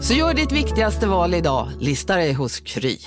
Så 0.00 0.14
gör 0.14 0.34
ditt 0.34 0.52
viktigaste 0.52 1.06
val 1.06 1.34
idag, 1.34 1.68
lista 1.80 2.16
dig 2.16 2.32
hos 2.32 2.60
Kry. 2.60 2.98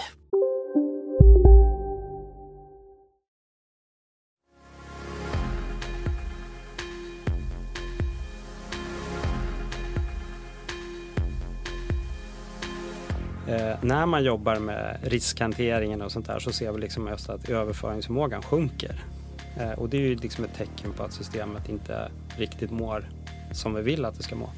Eh, 13.48 13.76
när 13.82 14.06
man 14.06 14.24
jobbar 14.24 14.60
med 14.60 14.98
riskhanteringen 15.04 16.02
och 16.02 16.12
sånt 16.12 16.28
där 16.28 16.40
så 16.40 16.52
ser 16.52 16.72
vi 16.72 16.82
liksom 16.82 17.08
just 17.08 17.30
att 17.30 17.50
överföringsförmågan 17.50 18.42
sjunker. 18.42 19.04
Eh, 19.60 19.72
och 19.72 19.90
det 19.90 19.98
är 19.98 20.02
ju 20.02 20.16
liksom 20.16 20.44
ett 20.44 20.56
tecken 20.56 20.94
på 20.94 21.04
att 21.04 21.14
systemet 21.14 21.70
inte 21.70 22.12
riktigt 22.38 22.72
mår 22.72 23.10
som 23.52 23.74
vi 23.74 23.82
vill 23.82 24.06
att 24.06 24.18
det 24.18 24.24
ska 24.24 24.36
må. 24.36 24.50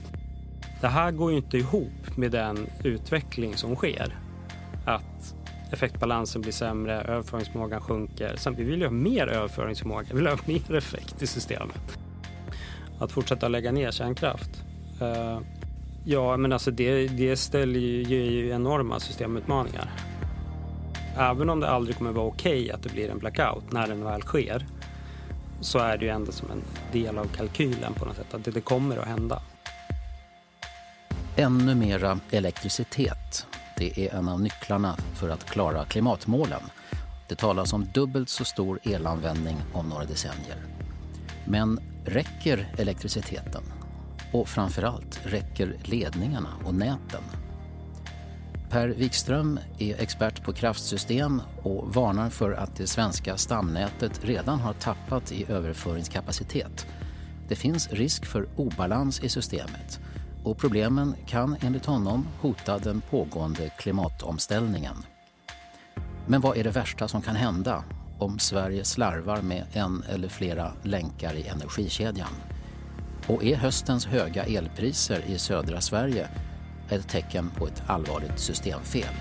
Det 0.84 0.90
här 0.90 1.12
går 1.12 1.32
ju 1.32 1.38
inte 1.38 1.58
ihop 1.58 2.18
med 2.18 2.32
den 2.32 2.70
utveckling 2.84 3.58
som 3.58 3.76
sker. 3.76 4.18
Att 4.86 5.36
effektbalansen 5.72 6.42
blir 6.42 6.52
sämre, 6.52 7.02
överföringsförmågan 7.02 7.82
sjunker. 7.82 8.36
Sen, 8.36 8.56
vi 8.56 8.64
vill 8.64 8.80
ju 8.80 8.86
ha 8.86 8.92
mer 8.92 9.28
överföringsförmåga, 9.28 10.06
vi 10.10 10.16
vill 10.16 10.28
ha 10.28 10.38
mer 10.46 10.76
effekt 10.76 11.22
i 11.22 11.28
systemet. 11.28 11.98
Att 13.00 13.12
fortsätta 13.12 13.48
lägga 13.48 13.72
ner 13.72 13.92
kärnkraft. 13.92 14.50
Eh, 15.02 15.40
ja, 16.06 16.38
men 16.38 16.54
alltså 16.54 16.72
det, 16.72 17.08
det 17.08 17.38
ställer 17.38 17.80
ju, 17.80 18.04
ger 18.04 18.32
ju 18.32 18.50
enorma 18.50 19.00
systemutmaningar. 19.00 19.92
Även 21.18 21.50
om 21.50 21.60
det 21.60 21.70
aldrig 21.70 21.98
kommer 21.98 22.12
vara 22.12 22.28
okej 22.28 22.62
okay 22.62 22.72
att 22.72 22.84
det 22.84 22.90
blir 22.90 23.10
en 23.10 23.20
blackout 23.20 23.72
när 23.72 23.88
den 23.88 24.04
väl 24.04 24.22
sker 24.22 24.66
så 25.62 25.80
är 25.80 25.98
det 25.98 26.06
ju 26.06 26.12
ändå 26.12 26.32
som 26.32 26.52
en 26.52 26.62
del 26.92 27.18
av 27.18 27.26
kalkylen 27.26 27.94
på 27.94 28.06
något 28.06 28.16
sätt 28.16 28.34
att 28.34 28.44
det, 28.46 28.52
det 28.52 28.62
kommer 28.62 28.98
att 28.98 29.08
hända. 29.08 29.42
Ännu 31.36 31.76
mera 31.76 32.20
elektricitet. 32.32 33.48
Det 33.78 34.06
är 34.06 34.16
en 34.16 34.30
av 34.30 34.42
nycklarna 34.42 34.98
för 35.14 35.30
att 35.30 35.44
klara 35.44 35.86
klimatmålen. 35.86 36.62
Det 37.30 37.36
talas 37.36 37.74
om 37.74 37.86
dubbelt 37.94 38.30
så 38.30 38.46
stor 38.46 38.80
elanvändning 38.84 39.58
om 39.74 39.90
några 39.90 40.06
decennier. 40.06 40.58
Men 41.46 41.80
räcker 42.06 42.74
elektriciteten? 42.78 43.64
Och 44.32 44.48
framförallt, 44.48 45.20
räcker 45.24 45.78
ledningarna 45.84 46.50
och 46.66 46.74
näten? 46.74 47.24
Per 48.70 48.88
Wikström 48.88 49.60
är 49.80 50.02
expert 50.02 50.44
på 50.44 50.54
kraftsystem 50.54 51.42
och 51.64 51.94
varnar 51.94 52.30
för 52.30 52.52
att 52.52 52.76
det 52.76 52.88
svenska 52.88 53.38
stamnätet 53.38 54.26
redan 54.26 54.60
har 54.60 54.74
tappat 54.74 55.32
i 55.32 55.46
överföringskapacitet. 55.52 56.88
Det 57.48 57.56
finns 57.56 57.92
risk 57.92 58.26
för 58.26 58.48
obalans 58.56 59.24
i 59.24 59.30
systemet 59.30 60.00
och 60.44 60.58
problemen 60.58 61.16
kan 61.26 61.58
enligt 61.62 61.86
honom 61.86 62.28
hota 62.42 62.78
den 62.78 63.02
pågående 63.02 63.70
klimatomställningen. 63.70 64.96
Men 66.28 66.42
vad 66.42 66.58
är 66.58 66.64
det 66.64 66.72
värsta 66.72 67.08
som 67.08 67.22
kan 67.22 67.36
hända 67.36 67.84
om 68.20 68.40
Sverige 68.40 68.84
slarvar 68.84 69.42
med 69.42 69.66
en 69.74 70.04
eller 70.10 70.28
flera 70.28 70.74
länkar 70.84 71.34
i 71.34 71.48
energikedjan? 71.48 72.34
Och 73.28 73.44
är 73.44 73.56
höstens 73.56 74.06
höga 74.06 74.44
elpriser 74.44 75.24
i 75.28 75.38
södra 75.38 75.82
Sverige 75.82 76.30
ett 76.90 77.10
tecken 77.10 77.50
på 77.50 77.68
ett 77.68 77.84
allvarligt 77.88 78.40
systemfel? 78.40 79.14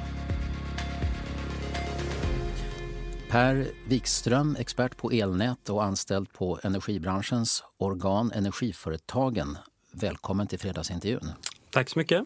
Per 3.31 3.69
Wikström, 3.89 4.57
expert 4.59 4.97
på 4.97 5.11
elnät 5.11 5.71
och 5.71 5.85
anställd 5.85 6.33
på 6.33 6.59
energibranschens 6.63 7.65
organ 7.79 8.33
Energiföretagen. 8.35 9.59
Välkommen 9.93 10.47
till 10.47 10.59
fredagsintervjun. 10.59 11.29
Tack 11.71 11.89
så 11.91 11.99
mycket. 11.99 12.25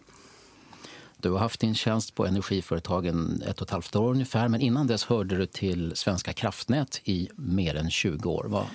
Du 1.17 1.31
har 1.31 1.39
haft 1.39 1.59
din 1.59 1.75
tjänst 1.75 2.15
på 2.15 2.25
Energiföretagen 2.25 3.41
ett 3.47 3.61
och 3.61 3.67
ett 3.67 3.71
halvt 3.71 3.95
år 3.95 4.11
ungefär 4.11 4.47
men 4.47 4.61
innan 4.61 4.87
dess 4.87 5.05
hörde 5.05 5.37
du 5.37 5.45
till 5.45 5.95
Svenska 5.95 6.33
kraftnät 6.33 7.01
i 7.03 7.29
mer 7.35 7.75
än 7.75 7.89
20 7.89 8.29
år. 8.29 8.45
Vad 8.47 8.65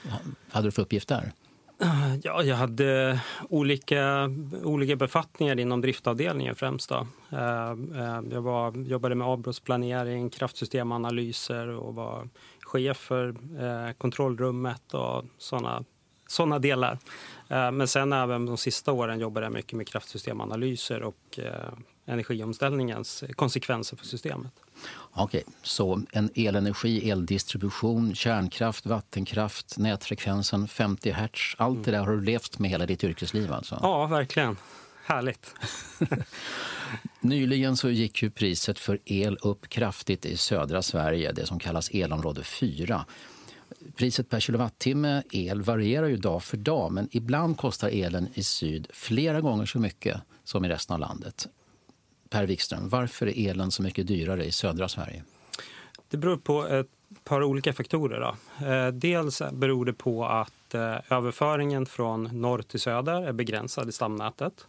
hade 0.51 0.67
du 0.67 0.73
för 0.73 0.83
uppgift 0.83 1.09
där? 1.09 1.33
Ja, 2.23 2.43
jag 2.43 2.57
hade 2.57 3.21
olika, 3.49 4.31
olika 4.63 4.97
befattningar 4.97 5.59
inom 5.59 5.81
driftavdelningen 5.81 6.55
främst. 6.55 6.89
Då. 6.89 7.07
Eh, 7.31 7.77
jag 8.31 8.43
var, 8.43 8.77
jobbade 8.77 9.15
med 9.15 9.27
avbrottsplanering, 9.27 10.31
kraftsystemanalyser 10.31 11.69
och 11.69 11.95
var 11.95 12.29
chef 12.61 12.97
för 12.97 13.29
eh, 13.29 13.93
kontrollrummet 13.93 14.95
och 14.95 15.25
såna, 15.39 15.85
såna 16.33 16.59
delar. 16.59 16.99
Men 17.49 17.89
sen 17.89 18.13
även 18.13 18.47
de 18.47 18.57
sista 18.57 18.93
åren 18.93 19.21
jobbade 19.21 19.47
jag 19.47 19.53
mycket 19.53 19.73
med 19.73 19.89
kraftsystemanalyser 19.89 21.03
och 21.03 21.39
energiomställningens 22.07 23.25
konsekvenser 23.37 23.97
för 23.97 24.07
systemet. 24.07 24.53
Okej, 25.13 25.45
så 25.63 26.03
en 26.13 26.31
elenergi, 26.35 27.11
eldistribution, 27.11 28.15
kärnkraft, 28.15 28.87
vattenkraft, 28.87 29.79
nätfrekvensen 29.79 30.69
50 30.69 31.11
hertz. 31.11 31.55
Allt 31.59 31.85
det 31.85 31.91
där 31.91 31.99
har 31.99 32.13
du 32.13 32.21
levt 32.21 32.59
med 32.59 32.71
hela 32.71 32.87
ditt 32.87 33.05
yrkesliv 33.05 33.53
alltså? 33.53 33.79
Ja, 33.83 34.07
verkligen. 34.07 34.57
Härligt. 35.05 35.55
Nyligen 37.21 37.77
så 37.77 37.91
gick 37.91 38.23
ju 38.23 38.31
priset 38.31 38.79
för 38.79 38.99
el 39.05 39.39
upp 39.43 39.69
kraftigt 39.69 40.27
i 40.27 40.37
södra 40.37 40.83
Sverige, 40.83 41.33
det 41.33 41.47
som 41.47 41.59
kallas 41.59 41.91
elområde 41.91 42.43
4. 42.45 43.05
Priset 43.97 44.29
per 44.29 44.41
kilowattimme 44.41 45.23
el 45.31 45.63
varierar 45.63 46.07
ju 46.07 46.17
dag 46.17 46.43
för 46.43 46.57
dag 46.57 46.93
men 46.93 47.09
ibland 47.11 47.57
kostar 47.57 47.89
elen 47.89 48.29
i 48.35 48.43
syd 48.43 48.87
flera 48.93 49.41
gånger 49.41 49.67
så 49.67 49.79
mycket 49.79 50.21
som 50.45 50.65
i 50.65 50.69
resten 50.69 50.95
av 50.95 51.01
landet. 51.01 51.49
Per 52.31 52.47
Wikström, 52.47 52.89
varför 52.89 53.27
är 53.27 53.51
elen 53.51 53.71
så 53.71 53.83
mycket 53.83 54.07
dyrare 54.07 54.45
i 54.45 54.53
södra 54.53 54.89
Sverige? 54.89 55.23
Det 56.11 56.17
beror 56.17 56.37
på 56.37 56.67
ett 56.67 56.89
par 57.25 57.43
olika 57.43 57.73
faktorer. 57.73 58.21
Då. 58.21 58.67
Eh, 58.67 58.89
dels 58.89 59.43
beror 59.53 59.85
det 59.85 59.93
på 59.93 60.25
att 60.25 60.75
eh, 60.75 60.97
överföringen 61.09 61.87
från 61.87 62.25
norr 62.33 62.63
till 62.63 62.81
söder 62.81 63.23
är 63.23 63.33
begränsad 63.33 63.89
i 63.89 63.93
stamnätet. 63.93 64.67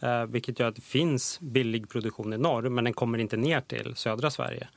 Eh, 0.00 0.24
vilket 0.24 0.60
gör 0.60 0.68
att 0.68 0.76
det 0.76 0.82
finns 0.82 1.40
billig 1.40 1.88
produktion 1.88 2.32
i 2.32 2.38
norr 2.38 2.68
men 2.68 2.84
den 2.84 2.92
kommer 2.92 3.18
inte 3.18 3.36
ner 3.36 3.60
till 3.60 3.94
södra 3.96 4.30
Sverige. 4.30 4.68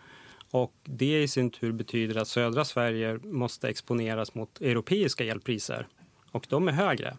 Och 0.52 0.74
det 0.84 1.24
i 1.24 1.28
sin 1.28 1.50
tur 1.50 1.72
betyder 1.72 2.22
att 2.22 2.28
södra 2.28 2.66
Sverige 2.66 3.19
måste 3.24 3.69
exponeras 3.69 4.35
mot 4.35 4.62
europeiska 4.62 5.24
elpriser. 5.24 5.88
Och 6.31 6.45
de 6.50 6.68
är 6.68 6.72
högre 6.72 7.18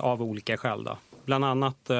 av 0.00 0.22
olika 0.22 0.56
skäl. 0.56 0.84
Då. 0.84 0.98
Bland 1.24 1.44
annat 1.44 1.90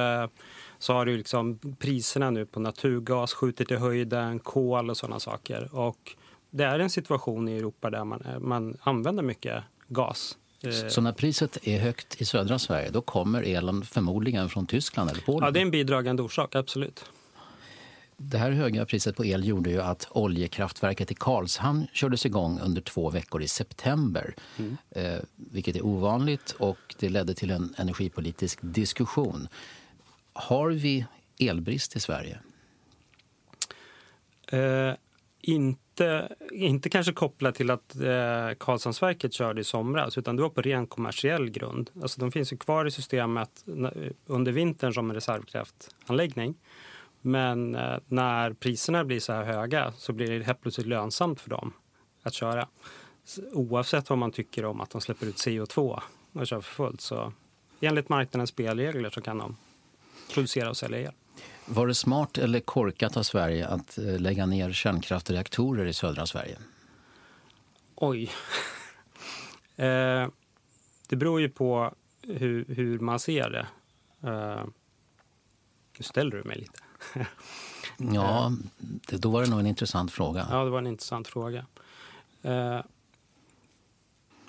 så 0.78 0.92
har 0.92 1.06
du 1.06 1.16
liksom 1.16 1.58
priserna 1.78 2.30
nu 2.30 2.46
på 2.46 2.60
naturgas 2.60 3.32
skjutit 3.32 3.70
i 3.70 3.76
höjden, 3.76 4.38
kol 4.38 4.90
och 4.90 4.96
sådana 4.96 5.20
saker. 5.20 5.74
Och 5.74 6.16
det 6.50 6.64
är 6.64 6.78
en 6.78 6.90
situation 6.90 7.48
i 7.48 7.56
Europa 7.56 7.90
där 7.90 8.04
man, 8.04 8.22
man 8.40 8.76
använder 8.80 9.22
mycket 9.22 9.64
gas. 9.88 10.38
Så 10.88 11.00
när 11.00 11.12
priset 11.12 11.58
är 11.62 11.78
högt 11.80 12.20
i 12.20 12.24
södra 12.24 12.58
Sverige 12.58 12.90
då 12.90 13.00
kommer 13.00 13.42
elen 13.42 13.82
förmodligen 13.82 14.48
från 14.48 14.66
Tyskland 14.66 15.10
eller 15.10 15.20
Polen? 15.20 15.46
Ja, 15.46 15.50
det 15.50 15.60
är 15.60 15.62
en 15.62 15.70
bidragande 15.70 16.22
orsak, 16.22 16.54
absolut. 16.54 17.04
Det 18.24 18.38
här 18.38 18.50
höga 18.50 18.86
priset 18.86 19.16
på 19.16 19.24
el 19.24 19.44
gjorde 19.44 19.70
ju 19.70 19.80
att 19.80 20.06
oljekraftverket 20.10 21.10
i 21.10 21.14
Karlshamn 21.14 21.86
kördes 21.92 22.26
igång 22.26 22.60
under 22.60 22.80
två 22.80 23.10
veckor 23.10 23.42
i 23.42 23.48
september. 23.48 24.34
Mm. 24.58 24.76
Eh, 24.90 25.20
vilket 25.36 25.76
är 25.76 25.86
ovanligt 25.86 26.54
och 26.58 26.94
det 26.98 27.08
ledde 27.08 27.34
till 27.34 27.50
en 27.50 27.74
energipolitisk 27.78 28.58
diskussion. 28.62 29.48
Har 30.32 30.70
vi 30.70 31.06
elbrist 31.40 31.96
i 31.96 32.00
Sverige? 32.00 32.38
Eh, 34.52 34.94
inte 35.40 35.78
inte, 36.52 36.90
kanske 36.90 37.12
kopplat 37.12 37.54
till 37.54 37.70
att 37.70 37.94
eh, 37.94 38.54
Karlshamnsverket 38.58 39.32
körde 39.32 39.60
i 39.60 39.64
somras 39.64 40.18
utan 40.18 40.36
det 40.36 40.42
var 40.42 40.48
på 40.48 40.62
ren 40.62 40.86
kommersiell 40.86 41.50
grund. 41.50 41.90
Alltså 42.02 42.20
de 42.20 42.32
finns 42.32 42.52
ju 42.52 42.56
kvar 42.56 42.86
i 42.86 42.90
systemet 42.90 43.64
under 44.26 44.52
vintern 44.52 44.94
som 44.94 45.10
en 45.10 45.14
reservkraftanläggning. 45.14 46.54
Men 47.22 47.74
eh, 47.74 47.98
när 48.08 48.52
priserna 48.52 49.04
blir 49.04 49.20
så 49.20 49.32
här 49.32 49.44
höga 49.44 49.92
så 49.96 50.12
blir 50.12 50.38
det 50.38 50.44
helt 50.44 50.60
plötsligt 50.60 50.86
lönsamt 50.86 51.40
för 51.40 51.50
dem 51.50 51.72
att 52.22 52.34
köra. 52.34 52.68
Oavsett 53.52 54.10
vad 54.10 54.18
man 54.18 54.32
tycker 54.32 54.64
om 54.64 54.80
att 54.80 54.90
de 54.90 55.00
släpper 55.00 55.26
ut 55.26 55.36
CO2 55.36 56.00
och 56.32 56.46
kör 56.46 56.60
för 56.60 56.74
fullt 56.74 57.00
så 57.00 57.32
enligt 57.80 58.08
marknadens 58.08 58.50
spelregler 58.50 59.10
så 59.10 59.20
kan 59.20 59.38
de 59.38 59.56
producera 60.34 60.70
och 60.70 60.76
sälja 60.76 61.00
el. 61.00 61.12
Var 61.66 61.86
det 61.86 61.94
smart 61.94 62.38
eller 62.38 62.60
korkat 62.60 63.16
av 63.16 63.22
Sverige 63.22 63.66
att 63.66 63.98
eh, 63.98 64.20
lägga 64.20 64.46
ner 64.46 64.72
kärnkraftreaktorer 64.72 65.86
i 65.86 65.92
södra 65.92 66.26
Sverige? 66.26 66.58
Oj. 67.94 68.22
eh, 69.76 70.28
det 71.08 71.16
beror 71.16 71.40
ju 71.40 71.48
på 71.48 71.94
hur, 72.22 72.64
hur 72.68 72.98
man 72.98 73.18
ser 73.20 73.50
det. 73.50 73.66
Eh, 74.28 74.64
nu 75.98 76.02
ställer 76.04 76.36
du 76.36 76.44
mig 76.44 76.58
lite. 76.58 76.81
ja, 77.96 78.52
det, 78.78 79.16
då 79.16 79.30
var 79.30 79.42
det 79.42 79.50
nog 79.50 79.60
en 79.60 79.66
intressant 79.66 80.12
fråga. 80.12 80.46
Ja, 80.50 80.64
det 80.64 80.70
var 80.70 80.78
en 80.78 80.86
intressant 80.86 81.28
fråga. 81.28 81.66
Eh, 82.42 82.80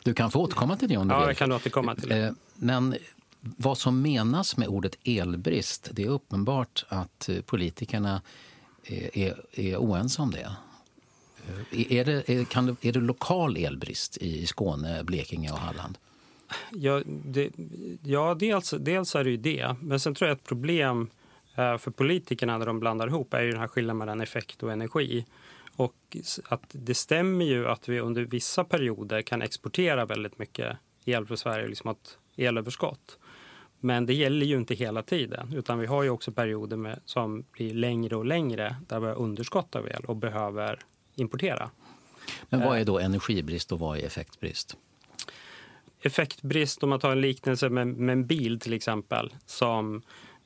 du 0.04 0.14
kan 0.14 0.32
få 0.32 0.40
återkomma 0.40 0.78
till 0.78 0.90
det 0.90 0.98
om 0.98 1.08
du 1.08 1.14
ja, 1.14 1.20
vill. 1.20 1.28
jag 1.28 1.38
kan 1.38 1.52
återkomma 1.52 1.96
till 1.96 2.10
det. 2.10 2.18
Eh, 2.18 2.34
men 2.56 2.96
vad 3.40 3.78
som 3.78 4.02
menas 4.02 4.58
med 4.58 4.68
ordet 4.68 4.96
elbrist, 5.04 5.90
det 5.92 6.04
är 6.04 6.10
uppenbart 6.10 6.86
att 6.88 7.30
eh, 7.30 7.42
politikerna 7.42 8.22
är, 8.84 9.18
är, 9.18 9.46
är 9.52 9.78
oense 9.78 10.22
om 10.22 10.32
det. 10.32 10.52
Eh, 11.72 11.92
är 11.92 12.06
det, 12.06 12.30
är, 12.30 12.46
kan 12.46 12.66
det, 12.66 12.86
är 12.88 12.92
det 12.92 13.00
lokal 13.00 13.58
elbrist 13.58 14.18
i 14.18 14.46
Skåne, 14.48 15.04
Blekinge 15.04 15.52
och 15.52 15.58
Halland? 15.58 15.98
Ja, 16.72 17.02
det, 17.06 17.52
ja 18.04 18.36
dels, 18.36 18.74
dels 18.80 19.16
är 19.16 19.24
det 19.24 19.30
ju 19.30 19.38
det. 19.38 19.76
Men 19.82 20.00
sen 20.00 20.16
tror 20.16 20.30
jag 20.30 20.38
ett 20.38 20.44
problem 20.44 21.02
eh, 21.02 21.08
för 21.56 21.92
politikerna 21.92 22.58
när 22.58 22.66
de 22.66 22.80
blandar 22.80 23.08
ihop 23.08 23.34
är 23.34 23.42
ju 23.42 23.52
den 23.52 23.60
här 23.60 23.68
skillnaden 23.68 23.98
mellan 23.98 24.22
effekt 24.22 24.64
och 24.64 24.72
energi. 24.72 25.26
Och 25.76 26.18
att 26.44 26.64
det 26.72 26.94
stämmer 26.94 27.46
ju 27.46 27.68
att 27.68 27.90
vi 27.90 28.00
under 28.00 28.22
vissa 28.22 28.64
perioder 28.64 29.22
kan 29.22 29.42
exportera 29.42 30.06
väldigt 30.06 30.40
mycket 30.40 30.78
el 31.06 31.26
för 31.26 31.36
Sverige, 31.36 31.68
liksom 31.68 31.90
ett 31.90 32.18
elöverskott. 32.36 33.20
Men 33.80 34.06
det 34.06 34.14
gäller 34.14 34.46
ju 34.46 34.58
inte 34.58 34.76
hela 34.76 35.04
tiden, 35.04 35.54
utan 35.54 35.80
vi 35.80 35.86
har 35.86 36.04
ju 36.04 36.10
också 36.10 36.32
perioder 36.32 36.78
med, 36.78 37.00
som 37.06 37.46
blir 37.52 37.74
längre 37.74 38.16
och 38.16 38.26
längre 38.26 38.76
där 38.88 39.00
vi 39.00 39.08
har 39.08 39.16
underskott 39.16 39.76
av 39.76 39.88
el 39.88 40.06
och 40.06 40.16
behöver 40.16 40.80
importera. 41.16 41.70
Men 42.50 42.60
vad 42.60 42.80
är 42.80 42.86
då 42.86 43.00
energibrist 43.00 43.72
och 43.72 43.80
vad 43.80 43.98
är 43.98 44.06
effektbrist? 44.06 44.78
Effektbrist, 46.02 46.84
om 46.84 46.90
man 46.90 47.00
tar 47.00 47.12
en 47.12 47.22
liknelse 47.22 47.70
med, 47.70 47.88
med 47.88 48.14
en 48.14 48.26
bil 48.26 48.60
till 48.60 48.74
exempel 48.74 49.34
som 49.46 50.02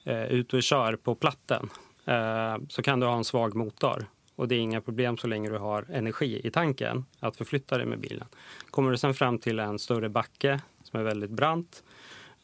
eh, 0.07 0.15
är 0.15 0.27
ute 0.27 0.55
och 0.55 0.63
kör 0.63 0.95
på 0.95 1.15
platten 1.15 1.69
eh, 2.05 2.57
så 2.69 2.81
kan 2.81 2.99
du 2.99 3.05
ha 3.05 3.17
en 3.17 3.23
svag 3.23 3.55
motor 3.55 4.05
och 4.35 4.47
det 4.47 4.55
är 4.55 4.59
inga 4.59 4.81
problem 4.81 5.17
så 5.17 5.27
länge 5.27 5.49
du 5.49 5.57
har 5.57 5.85
energi 5.91 6.41
i 6.43 6.51
tanken 6.51 7.05
att 7.19 7.35
förflytta 7.35 7.77
dig 7.77 7.85
med 7.85 7.99
bilen. 7.99 8.27
Kommer 8.69 8.91
du 8.91 8.97
sen 8.97 9.13
fram 9.13 9.39
till 9.39 9.59
en 9.59 9.79
större 9.79 10.09
backe 10.09 10.61
som 10.83 10.99
är 10.99 11.03
väldigt 11.03 11.31
brant 11.31 11.83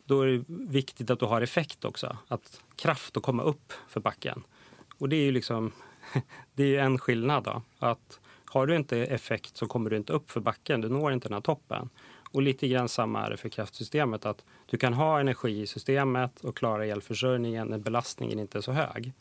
då 0.06 0.22
är 0.22 0.28
det 0.28 0.44
viktigt 0.48 1.10
att 1.10 1.20
du 1.20 1.26
har 1.26 1.42
effekt 1.42 1.86
också. 1.86 2.18
Att 2.28 2.62
kraft 2.76 3.18
att 3.18 3.24
komma 3.24 3.44
upp 3.44 3.74
för 3.88 4.00
backen. 4.00 4.44
Och 4.98 5.10
det 5.10 5.16
är 5.16 5.24
ju 5.24 5.32
liksom, 5.32 5.72
det 6.54 6.76
är 6.76 6.84
en 6.84 6.98
skillnad 6.98 7.44
då. 7.44 7.62
Att 7.80 8.20
har 8.46 8.68
du 8.68 8.76
inte 8.76 8.98
effekt 8.98 9.58
så 9.58 9.68
kommer 9.68 9.90
du 9.90 9.98
inte 9.98 10.14
upp 10.14 10.32
för 10.32 10.40
backen. 10.40 10.82
Du 10.82 10.90
når 10.90 11.14
inte 11.14 11.28
den 11.28 11.34
här 11.34 11.42
toppen. 11.42 11.90
Och 12.34 12.42
lite 12.42 12.68
grann 12.68 12.90
samma 12.90 13.26
är 13.26 13.30
det 13.30 13.38
för 13.38 13.50
kraftsystemet. 13.50 14.26
Att 14.26 14.46
du 14.66 14.78
kan 14.78 14.94
ha 14.94 15.20
energi 15.20 15.62
i 15.62 15.68
systemet 15.68 16.40
och 16.42 16.58
klara 16.58 16.86
elförsörjningen 16.86 17.68
när 17.68 17.78
belastningen 17.78 18.40
inte 18.40 18.58
är 18.58 18.62
så 18.62 18.72
hög. 18.72 19.14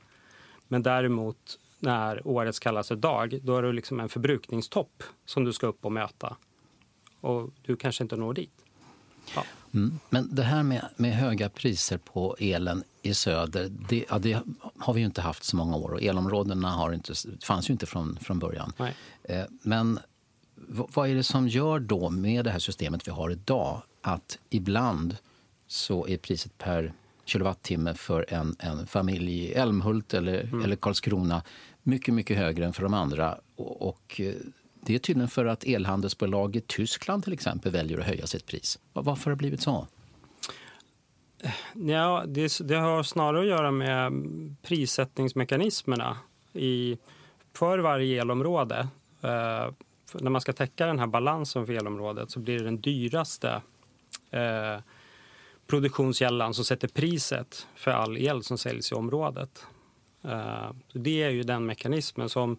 Men 0.68 0.82
däremot 0.82 1.58
när 1.78 2.26
årets 2.26 2.58
kallaste 2.58 2.94
dag, 2.94 3.40
då 3.42 3.56
är 3.56 3.62
det 3.62 3.72
liksom 3.72 4.00
en 4.00 4.08
förbrukningstopp 4.08 5.02
som 5.24 5.44
du 5.44 5.52
ska 5.52 5.66
upp 5.66 5.84
och 5.84 5.92
möta. 5.92 6.36
Och 7.20 7.50
du 7.62 7.76
kanske 7.76 8.04
inte 8.04 8.16
når 8.16 8.34
dit. 8.34 8.64
Ja. 9.34 9.44
Mm. 9.74 9.98
Men 10.10 10.34
det 10.34 10.42
här 10.42 10.62
med, 10.62 10.88
med, 10.96 11.12
höga 11.12 11.48
priser 11.48 11.98
på 11.98 12.36
elen 12.38 12.84
i 13.02 13.14
söder, 13.14 13.72
det, 13.88 14.04
ja, 14.08 14.18
det, 14.18 14.42
har 14.78 14.94
vi 14.94 15.00
ju 15.00 15.06
inte 15.06 15.20
haft 15.20 15.44
så 15.44 15.56
många 15.56 15.76
år 15.76 15.92
och 15.92 16.02
elområdena 16.02 16.70
har 16.70 16.92
inte, 16.92 17.14
fanns 17.42 17.70
ju 17.70 17.72
inte 17.72 17.86
från, 17.86 18.18
från 18.20 18.38
början. 18.38 18.72
Eh, 19.24 19.44
men 19.62 20.00
vad 20.68 21.10
är 21.10 21.14
det 21.14 21.22
som 21.22 21.48
gör 21.48 21.78
då 21.78 22.10
med 22.10 22.44
det 22.44 22.50
här 22.50 22.58
systemet 22.58 23.08
vi 23.08 23.12
har 23.12 23.30
idag 23.30 23.82
att 24.00 24.38
ibland 24.50 25.16
så 25.66 26.08
är 26.08 26.16
priset 26.16 26.58
per 26.58 26.92
kilowattimme 27.24 27.94
för 27.94 28.26
en, 28.28 28.56
en 28.58 28.86
familj 28.86 29.32
i 29.32 29.52
Älmhult 29.52 30.14
eller, 30.14 30.40
mm. 30.42 30.64
eller 30.64 30.76
Karlskrona 30.76 31.42
mycket, 31.82 32.14
mycket 32.14 32.36
högre 32.36 32.64
än 32.64 32.72
för 32.72 32.82
de 32.82 32.94
andra. 32.94 33.38
Och, 33.56 33.88
och 33.88 34.20
eh, 34.20 34.34
det 34.80 34.94
är 34.94 34.98
tydligen 34.98 35.28
för 35.28 35.46
att 35.46 35.64
elhandelsbolag 35.64 36.56
i 36.56 36.60
Tyskland 36.60 37.24
till 37.24 37.32
exempel 37.32 37.72
väljer 37.72 37.98
att 37.98 38.06
höja 38.06 38.26
sitt 38.26 38.46
pris. 38.46 38.78
Varför 38.92 39.24
har 39.24 39.30
det 39.30 39.36
blivit 39.36 39.62
så? 39.62 39.86
Ja, 41.74 42.24
det, 42.26 42.68
det 42.68 42.74
har 42.74 43.02
snarare 43.02 43.40
att 43.40 43.46
göra 43.46 43.70
med 43.70 44.12
prissättningsmekanismerna 44.62 46.16
i, 46.52 46.98
för 47.52 47.78
varje 47.78 48.20
elområde. 48.20 48.88
När 50.20 50.30
man 50.30 50.40
ska 50.40 50.52
täcka 50.52 50.86
den 50.86 50.98
här 50.98 51.06
balansen 51.06 51.66
för 51.66 51.72
elområdet 51.72 52.30
så 52.30 52.40
blir 52.40 52.58
det 52.58 52.64
den 52.64 52.80
dyraste 52.80 53.62
eh, 54.30 54.78
produktionskällan 55.66 56.54
som 56.54 56.64
sätter 56.64 56.88
priset 56.88 57.66
för 57.74 57.90
all 57.90 58.18
el 58.18 58.42
som 58.42 58.58
säljs 58.58 58.92
i 58.92 58.94
området. 58.94 59.66
Eh, 60.24 60.70
det 60.92 61.22
är 61.22 61.30
ju 61.30 61.42
den 61.42 61.66
mekanismen 61.66 62.28
som 62.28 62.58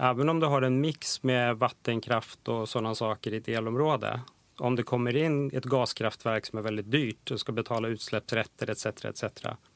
Även 0.00 0.28
om 0.28 0.40
du 0.40 0.46
har 0.46 0.62
en 0.62 0.80
mix 0.80 1.22
med 1.22 1.58
vattenkraft 1.58 2.48
och 2.48 2.68
sådana 2.68 2.94
saker 2.94 3.34
i 3.34 3.36
ett 3.36 3.48
elområde. 3.48 4.20
Om 4.58 4.76
det 4.76 4.82
kommer 4.82 5.16
in 5.16 5.50
ett 5.56 5.64
gaskraftverk 5.64 6.46
som 6.46 6.58
är 6.58 6.62
väldigt 6.62 6.90
dyrt 6.90 7.30
och 7.30 7.40
ska 7.40 7.52
betala 7.52 7.88
utsläppsrätter 7.88 8.70
etc. 8.70 8.86
etc. 8.86 9.24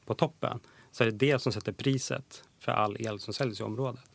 på 0.05 0.13
toppen 0.13 0.59
så 0.91 1.03
är 1.03 1.11
det 1.11 1.17
det 1.17 1.39
som 1.39 1.51
sätter 1.51 1.71
priset 1.71 2.43
för 2.59 2.71
all 2.71 2.97
el 2.99 3.19
som 3.19 3.33
säljs 3.33 3.59
i 3.59 3.63
området. 3.63 4.12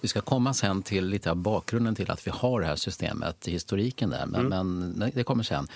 Vi 0.00 0.08
ska 0.08 0.20
komma 0.20 0.54
sen 0.54 0.82
till 0.82 1.06
lite 1.06 1.30
av 1.30 1.36
bakgrunden 1.36 1.94
till 1.94 2.10
att 2.10 2.26
vi 2.26 2.30
har 2.30 2.60
det 2.60 2.66
här 2.66 2.76
systemet, 2.76 3.48
historiken 3.48 4.10
där, 4.10 4.26
men, 4.26 4.52
mm. 4.52 4.90
men 4.90 5.10
det 5.14 5.24
kommer 5.24 5.42
sen. 5.42 5.68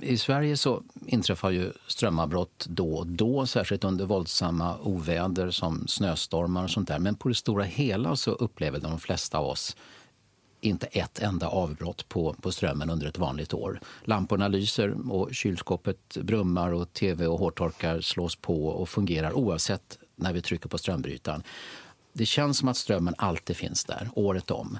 I 0.00 0.16
Sverige 0.16 0.56
så 0.56 0.82
inträffar 1.06 1.50
ju 1.50 1.72
strömavbrott 1.86 2.66
då 2.68 2.94
och 2.94 3.06
då, 3.06 3.46
särskilt 3.46 3.84
under 3.84 4.06
våldsamma 4.06 4.76
oväder 4.82 5.50
som 5.50 5.88
snöstormar 5.88 6.64
och 6.64 6.70
sånt 6.70 6.88
där. 6.88 6.98
Men 6.98 7.14
på 7.14 7.28
det 7.28 7.34
stora 7.34 7.64
hela 7.64 8.16
så 8.16 8.30
upplever 8.30 8.80
de 8.80 8.98
flesta 8.98 9.38
av 9.38 9.46
oss 9.46 9.76
inte 10.60 10.86
ett 10.86 11.18
enda 11.18 11.48
avbrott 11.48 12.08
på, 12.08 12.34
på 12.34 12.52
strömmen 12.52 12.90
under 12.90 13.06
ett 13.06 13.18
vanligt 13.18 13.54
år. 13.54 13.80
Lamporna 14.04 14.48
lyser 14.48 15.12
och 15.12 15.34
kylskåpet 15.34 16.16
brummar 16.22 16.72
och 16.72 16.92
tv 16.92 17.26
och 17.26 17.38
hårtorkar 17.38 18.00
slås 18.00 18.36
på 18.36 18.66
och 18.68 18.88
fungerar 18.88 19.32
oavsett 19.32 19.98
när 20.16 20.32
vi 20.32 20.42
trycker 20.42 20.68
på 20.68 20.78
strömbrytaren. 20.78 21.42
Det 22.16 22.26
känns 22.26 22.58
som 22.58 22.68
att 22.68 22.76
strömmen 22.76 23.14
alltid 23.18 23.56
finns 23.56 23.84
där, 23.84 24.08
året 24.14 24.50
om. 24.50 24.78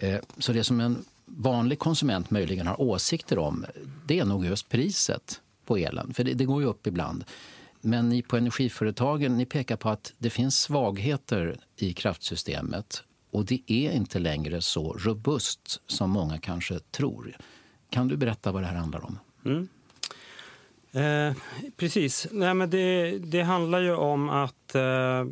Eh, 0.00 0.20
så 0.38 0.52
det 0.52 0.64
som 0.64 0.80
en 0.80 1.04
vanlig 1.24 1.78
konsument 1.78 2.30
möjligen 2.30 2.66
har 2.66 2.80
åsikter 2.80 3.38
om 3.38 3.66
det 4.06 4.18
är 4.18 4.24
nog 4.24 4.46
just 4.46 4.68
priset 4.68 5.40
på 5.66 5.76
elen. 5.76 6.14
För 6.14 6.24
det, 6.24 6.34
det 6.34 6.44
går 6.44 6.62
ju 6.62 6.68
upp 6.68 6.86
ibland. 6.86 7.24
Men 7.80 8.08
ni 8.08 8.22
på 8.22 8.36
energiföretagen 8.36 9.36
ni 9.36 9.46
pekar 9.46 9.76
på 9.76 9.88
att 9.88 10.12
det 10.18 10.30
finns 10.30 10.60
svagheter 10.60 11.58
i 11.76 11.92
kraftsystemet 11.92 13.02
och 13.30 13.44
det 13.44 13.62
är 13.66 13.92
inte 13.92 14.18
längre 14.18 14.62
så 14.62 14.92
robust 14.92 15.80
som 15.86 16.10
många 16.10 16.38
kanske 16.38 16.78
tror. 16.78 17.36
Kan 17.90 18.08
du 18.08 18.16
berätta 18.16 18.52
vad 18.52 18.62
det 18.62 18.66
här 18.66 18.76
handlar 18.76 19.04
om? 19.04 19.18
Mm. 19.44 19.68
Eh, 20.92 21.36
precis. 21.76 22.26
Nej, 22.30 22.54
men 22.54 22.70
det, 22.70 23.18
det 23.18 23.42
handlar 23.42 23.80
ju 23.80 23.94
om 23.94 24.28
att 24.28 24.74
eh, 24.74 25.24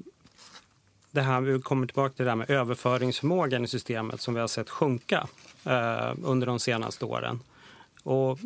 det 1.15 1.23
här, 1.23 1.41
vi 1.41 1.61
kommer 1.61 1.87
tillbaka 1.87 2.15
till 2.15 2.25
det 2.25 2.31
här 2.31 2.37
med 2.37 2.51
överföringsförmågan 2.51 3.65
i 3.65 3.69
systemet 3.69 4.21
som 4.21 4.35
vi 4.35 4.41
har 4.41 4.49
sett 4.49 4.71
sjunka 4.71 5.29
eh, 5.65 6.15
under 6.23 6.47
de 6.47 6.59
senaste 6.59 7.05
åren. 7.05 7.41
Och 8.03 8.39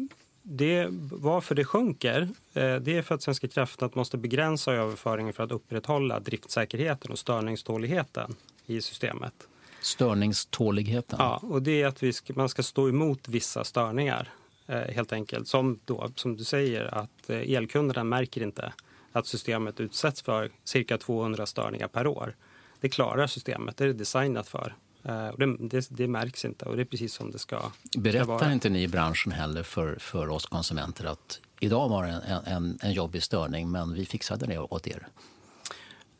det, 0.43 0.87
varför 1.13 1.55
det 1.55 1.65
sjunker 1.65 2.29
eh, 2.55 2.77
det 2.77 2.97
är 2.97 3.03
för 3.03 3.15
att 3.15 3.23
Svenska 3.23 3.49
kraftnät 3.49 3.95
måste 3.95 4.17
begränsa 4.17 4.73
överföringen 4.73 5.33
för 5.33 5.43
att 5.43 5.53
upprätthålla 5.53 6.21
driftsäkerheten 6.21 7.11
och 7.11 7.19
störningståligheten 7.19 8.35
i 8.67 8.81
systemet. 8.81 9.35
Störningståligheten? 9.81 11.17
Ja, 11.19 11.41
och 11.43 11.63
det 11.63 11.83
är 11.83 11.87
att 11.87 12.03
vi 12.03 12.13
ska, 12.13 12.33
man 12.37 12.49
ska 12.49 12.63
stå 12.63 12.89
emot 12.89 13.29
vissa 13.29 13.65
störningar 13.65 14.33
eh, 14.67 14.79
helt 14.79 15.13
enkelt. 15.13 15.49
Som, 15.49 15.79
då, 15.85 16.11
som 16.15 16.37
du 16.37 16.45
säger 16.45 16.95
att 16.95 17.31
eh, 17.31 17.37
elkunderna 17.37 18.05
märker 18.05 18.43
inte 18.43 18.73
att 19.13 19.27
systemet 19.27 19.81
utsätts 19.81 20.23
för 20.23 20.51
cirka 20.65 20.99
200 20.99 21.47
störningar 21.47 21.89
per 21.89 22.07
år. 22.07 22.35
Det 22.81 22.89
klarar 22.89 23.27
systemet, 23.27 23.77
det 23.77 23.85
är 23.85 23.93
designat 23.93 24.49
för. 24.49 24.75
Eh, 25.03 25.31
det, 25.39 25.57
det, 25.61 25.89
det, 25.91 26.09
märks 26.09 26.45
inte 26.45 26.65
och 26.65 26.77
det 26.77 26.83
är 26.83 26.85
precis 26.85 27.15
som 27.15 27.31
det 27.31 27.39
ska, 27.39 27.61
Berättar 27.97 28.25
ska 28.25 28.33
vara. 28.33 28.53
inte 28.53 28.69
ni 28.69 28.83
i 28.83 28.89
branschen 28.89 29.33
heller 29.33 29.63
för, 29.63 29.97
för 30.01 30.29
oss 30.29 30.47
konsumenter 30.47 31.05
att 31.05 31.41
idag 31.61 31.89
var 31.89 32.05
det 32.05 32.11
en, 32.11 32.45
en, 32.45 32.79
en 32.83 32.93
jobbig 32.93 33.23
störning 33.23 33.71
men 33.71 33.95
vi 33.95 34.07
fixade 34.07 34.47
det 34.47 34.59
åt 34.59 34.87
er? 34.87 35.07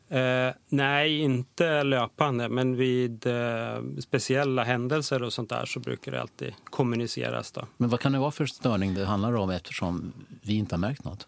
Eh, 0.09 0.53
nej, 0.69 1.19
inte 1.19 1.83
löpande, 1.83 2.49
men 2.49 2.75
vid 2.75 3.25
eh, 3.25 3.81
speciella 3.99 4.63
händelser 4.63 5.23
och 5.23 5.33
sånt 5.33 5.49
där 5.49 5.65
så 5.65 5.79
brukar 5.79 6.11
det 6.11 6.21
alltid 6.21 6.53
kommuniceras. 6.63 7.51
Då. 7.51 7.67
Men 7.77 7.89
vad 7.89 7.99
kan 7.99 8.11
det 8.11 8.19
vara 8.19 8.31
för 8.31 8.45
störning 8.45 8.93
det 8.93 9.05
handlar 9.05 9.35
om 9.35 9.49
eftersom 9.49 10.13
vi 10.41 10.55
inte 10.55 10.75
har 10.75 10.79
märkt 10.79 11.03
något? 11.03 11.27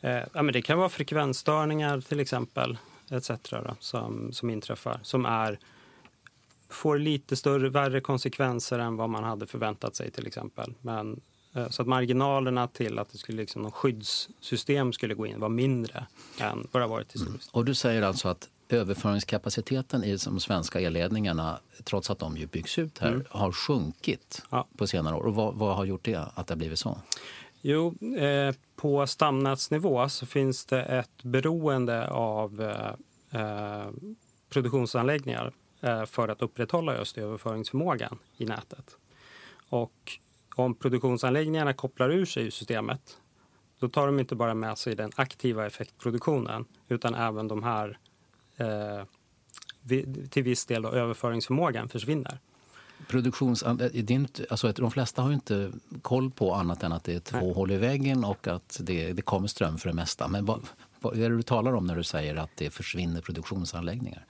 Eh, 0.00 0.10
ja, 0.10 0.42
men 0.42 0.52
det 0.52 0.62
kan 0.62 0.78
vara 0.78 0.88
frekvensstörningar 0.88 2.00
till 2.00 2.20
exempel, 2.20 2.78
etc. 3.10 3.30
Då, 3.50 3.76
som, 3.80 4.32
som 4.32 4.50
inträffar, 4.50 5.00
som 5.02 5.26
är, 5.26 5.58
får 6.68 6.98
lite 6.98 7.36
större, 7.36 7.68
värre 7.68 8.00
konsekvenser 8.00 8.78
än 8.78 8.96
vad 8.96 9.10
man 9.10 9.24
hade 9.24 9.46
förväntat 9.46 9.96
sig 9.96 10.10
till 10.10 10.26
exempel. 10.26 10.74
Men 10.80 11.20
Eh, 11.58 11.68
så 11.68 11.82
att 11.82 11.88
marginalerna 11.88 12.68
till 12.68 12.98
att 12.98 13.12
det 13.12 13.18
skulle 13.18 13.38
liksom 13.38 13.62
någon 13.62 13.72
skyddssystem 13.72 14.92
skulle 14.92 15.14
gå 15.14 15.26
in 15.26 15.40
var 15.40 15.48
mindre 15.48 16.06
än 16.38 16.68
vad 16.72 16.82
det 16.82 16.84
har 16.84 16.88
varit 16.88 17.14
historiskt. 17.14 17.54
Mm. 17.54 17.60
Och 17.60 17.64
du 17.64 17.74
säger 17.74 18.02
alltså 18.02 18.28
att 18.28 18.48
överföringskapaciteten 18.68 20.04
i 20.04 20.16
de 20.16 20.40
svenska 20.40 20.80
elledningarna, 20.80 21.58
trots 21.84 22.10
att 22.10 22.18
de 22.18 22.36
ju 22.36 22.46
byggs 22.46 22.78
ut 22.78 22.98
här, 22.98 23.08
mm. 23.08 23.24
har 23.30 23.52
sjunkit 23.52 24.42
ja. 24.50 24.66
på 24.76 24.86
senare 24.86 25.14
år. 25.14 25.26
Och 25.26 25.34
vad, 25.34 25.54
vad, 25.54 25.76
har 25.76 25.84
gjort 25.84 26.04
det, 26.04 26.16
att 26.34 26.46
det 26.46 26.54
har 26.54 26.58
blivit 26.58 26.78
så? 26.78 26.98
Jo, 27.60 27.94
eh, 28.16 28.54
på 28.76 29.06
stamnätsnivå 29.06 30.08
så 30.08 30.26
finns 30.26 30.66
det 30.66 30.82
ett 30.82 31.22
beroende 31.22 32.08
av 32.08 32.62
eh, 32.62 33.40
eh, 33.40 33.90
produktionsanläggningar 34.50 35.52
eh, 35.80 36.04
för 36.04 36.28
att 36.28 36.42
upprätthålla 36.42 36.98
just 36.98 37.18
överföringsförmågan 37.18 38.18
i 38.36 38.44
nätet. 38.44 38.96
Och 39.68 40.18
om 40.54 40.74
produktionsanläggningarna 40.74 41.72
kopplar 41.72 42.10
ur 42.10 42.24
sig 42.24 42.50
systemet 42.50 43.18
då 43.78 43.88
tar 43.88 44.06
de 44.06 44.20
inte 44.20 44.34
bara 44.34 44.54
med 44.54 44.78
sig 44.78 44.94
den 44.94 45.10
aktiva 45.16 45.66
effektproduktionen 45.66 46.64
utan 46.88 47.14
även 47.14 47.48
de 47.48 47.62
här 47.62 47.98
eh, 48.56 49.02
till 50.30 50.42
viss 50.42 50.66
del 50.66 50.82
då, 50.82 50.88
överföringsförmågan 50.88 51.88
försvinner. 51.88 52.38
Produktions, 53.06 53.64
det 53.92 54.10
inte, 54.10 54.46
alltså 54.50 54.72
de 54.72 54.90
flesta 54.90 55.22
har 55.22 55.28
ju 55.28 55.34
inte 55.34 55.72
koll 56.02 56.30
på 56.30 56.54
annat 56.54 56.82
än 56.82 56.92
att 56.92 57.04
det 57.04 57.14
är 57.14 57.20
två 57.20 57.38
Nej. 57.38 57.54
hål 57.54 57.70
i 57.70 57.76
väggen 57.76 58.24
och 58.24 58.48
att 58.48 58.80
det, 58.80 59.12
det 59.12 59.22
kommer 59.22 59.48
ström 59.48 59.78
för 59.78 59.88
det 59.88 59.94
mesta. 59.94 60.28
Men 60.28 60.44
vad, 60.44 60.60
vad 61.00 61.18
är 61.18 61.30
det 61.30 61.36
du 61.36 61.42
talar 61.42 61.72
om 61.72 61.86
när 61.86 61.96
du 61.96 62.04
säger 62.04 62.36
att 62.36 62.50
det 62.54 62.70
försvinner 62.70 63.20
produktionsanläggningar? 63.20 64.24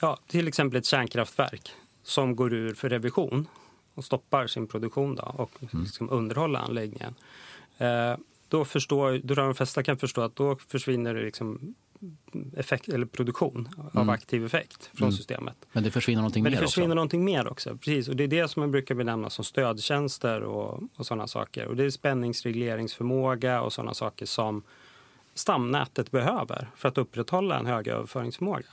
Ja, 0.00 0.18
till 0.26 0.48
exempel 0.48 0.78
ett 0.78 0.86
kärnkraftverk 0.86 1.70
som 2.02 2.36
går 2.36 2.52
ur 2.54 2.74
för 2.74 2.88
revision 2.88 3.46
och 3.94 4.04
stoppar 4.04 4.46
sin 4.46 4.66
produktion 4.66 5.14
då, 5.14 5.22
och 5.22 5.50
mm. 5.60 5.84
liksom 5.84 6.10
underhåller 6.10 6.60
anläggningen. 6.60 7.14
Eh, 7.78 8.16
då, 8.48 8.64
förstår, 8.64 9.20
då 9.24 9.34
de 9.34 9.54
flesta 9.54 9.82
kan 9.82 9.96
förstå 9.96 10.20
att 10.20 10.36
då 10.36 10.56
försvinner 10.56 11.14
det 11.14 11.22
liksom 11.22 11.74
effekt, 12.56 12.88
eller 12.88 13.06
produktion 13.06 13.68
av 13.92 14.02
mm. 14.02 14.08
aktiv 14.08 14.44
effekt 14.44 14.90
från 14.94 15.08
mm. 15.08 15.16
systemet. 15.16 15.56
Men 15.72 15.82
det 15.82 15.90
försvinner 15.90 16.20
någonting 16.20 16.42
Men 16.42 16.52
mer 16.52 16.60
det 16.60 16.66
försvinner 16.66 16.88
också? 16.88 16.94
någonting 16.94 17.24
mer 17.24 17.48
också. 17.48 17.76
Precis. 17.76 18.08
Och 18.08 18.16
det 18.16 18.24
är 18.24 18.28
det 18.28 18.48
som 18.48 18.60
man 18.60 18.70
brukar 18.70 18.94
benämna 18.94 19.30
som 19.30 19.44
stödtjänster 19.44 20.40
och, 20.40 20.82
och 20.96 21.06
sådana 21.06 21.26
saker. 21.26 21.66
Och 21.66 21.76
det 21.76 21.84
är 21.84 21.90
spänningsregleringsförmåga 21.90 23.62
och 23.62 23.72
sådana 23.72 23.94
saker 23.94 24.26
som 24.26 24.62
stamnätet 25.34 26.10
behöver 26.10 26.70
för 26.76 26.88
att 26.88 26.98
upprätthålla 26.98 27.58
en 27.58 27.66
hög 27.66 27.88
överföringsförmåga. 27.88 28.66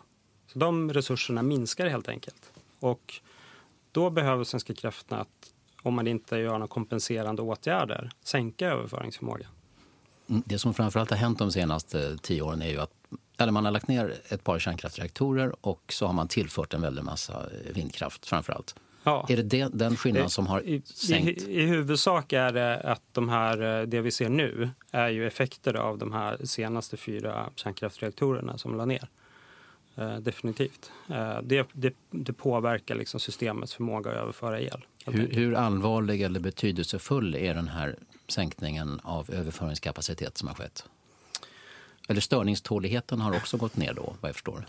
Så 0.47 0.59
de 0.59 0.93
resurserna 0.93 1.43
minskar 1.43 1.87
helt 1.87 2.09
enkelt. 2.09 2.51
Och 2.79 3.13
då 3.91 4.09
behöver 4.09 4.43
Svenska 4.43 4.73
kraftnät, 4.73 5.27
om 5.81 5.93
man 5.93 6.07
inte 6.07 6.37
gör 6.37 6.51
några 6.51 6.67
kompenserande 6.67 7.41
åtgärder, 7.41 8.11
sänka 8.23 8.67
överföringsförmågan. 8.67 9.47
Mm, 10.31 10.43
det 10.45 10.59
som 10.59 10.73
framförallt 10.73 11.09
har 11.09 11.17
hänt 11.17 11.39
de 11.39 11.51
senaste 11.51 12.17
tio 12.17 12.41
åren 12.41 12.61
är 12.61 12.69
ju 12.69 12.77
att 12.77 12.91
eller 13.37 13.51
man 13.51 13.65
har 13.65 13.71
lagt 13.71 13.87
ner 13.87 14.15
ett 14.29 14.43
par 14.43 14.59
kärnkraftsreaktorer 14.59 15.65
och 15.65 15.81
så 15.89 16.05
har 16.05 16.13
man 16.13 16.27
tillfört 16.27 16.73
en 16.73 16.81
väldig 16.81 17.03
massa 17.03 17.45
vindkraft 17.73 18.25
framförallt. 18.25 18.75
Ja. 19.03 19.25
Är 19.29 19.37
det, 19.37 19.43
det 19.43 19.69
den 19.73 19.95
skillnaden 19.95 20.29
som 20.29 20.47
har 20.47 20.61
I, 20.61 20.81
sänkt? 20.85 21.41
I, 21.41 21.61
I, 21.61 21.65
huvudsak 21.65 22.33
är 22.33 22.51
det 22.51 22.79
att 22.79 23.01
de 23.11 23.29
här, 23.29 23.85
det 23.85 24.01
vi 24.01 24.11
ser 24.11 24.29
nu 24.29 24.69
är 24.91 25.09
ju 25.09 25.27
effekter 25.27 25.73
av 25.73 25.97
de 25.97 26.13
här 26.13 26.37
senaste 26.43 26.97
fyra 26.97 27.49
kärnkraftsreaktorerna 27.55 28.57
som 28.57 28.77
la 28.77 28.85
ner. 28.85 29.09
Eh, 29.95 30.17
definitivt. 30.17 30.91
Eh, 31.09 31.37
det, 31.43 31.67
det, 31.73 31.93
det, 32.11 32.33
påverkar 32.33 32.95
liksom 32.95 33.19
systemets 33.19 33.73
förmåga 33.73 34.11
att 34.11 34.17
överföra 34.17 34.61
el. 34.61 34.85
Hur, 35.05 35.27
hur, 35.31 35.53
allvarlig 35.53 36.21
eller 36.21 36.39
betydelsefull 36.39 37.35
är 37.35 37.53
den 37.53 37.67
här 37.67 37.95
sänkningen 38.31 38.99
av 39.03 39.31
överföringskapacitet 39.31 40.37
som 40.37 40.47
har 40.47 40.55
skett? 40.55 40.85
Eller 42.09 42.21
störningståligheten 42.21 43.21
har 43.21 43.35
också 43.35 43.57
gått 43.57 43.77
ner 43.77 43.93
då, 43.93 44.13
vad 44.21 44.29
jag 44.29 44.35
förstår? 44.35 44.65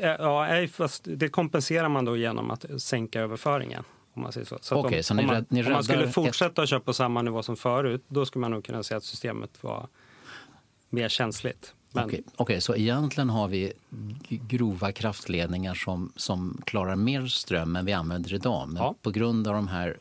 Ja, 0.00 0.66
fast 0.72 1.02
det 1.04 1.28
kompenserar 1.28 1.88
man 1.88 2.04
då 2.04 2.16
genom 2.16 2.50
att 2.50 2.64
sänka 2.78 3.20
överföringen. 3.20 3.84
Om 4.14 4.22
man 4.22 4.32
säger 4.32 4.46
så. 4.46 4.58
så, 4.60 4.76
okay, 4.76 4.98
om, 4.98 5.02
så 5.02 5.18
om, 5.18 5.26
man, 5.26 5.46
om 5.66 5.72
man 5.72 5.84
skulle 5.84 6.08
fortsätta 6.08 6.62
ett... 6.62 6.68
köpa 6.68 6.84
på 6.84 6.92
samma 6.92 7.22
nivå 7.22 7.42
som 7.42 7.56
förut, 7.56 8.04
då 8.08 8.26
skulle 8.26 8.40
man 8.40 8.50
nog 8.50 8.64
kunna 8.64 8.82
säga 8.82 8.98
att 8.98 9.04
systemet 9.04 9.50
var 9.64 9.88
mer 10.90 11.08
känsligt. 11.08 11.74
Men... 11.92 12.04
Okej, 12.04 12.22
okay, 12.36 12.60
så 12.60 12.74
egentligen 12.74 13.30
har 13.30 13.48
vi 13.48 13.72
grova 14.28 14.92
kraftledningar 14.92 15.74
som, 15.74 16.12
som 16.16 16.62
klarar 16.66 16.96
mer 16.96 17.26
ström 17.26 17.76
än 17.76 17.84
vi 17.84 17.92
använder 17.92 18.34
idag. 18.34 18.68
Men 18.68 18.82
ja. 18.82 18.94
på 19.02 19.10
grund 19.10 19.48
av 19.48 19.54
de 19.54 19.68
här 19.68 19.96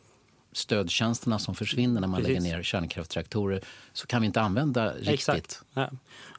stödtjänsterna 0.57 1.39
som 1.39 1.55
försvinner 1.55 2.01
när 2.01 2.07
man 2.07 2.21
Precis. 2.21 2.43
lägger 2.43 2.57
ner 2.57 2.63
kärnkraftsreaktorer 2.63 3.61
så 3.93 4.07
kan 4.07 4.21
vi 4.21 4.25
inte 4.25 4.41
använda 4.41 4.93
riktigt. 4.93 5.09
Exakt. 5.13 5.61
Ja. 5.73 5.89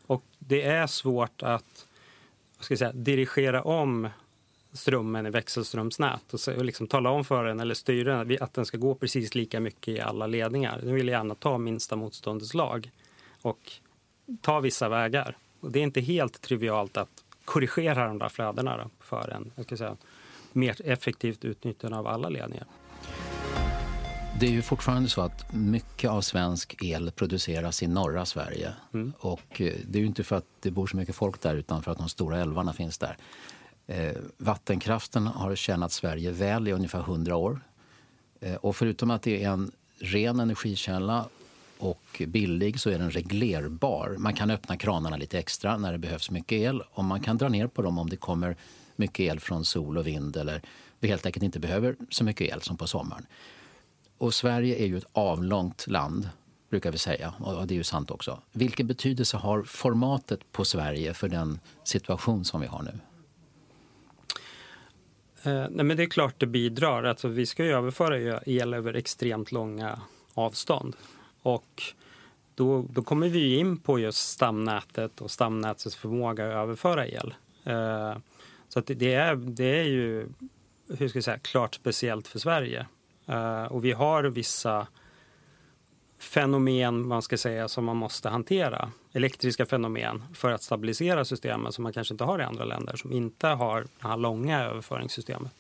Och 0.07 0.25
det 0.39 0.63
är 0.63 0.87
svårt 0.87 1.43
att 1.43 1.87
ska 2.61 2.73
jag 2.73 2.79
säga, 2.79 2.93
dirigera 2.93 3.63
om 3.63 4.09
strömmen 4.73 5.27
i 5.27 5.31
växelströmsnät 5.31 6.35
och, 6.35 6.41
så, 6.41 6.57
och 6.57 6.65
liksom 6.65 6.87
tala 6.87 7.11
om 7.11 7.25
för 7.25 7.45
den 7.45 7.61
eller 7.61 7.75
styra 7.75 8.25
den 8.25 8.43
att 8.43 8.55
den 8.55 8.67
ska 8.67 8.79
gå 8.79 8.95
precis 8.95 9.35
lika 9.35 9.61
mycket 9.61 9.89
i 9.89 10.01
alla 10.01 10.27
ledningar. 10.27 10.81
Den 10.83 10.95
vill 10.95 11.09
gärna 11.09 11.35
ta 11.35 11.59
minsta 11.59 11.97
motståndets 11.97 12.55
lag 12.55 12.91
och 13.43 13.73
ta 14.41 14.61
vissa 14.61 14.89
vägar. 14.89 15.37
Och 15.61 15.71
det 15.71 15.79
är 15.79 15.83
inte 15.83 16.01
helt 16.01 16.41
trivialt 16.41 16.97
att 16.97 17.25
korrigera 17.45 18.07
de 18.07 18.19
där 18.19 18.29
flödena 18.29 18.91
för 19.01 19.31
en 19.31 19.53
jag 19.57 19.65
ska 19.65 19.77
säga, 19.77 19.97
mer 20.53 20.77
effektivt 20.85 21.45
utnyttjande 21.45 21.99
av 21.99 22.07
alla 22.07 22.29
ledningar. 22.29 22.67
Det 24.41 24.47
är 24.47 24.51
ju 24.51 24.63
fortfarande 24.63 25.09
så 25.09 25.21
att 25.21 25.53
mycket 25.53 26.11
av 26.11 26.21
svensk 26.21 26.83
el 26.83 27.11
produceras 27.11 27.83
i 27.83 27.87
norra 27.87 28.25
Sverige. 28.25 28.73
Mm. 28.95 29.13
Och 29.19 29.61
eh, 29.61 29.75
det 29.87 29.99
är 29.99 30.01
ju 30.01 30.07
inte 30.07 30.25
för 30.25 30.37
att 30.37 30.47
det 30.61 30.71
bor 30.71 30.87
så 30.87 30.97
mycket 30.97 31.15
folk 31.15 31.41
där 31.41 31.55
utan 31.55 31.83
för 31.83 31.91
att 31.91 31.99
de 31.99 32.09
stora 32.09 32.41
älvarna 32.41 32.73
finns 32.73 32.99
där. 32.99 33.17
Eh, 33.87 34.13
vattenkraften 34.37 35.27
har 35.27 35.55
tjänat 35.55 35.93
Sverige 35.93 36.31
väl 36.31 36.69
i 36.69 36.73
ungefär 36.73 37.01
100 37.01 37.37
år. 37.37 37.61
Eh, 38.41 38.55
och 38.55 38.77
förutom 38.77 39.11
att 39.11 39.23
det 39.23 39.45
är 39.45 39.49
en 39.49 39.71
ren 39.99 40.41
energikälla 40.41 41.27
och 41.79 42.23
billig 42.27 42.81
så 42.81 42.91
är 42.91 42.99
den 42.99 43.11
reglerbar. 43.11 44.17
Man 44.19 44.35
kan 44.35 44.51
öppna 44.51 44.77
kranarna 44.77 45.17
lite 45.17 45.39
extra 45.39 45.79
när 45.79 45.93
det 45.93 45.99
behövs 45.99 46.31
mycket 46.31 46.57
el 46.57 46.83
och 46.91 47.05
man 47.05 47.21
kan 47.21 47.39
dra 47.39 47.49
ner 47.49 47.67
på 47.67 47.83
dem 47.83 47.99
om 47.99 48.11
det 48.11 48.17
kommer 48.17 48.57
mycket 48.97 49.21
el 49.21 49.41
från 49.41 49.65
sol 49.65 49.99
och 49.99 50.07
vind 50.07 50.37
eller 50.37 50.63
vi 51.01 51.09
helt 51.09 51.27
enkelt 51.27 51.43
inte 51.43 51.61
behöver 51.61 51.97
så 52.11 52.25
mycket 52.25 52.55
el 52.55 52.63
som 52.63 52.77
på 52.77 52.87
sommaren. 52.87 53.27
Och 54.19 54.35
Sverige 54.35 54.77
är 54.77 54.87
ju 54.87 54.99
ett 54.99 55.07
avlångt 55.13 55.87
land, 55.87 56.29
brukar 56.71 56.93
vi 56.93 56.99
säga. 56.99 57.35
Och 57.39 57.67
det 57.67 57.75
är 57.75 57.77
ju 57.77 57.85
sant 57.85 58.11
också. 58.11 58.43
Vilken 58.53 58.87
betydelse 58.87 59.37
har 59.37 59.63
formatet 59.63 60.53
på 60.53 60.65
Sverige 60.65 61.15
för 61.15 61.29
den 61.29 61.61
situation 61.85 62.45
som 62.45 62.61
vi 62.61 62.67
har 62.67 62.83
nu? 62.83 62.93
Eh, 65.45 65.67
nej 65.71 65.85
men 65.85 65.97
det 65.97 66.03
är 66.03 66.07
klart 66.07 66.35
det 66.39 66.47
bidrar. 66.47 67.05
Alltså, 67.05 67.29
vi 67.29 67.47
ska 67.47 67.65
ju 67.65 67.73
överföra 67.73 68.41
el 68.47 68.75
över 68.75 68.95
extremt 68.95 69.53
långa 69.53 70.01
avstånd. 70.35 70.97
Och 71.43 71.83
då, 72.55 72.87
då 72.91 73.03
kommer 73.03 73.29
vi 73.29 73.57
in 73.57 73.79
på 73.79 73.99
just 73.99 74.29
stamnätet 74.29 75.21
och 75.21 75.31
stamnätets 75.31 75.97
förmåga 75.97 76.47
att 76.49 76.55
överföra 76.55 77.07
el. 77.07 77.35
Eh, 77.65 78.17
så 78.69 78.79
att 78.79 78.87
det, 78.87 79.15
är, 79.15 79.37
det 79.37 79.81
är 79.81 79.85
ju 79.85 80.29
hur 80.89 81.09
ska 81.09 81.17
jag 81.17 81.25
säga, 81.25 81.39
klart 81.39 81.75
speciellt 81.75 82.29
för 82.29 82.39
Sverige. 82.39 82.87
Eh, 83.27 83.65
och 83.65 83.85
vi 83.85 83.93
har 83.93 84.25
vissa 84.25 84.87
fenomen 86.19 87.09
man 87.09 87.23
ska 87.23 87.37
säga 87.37 87.69
som 87.69 87.85
man 87.85 87.97
måste 87.97 88.29
hantera. 88.29 88.91
Elektriska 89.13 89.67
fenomen 89.67 90.23
för 90.35 90.51
att 90.51 90.63
stabilisera 90.63 91.25
systemen, 91.25 91.73
som 91.73 91.83
man 91.83 91.93
kanske 91.93 92.15
inte 92.15 92.25
har 92.25 92.39
i 92.39 92.43
andra 92.43 92.65
länder 92.65 92.97
som 92.97 93.13
inte 93.13 93.47
har 93.47 93.81
det 93.81 94.09
här 94.09 94.17
långa 94.17 94.65
överföringssystemet. 94.65 95.53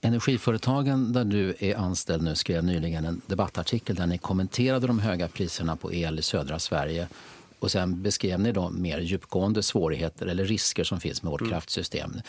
Energiföretagen 0.00 1.12
där 1.12 1.24
du 1.24 1.54
är 1.58 1.76
anställd 1.76 2.22
nu 2.22 2.34
skrev 2.34 2.64
nyligen 2.64 3.04
en 3.04 3.22
debattartikel 3.26 3.96
där 3.96 4.06
ni 4.06 4.18
kommenterade 4.18 4.86
de 4.86 4.98
höga 4.98 5.28
priserna 5.28 5.76
på 5.76 5.92
el 5.92 6.18
i 6.18 6.22
södra 6.22 6.58
Sverige 6.58 7.08
och 7.64 7.70
sen 7.70 8.02
beskrev 8.02 8.40
ni 8.40 8.52
då 8.52 8.70
mer 8.70 8.98
djupgående 8.98 9.62
svårigheter 9.62 10.26
eller 10.26 10.44
risker 10.44 10.84
som 10.84 11.00
finns 11.00 11.22
med 11.22 11.30
vårt 11.30 11.40
mm. 11.40 11.50
kraftsystem. 11.50 12.20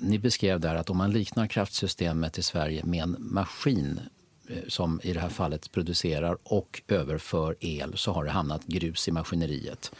Ni 0.00 0.18
beskrev 0.18 0.60
där 0.60 0.74
att 0.74 0.90
om 0.90 0.96
man 0.96 1.12
liknar 1.12 1.46
kraftsystemet 1.46 2.38
i 2.38 2.42
Sverige 2.42 2.84
med 2.84 3.02
en 3.02 3.16
maskin 3.18 4.00
eh, 4.48 4.56
som 4.68 5.00
i 5.02 5.12
det 5.12 5.20
här 5.20 5.28
fallet 5.28 5.72
producerar 5.72 6.38
och 6.42 6.82
överför 6.88 7.56
el 7.60 7.96
så 7.96 8.12
har 8.12 8.24
det 8.24 8.30
hamnat 8.30 8.66
grus 8.66 9.08
i 9.08 9.12
maskineriet. 9.12 9.92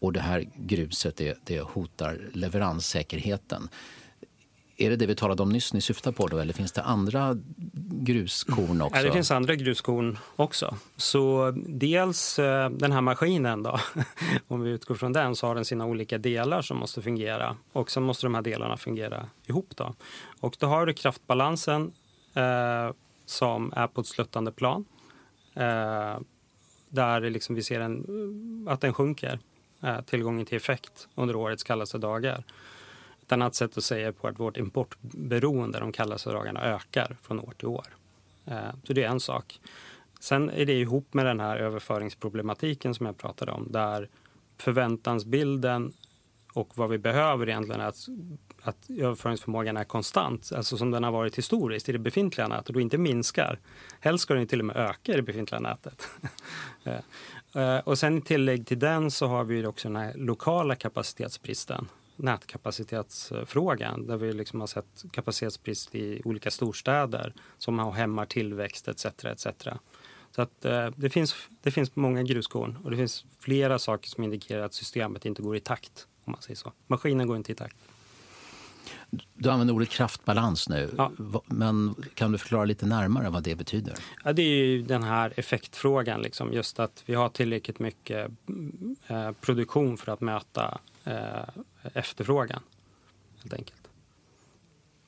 Och 0.00 0.12
det 0.12 0.20
här 0.20 0.48
gruset 0.56 1.16
det, 1.16 1.38
det 1.44 1.60
hotar 1.60 2.20
leveranssäkerheten. 2.32 3.68
Är 4.80 4.90
det 4.90 4.96
det 4.96 5.06
vi 5.06 5.14
talade 5.14 5.42
om 5.42 5.48
nyss 5.48 5.72
ni 5.72 5.80
syftar 5.80 6.12
på 6.12 6.26
då, 6.26 6.38
eller 6.38 6.52
finns 6.52 6.72
det 6.72 6.82
andra 6.82 7.36
gruskorn 8.02 8.82
också? 8.82 8.96
Ja, 8.96 9.02
det 9.02 9.12
finns 9.12 9.30
andra 9.30 9.54
gruskorn 9.54 10.18
också. 10.36 10.76
Så 10.96 11.52
dels 11.56 12.38
eh, 12.38 12.70
den 12.70 12.92
här 12.92 13.00
maskinen 13.00 13.62
då, 13.62 13.80
om 14.48 14.60
vi 14.60 14.70
utgår 14.70 14.94
från 14.94 15.12
den 15.12 15.36
så 15.36 15.46
har 15.46 15.54
den 15.54 15.64
sina 15.64 15.86
olika 15.86 16.18
delar 16.18 16.62
som 16.62 16.76
måste 16.76 17.02
fungera 17.02 17.56
och 17.72 17.90
sen 17.90 18.02
måste 18.02 18.26
de 18.26 18.34
här 18.34 18.42
delarna 18.42 18.76
fungera 18.76 19.26
ihop 19.46 19.76
då. 19.76 19.94
Och 20.40 20.56
då 20.58 20.66
har 20.66 20.86
du 20.86 20.94
kraftbalansen 20.94 21.92
eh, 22.34 22.92
som 23.26 23.72
är 23.76 23.86
på 23.86 24.00
ett 24.00 24.06
sluttande 24.06 24.52
plan. 24.52 24.84
Eh, 25.54 26.18
där 26.88 27.20
liksom 27.20 27.54
vi 27.54 27.62
ser 27.62 27.80
en, 27.80 28.66
att 28.70 28.80
den 28.80 28.94
sjunker, 28.94 29.38
eh, 29.82 30.00
tillgången 30.00 30.46
till 30.46 30.56
effekt 30.56 31.08
under 31.14 31.36
årets 31.36 31.62
kallaste 31.62 31.98
dagar. 31.98 32.44
Ett 33.30 33.34
annat 33.34 33.54
sätt 33.54 33.78
att 33.78 33.84
säga 33.84 34.12
på 34.12 34.28
att 34.28 34.40
vårt 34.40 34.56
importberoende 34.56 35.78
de 35.80 35.92
kallaste 35.92 36.30
dagarna 36.30 36.62
ökar 36.62 37.16
från 37.22 37.40
år 37.40 37.54
till 37.58 37.68
år. 37.68 37.86
Eh, 38.46 38.70
så 38.84 38.92
det 38.92 39.02
är 39.02 39.08
en 39.08 39.20
sak. 39.20 39.60
Sen 40.20 40.50
är 40.50 40.66
det 40.66 40.72
ihop 40.80 41.14
med 41.14 41.26
den 41.26 41.40
här 41.40 41.56
överföringsproblematiken 41.56 42.94
som 42.94 43.06
jag 43.06 43.18
pratade 43.18 43.52
om 43.52 43.66
där 43.70 44.08
förväntansbilden 44.58 45.92
och 46.52 46.68
vad 46.74 46.90
vi 46.90 46.98
behöver 46.98 47.48
egentligen 47.48 47.80
är 47.80 47.86
att, 47.86 48.08
att 48.62 48.90
överföringsförmågan 48.90 49.76
är 49.76 49.84
konstant, 49.84 50.52
alltså 50.56 50.76
som 50.76 50.90
den 50.90 51.04
har 51.04 51.12
varit 51.12 51.38
historiskt 51.38 51.88
i 51.88 51.92
det 51.92 51.98
befintliga 51.98 52.48
nätet 52.48 52.76
och 52.76 52.82
inte 52.82 52.98
minskar. 52.98 53.58
Helst 54.00 54.22
ska 54.22 54.34
den 54.34 54.46
till 54.46 54.60
och 54.60 54.66
med 54.66 54.76
öka 54.76 55.12
i 55.12 55.16
det 55.16 55.22
befintliga 55.22 55.60
nätet. 55.60 56.08
Eh, 56.84 57.74
eh, 57.76 57.78
och 57.78 57.98
sen 57.98 58.18
i 58.18 58.20
tillägg 58.20 58.66
till 58.66 58.78
den 58.78 59.10
så 59.10 59.26
har 59.26 59.44
vi 59.44 59.66
också 59.66 59.88
den 59.88 59.96
här 59.96 60.14
lokala 60.14 60.74
kapacitetsbristen 60.74 61.88
nätkapacitetsfrågan 62.22 64.06
där 64.06 64.16
vi 64.16 64.32
liksom 64.32 64.60
har 64.60 64.66
sett 64.66 65.04
kapacitetsbrist 65.12 65.94
i 65.94 66.22
olika 66.24 66.50
storstäder 66.50 67.34
som 67.58 67.78
har 67.78 67.92
hämmar 67.92 68.26
tillväxt 68.26 68.88
etc. 68.88 69.04
etc. 69.24 69.46
Så 70.30 70.42
att, 70.42 70.64
eh, 70.64 70.88
det, 70.96 71.10
finns, 71.10 71.34
det 71.62 71.70
finns 71.70 71.96
många 71.96 72.22
gruskorn 72.22 72.78
och 72.84 72.90
det 72.90 72.96
finns 72.96 73.24
flera 73.38 73.78
saker 73.78 74.08
som 74.08 74.24
indikerar 74.24 74.62
att 74.62 74.74
systemet 74.74 75.26
inte 75.26 75.42
går 75.42 75.56
i 75.56 75.60
takt. 75.60 76.06
om 76.24 76.32
man 76.32 76.42
säger 76.42 76.56
så. 76.56 76.72
Maskinen 76.86 77.26
går 77.26 77.36
inte 77.36 77.52
i 77.52 77.54
takt. 77.54 77.76
Du 79.34 79.50
använder 79.50 79.74
ordet 79.74 79.88
kraftbalans 79.88 80.68
nu. 80.68 80.90
Ja. 80.96 81.12
Men 81.46 81.94
kan 82.14 82.32
du 82.32 82.38
förklara 82.38 82.64
lite 82.64 82.86
närmare 82.86 83.30
vad 83.30 83.42
det 83.42 83.54
betyder? 83.54 83.94
Ja, 84.24 84.32
det 84.32 84.42
är 84.42 84.66
ju 84.66 84.82
den 84.82 85.02
här 85.02 85.32
effektfrågan. 85.36 86.22
Liksom. 86.22 86.52
Just 86.52 86.80
att 86.80 87.02
vi 87.06 87.14
har 87.14 87.28
tillräckligt 87.28 87.78
mycket 87.78 88.30
eh, 89.06 89.32
produktion 89.32 89.96
för 89.96 90.12
att 90.12 90.20
möta 90.20 90.78
eh, 91.04 91.14
efterfrågan. 91.94 92.62
Helt 93.42 93.54
enkelt. 93.54 93.80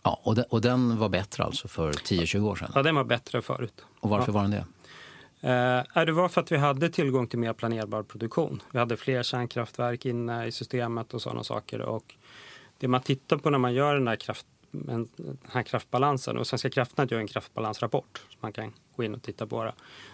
Ja, 0.02 0.20
och, 0.22 0.34
den, 0.34 0.44
och 0.48 0.60
den 0.60 0.98
var 0.98 1.08
bättre 1.08 1.44
alltså 1.44 1.68
för 1.68 1.92
10-20 1.92 2.48
år 2.48 2.56
sedan? 2.56 2.72
Ja, 2.74 2.82
den 2.82 2.94
var 2.94 3.04
bättre 3.04 3.42
förut. 3.42 3.84
Och 4.00 4.10
varför 4.10 4.28
ja. 4.28 4.32
var 4.32 4.42
den 4.42 4.50
det? 4.50 4.64
Eh, 5.42 6.04
det 6.04 6.12
var 6.12 6.28
för 6.28 6.40
att 6.40 6.52
vi 6.52 6.56
hade 6.56 6.88
tillgång 6.88 7.26
till 7.26 7.38
mer 7.38 7.52
planerbar 7.52 8.02
produktion. 8.02 8.62
Vi 8.72 8.78
hade 8.78 8.96
fler 8.96 9.22
kärnkraftverk 9.22 10.06
inne 10.06 10.46
i 10.46 10.52
systemet 10.52 11.14
och 11.14 11.22
sådana 11.22 11.44
saker. 11.44 11.80
Och 11.80 12.14
det 12.78 12.88
man 12.88 13.00
tittar 13.00 13.36
på 13.36 13.50
när 13.50 13.58
man 13.58 13.74
gör 13.74 13.94
den 13.94 14.08
här, 14.08 14.16
kraft, 14.16 14.46
den 14.70 15.08
här 15.48 15.62
kraftbalansen 15.62 16.38
och 16.38 16.46
Svenska 16.46 16.70
kraftnät 16.70 17.10
gör 17.10 17.18
en 17.18 17.26
kraftbalansrapport 17.26 18.22
som 18.28 18.38
man 18.40 18.52
kan 18.52 18.72
gå 18.96 19.04
in 19.04 19.14
och 19.14 19.22
titta 19.22 19.46
på. 19.46 19.64
Det. 19.64 19.72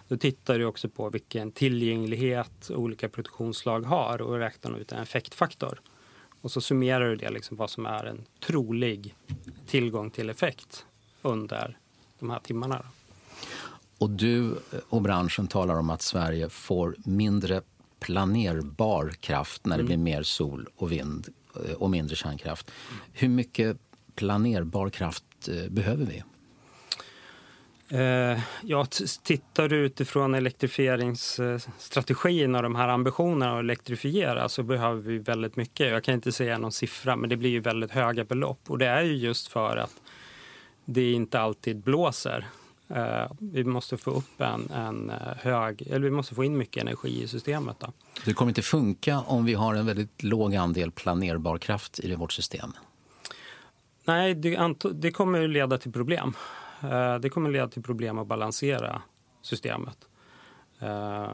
Då 0.08 0.16
tittar 0.16 0.58
du 0.58 0.64
också 0.64 0.88
på 0.88 1.10
vilken 1.10 1.52
tillgänglighet 1.52 2.70
olika 2.70 3.08
produktionsslag 3.08 3.80
har 3.80 4.22
och 4.22 4.38
räknar 4.38 4.78
ut 4.78 4.92
en 4.92 5.02
effektfaktor. 5.02 5.80
Och 6.40 6.50
så 6.50 6.60
summerar 6.60 7.08
du 7.08 7.16
det, 7.16 7.30
liksom 7.30 7.56
vad 7.56 7.70
som 7.70 7.86
är 7.86 8.04
en 8.04 8.24
trolig 8.46 9.14
tillgång 9.66 10.10
till 10.10 10.30
effekt 10.30 10.86
under 11.22 11.78
de 12.18 12.30
här 12.30 12.38
timmarna. 12.38 12.84
Och 13.98 14.10
du 14.10 14.54
och 14.88 15.02
branschen 15.02 15.46
talar 15.46 15.78
om 15.78 15.90
att 15.90 16.02
Sverige 16.02 16.48
får 16.48 16.96
mindre 16.98 17.62
planerbar 18.00 19.10
kraft 19.20 19.66
när 19.66 19.76
det 19.76 19.80
mm. 19.80 19.86
blir 19.86 19.96
mer 19.96 20.22
sol 20.22 20.68
och 20.76 20.92
vind 20.92 21.28
eh, 21.54 21.72
och 21.72 21.90
mindre 21.90 22.16
kärnkraft. 22.16 22.70
Hur 23.12 23.28
mycket 23.28 23.78
planerbar 24.14 24.90
kraft 24.90 25.24
eh, 25.48 25.70
behöver 25.70 26.06
vi? 26.06 26.22
Eh, 27.90 28.38
ja, 28.62 28.86
tittar 29.22 29.68
du 29.68 29.76
utifrån 29.76 30.34
elektrifieringsstrategin 30.34 32.54
och 32.54 32.62
de 32.62 32.74
här 32.74 32.88
ambitionerna 32.88 33.52
att 33.52 33.60
elektrifiera 33.60 34.48
så 34.48 34.62
behöver 34.62 35.02
vi 35.02 35.18
väldigt 35.18 35.56
mycket. 35.56 35.90
Jag 35.90 36.04
kan 36.04 36.14
inte 36.14 36.32
säga 36.32 36.58
någon 36.58 36.72
siffra, 36.72 37.16
men 37.16 37.30
det 37.30 37.36
blir 37.36 37.50
ju 37.50 37.60
väldigt 37.60 37.90
höga 37.90 38.24
belopp. 38.24 38.60
Och 38.66 38.78
det 38.78 38.86
är 38.86 39.02
ju 39.02 39.16
just 39.16 39.48
för 39.48 39.76
att 39.76 39.94
det 40.84 41.12
inte 41.12 41.40
alltid 41.40 41.76
blåser. 41.76 42.46
Eh, 42.88 43.32
vi 43.38 43.64
måste 43.64 43.96
få 43.96 44.10
upp 44.10 44.40
en, 44.40 44.70
en 44.70 45.12
hög, 45.36 45.82
eller 45.82 46.00
vi 46.00 46.10
måste 46.10 46.34
få 46.34 46.44
in 46.44 46.58
mycket 46.58 46.82
energi 46.82 47.22
i 47.22 47.28
systemet. 47.28 47.76
Då. 47.80 47.92
Det 48.24 48.32
kommer 48.32 48.50
inte 48.50 48.62
funka 48.62 49.20
om 49.20 49.44
vi 49.44 49.54
har 49.54 49.74
en 49.74 49.86
väldigt 49.86 50.22
låg 50.22 50.54
andel 50.54 50.90
planerbar 50.90 51.58
kraft 51.58 52.00
i 52.00 52.14
vårt 52.14 52.32
system? 52.32 52.72
Nej, 54.04 54.34
det, 54.34 54.74
det 54.92 55.10
kommer 55.10 55.48
leda 55.48 55.78
till 55.78 55.92
problem. 55.92 56.34
Eh, 56.82 57.18
det 57.18 57.30
kommer 57.30 57.50
leda 57.50 57.68
till 57.68 57.82
problem 57.82 58.18
att 58.18 58.26
balansera 58.26 59.02
systemet. 59.42 60.08
Eh, 60.80 61.32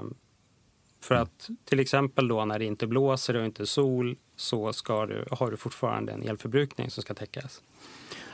för 1.01 1.15
att 1.15 1.51
till 1.65 1.81
exempel 1.81 2.29
då 2.29 2.45
när 2.45 2.59
det 2.59 2.65
inte 2.65 2.87
blåser 2.87 3.37
och 3.37 3.45
inte 3.45 3.67
sol 3.67 4.17
så 4.37 4.73
ska 4.73 5.07
du, 5.07 5.25
har 5.31 5.51
du 5.51 5.57
fortfarande 5.57 6.13
en 6.13 6.23
elförbrukning 6.23 6.91
som 6.91 7.03
ska 7.03 7.15
täckas. 7.15 7.63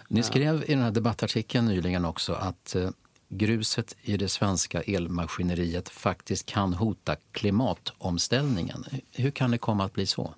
Ni 0.08 0.22
skrev 0.22 0.64
i 0.66 0.74
den 0.74 0.82
här 0.82 0.90
debattartikeln 0.90 1.66
nyligen 1.66 2.04
också 2.04 2.32
att 2.32 2.74
eh, 2.74 2.90
gruset 3.28 3.96
i 4.02 4.16
det 4.16 4.28
svenska 4.28 4.82
elmaskineriet 4.82 5.88
faktiskt 5.88 6.46
kan 6.46 6.74
hota 6.74 7.16
klimatomställningen. 7.32 8.84
Hur 9.12 9.30
kan 9.30 9.50
det 9.50 9.58
komma 9.58 9.84
att 9.84 9.92
bli 9.92 10.06
så? 10.06 10.34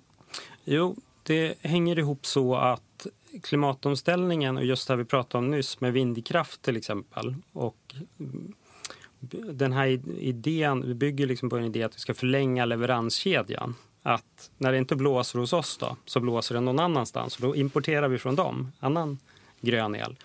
Jo, 0.63 0.95
det 1.23 1.57
hänger 1.61 1.99
ihop 1.99 2.25
så 2.25 2.55
att 2.55 2.81
klimatomställningen 3.43 4.57
och 4.57 4.65
just 4.65 4.87
det 4.87 4.95
vi 4.95 5.05
pratade 5.05 5.45
om 5.45 5.51
nyss 5.51 5.81
med 5.81 5.93
vindkraft 5.93 6.61
till 6.61 6.77
exempel 6.77 7.35
och 7.51 7.95
den 9.31 9.73
här 9.73 9.87
idén, 10.19 10.87
vi 10.87 10.93
bygger 10.93 11.27
liksom 11.27 11.49
på 11.49 11.57
en 11.57 11.65
idé 11.65 11.83
att 11.83 11.95
vi 11.95 11.99
ska 11.99 12.13
förlänga 12.13 12.65
leveranskedjan. 12.65 13.75
Att 14.03 14.51
när 14.57 14.71
det 14.71 14.77
inte 14.77 14.95
blåser 14.95 15.39
hos 15.39 15.53
oss 15.53 15.77
då, 15.77 15.97
så 16.05 16.19
blåser 16.19 16.55
det 16.55 16.61
någon 16.61 16.79
annanstans 16.79 17.35
och 17.35 17.41
då 17.41 17.55
importerar 17.55 18.07
vi 18.07 18.17
från 18.17 18.35
dem 18.35 18.71
annan 18.79 19.19
grön 19.61 19.95
el. 19.95 20.15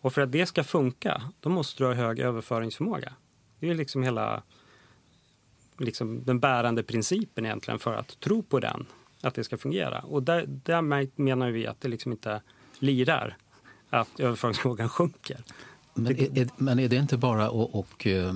Och 0.00 0.12
för 0.12 0.20
att 0.20 0.32
det 0.32 0.46
ska 0.46 0.64
funka, 0.64 1.22
då 1.40 1.48
måste 1.48 1.82
du 1.82 1.86
ha 1.86 1.94
hög 1.94 2.18
överföringsförmåga. 2.18 3.12
Det 3.58 3.70
är 3.70 3.74
liksom 3.74 4.02
hela 4.02 4.42
liksom 5.78 6.24
den 6.24 6.40
bärande 6.40 6.82
principen 6.82 7.46
egentligen 7.46 7.78
för 7.78 7.94
att 7.94 8.20
tro 8.20 8.42
på 8.42 8.60
den 8.60 8.86
att 9.22 9.34
det 9.34 9.44
ska 9.44 9.56
fungera. 9.58 9.98
Och 9.98 10.22
där, 10.22 10.44
där 10.46 10.82
menar 11.22 11.50
vi 11.50 11.66
att 11.66 11.80
det 11.80 11.88
liksom 11.88 12.12
inte 12.12 12.40
lirar, 12.78 13.36
att 13.90 14.20
överföringsförmågan 14.20 14.88
sjunker. 14.88 15.38
Men 15.94 16.06
är, 16.06 16.38
är, 16.38 16.48
men 16.56 16.78
är 16.78 16.88
det 16.88 16.96
inte 16.96 17.16
bara 17.16 17.50
och, 17.50 17.74
och 17.74 18.06
eh, 18.06 18.34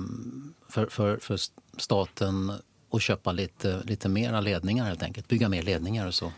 för, 0.69 0.85
för, 0.85 1.17
för 1.17 1.39
staten 1.77 2.51
att 2.91 3.01
köpa 3.01 3.31
lite, 3.31 3.81
lite 3.85 4.09
mera 4.09 4.41
ledningar 4.41 4.85
helt 4.85 5.03
enkelt? 5.03 5.27
Bygga 5.27 5.49
mer 5.49 5.63
ledningar 5.63 6.07
och 6.07 6.13
så? 6.13 6.31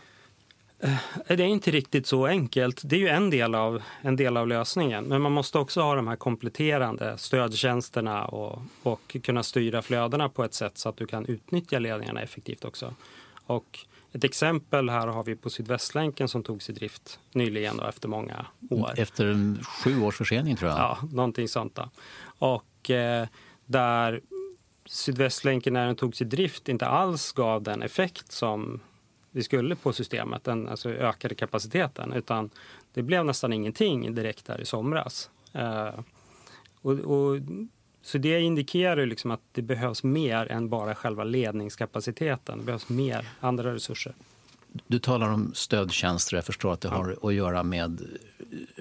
Eh, 0.80 0.96
det 1.26 1.42
är 1.42 1.46
inte 1.46 1.70
riktigt 1.70 2.06
så 2.06 2.26
enkelt. 2.26 2.80
Det 2.84 2.96
är 2.96 3.00
ju 3.00 3.08
en 3.08 3.30
del, 3.30 3.54
av, 3.54 3.82
en 4.02 4.16
del 4.16 4.36
av 4.36 4.48
lösningen. 4.48 5.04
Men 5.04 5.22
man 5.22 5.32
måste 5.32 5.58
också 5.58 5.80
ha 5.80 5.94
de 5.94 6.08
här 6.08 6.16
kompletterande 6.16 7.18
stödtjänsterna 7.18 8.24
och, 8.24 8.62
och 8.82 9.16
kunna 9.22 9.42
styra 9.42 9.82
flödena 9.82 10.28
på 10.28 10.44
ett 10.44 10.54
sätt 10.54 10.78
så 10.78 10.88
att 10.88 10.96
du 10.96 11.06
kan 11.06 11.26
utnyttja 11.26 11.78
ledningarna 11.78 12.22
effektivt 12.22 12.64
också. 12.64 12.94
Och 13.46 13.78
ett 14.12 14.24
exempel 14.24 14.90
här 14.90 15.06
har 15.06 15.24
vi 15.24 15.36
på 15.36 15.50
Sydvästlänken 15.50 16.28
som 16.28 16.42
togs 16.42 16.70
i 16.70 16.72
drift 16.72 17.20
nyligen 17.32 17.76
då, 17.76 17.84
efter 17.84 18.08
många 18.08 18.46
år. 18.70 18.92
Efter 18.96 19.56
sju 19.64 20.02
års 20.02 20.16
försening 20.16 20.56
tror 20.56 20.70
jag. 20.70 20.78
Ja, 20.78 20.98
någonting 21.12 21.48
sånt. 21.48 21.74
Då. 21.74 21.90
Och 22.38 22.90
eh, 22.90 23.26
där 23.66 24.20
Sydvästlänken 24.84 25.72
när 25.72 25.86
den 25.86 25.96
togs 25.96 26.22
i 26.22 26.24
drift 26.24 26.68
inte 26.68 26.86
alls 26.86 27.32
gav 27.32 27.62
den 27.62 27.82
effekt 27.82 28.32
som 28.32 28.80
vi 29.30 29.42
skulle 29.42 29.76
på 29.76 29.92
systemet, 29.92 30.44
den 30.44 30.68
alltså 30.68 30.90
ökade 30.90 31.34
kapaciteten, 31.34 32.12
utan 32.12 32.50
det 32.94 33.02
blev 33.02 33.24
nästan 33.24 33.52
ingenting 33.52 34.14
direkt 34.14 34.46
där 34.46 34.60
i 34.60 34.64
somras. 34.64 35.30
Eh, 35.52 36.00
och, 36.80 36.92
och 36.92 37.40
Så 38.02 38.18
det 38.18 38.40
indikerar 38.40 39.06
liksom 39.06 39.30
att 39.30 39.40
det 39.52 39.62
behövs 39.62 40.02
mer 40.02 40.52
än 40.52 40.68
bara 40.68 40.94
själva 40.94 41.24
ledningskapaciteten. 41.24 42.58
Det 42.58 42.64
behövs 42.64 42.88
mer 42.88 43.28
andra 43.40 43.74
resurser. 43.74 44.14
Du 44.86 44.98
talar 44.98 45.30
om 45.30 45.52
stödtjänster. 45.54 46.36
Jag 46.36 46.44
förstår 46.44 46.72
att 46.72 46.80
det 46.80 46.88
har 46.88 47.16
att 47.22 47.34
göra 47.34 47.62
med 47.62 48.00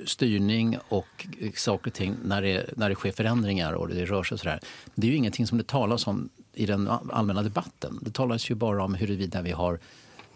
styrning 0.06 0.78
och 0.90 1.28
saker 1.56 1.90
och 1.92 1.94
ting 1.94 2.16
när 2.24 2.42
det, 2.42 2.78
när 2.78 2.90
det 2.90 2.96
sker 2.96 3.12
förändringar 3.12 3.74
och 3.74 3.88
det 3.88 4.06
rör 4.06 4.24
sig 4.24 4.38
sådär. 4.38 4.60
Det 4.96 5.08
är 5.08 5.12
ju 5.12 5.18
ingenting 5.18 5.48
som 5.48 5.58
det 5.58 5.68
talas 5.68 6.08
om 6.08 6.30
i 6.54 6.66
den 6.66 6.88
allmänna 6.88 7.44
debatten. 7.44 8.00
Det 8.02 8.12
talas 8.12 8.50
ju 8.52 8.56
bara 8.56 8.84
om 8.84 8.94
huruvida 8.94 9.42
vi 9.42 9.52
har 9.52 9.80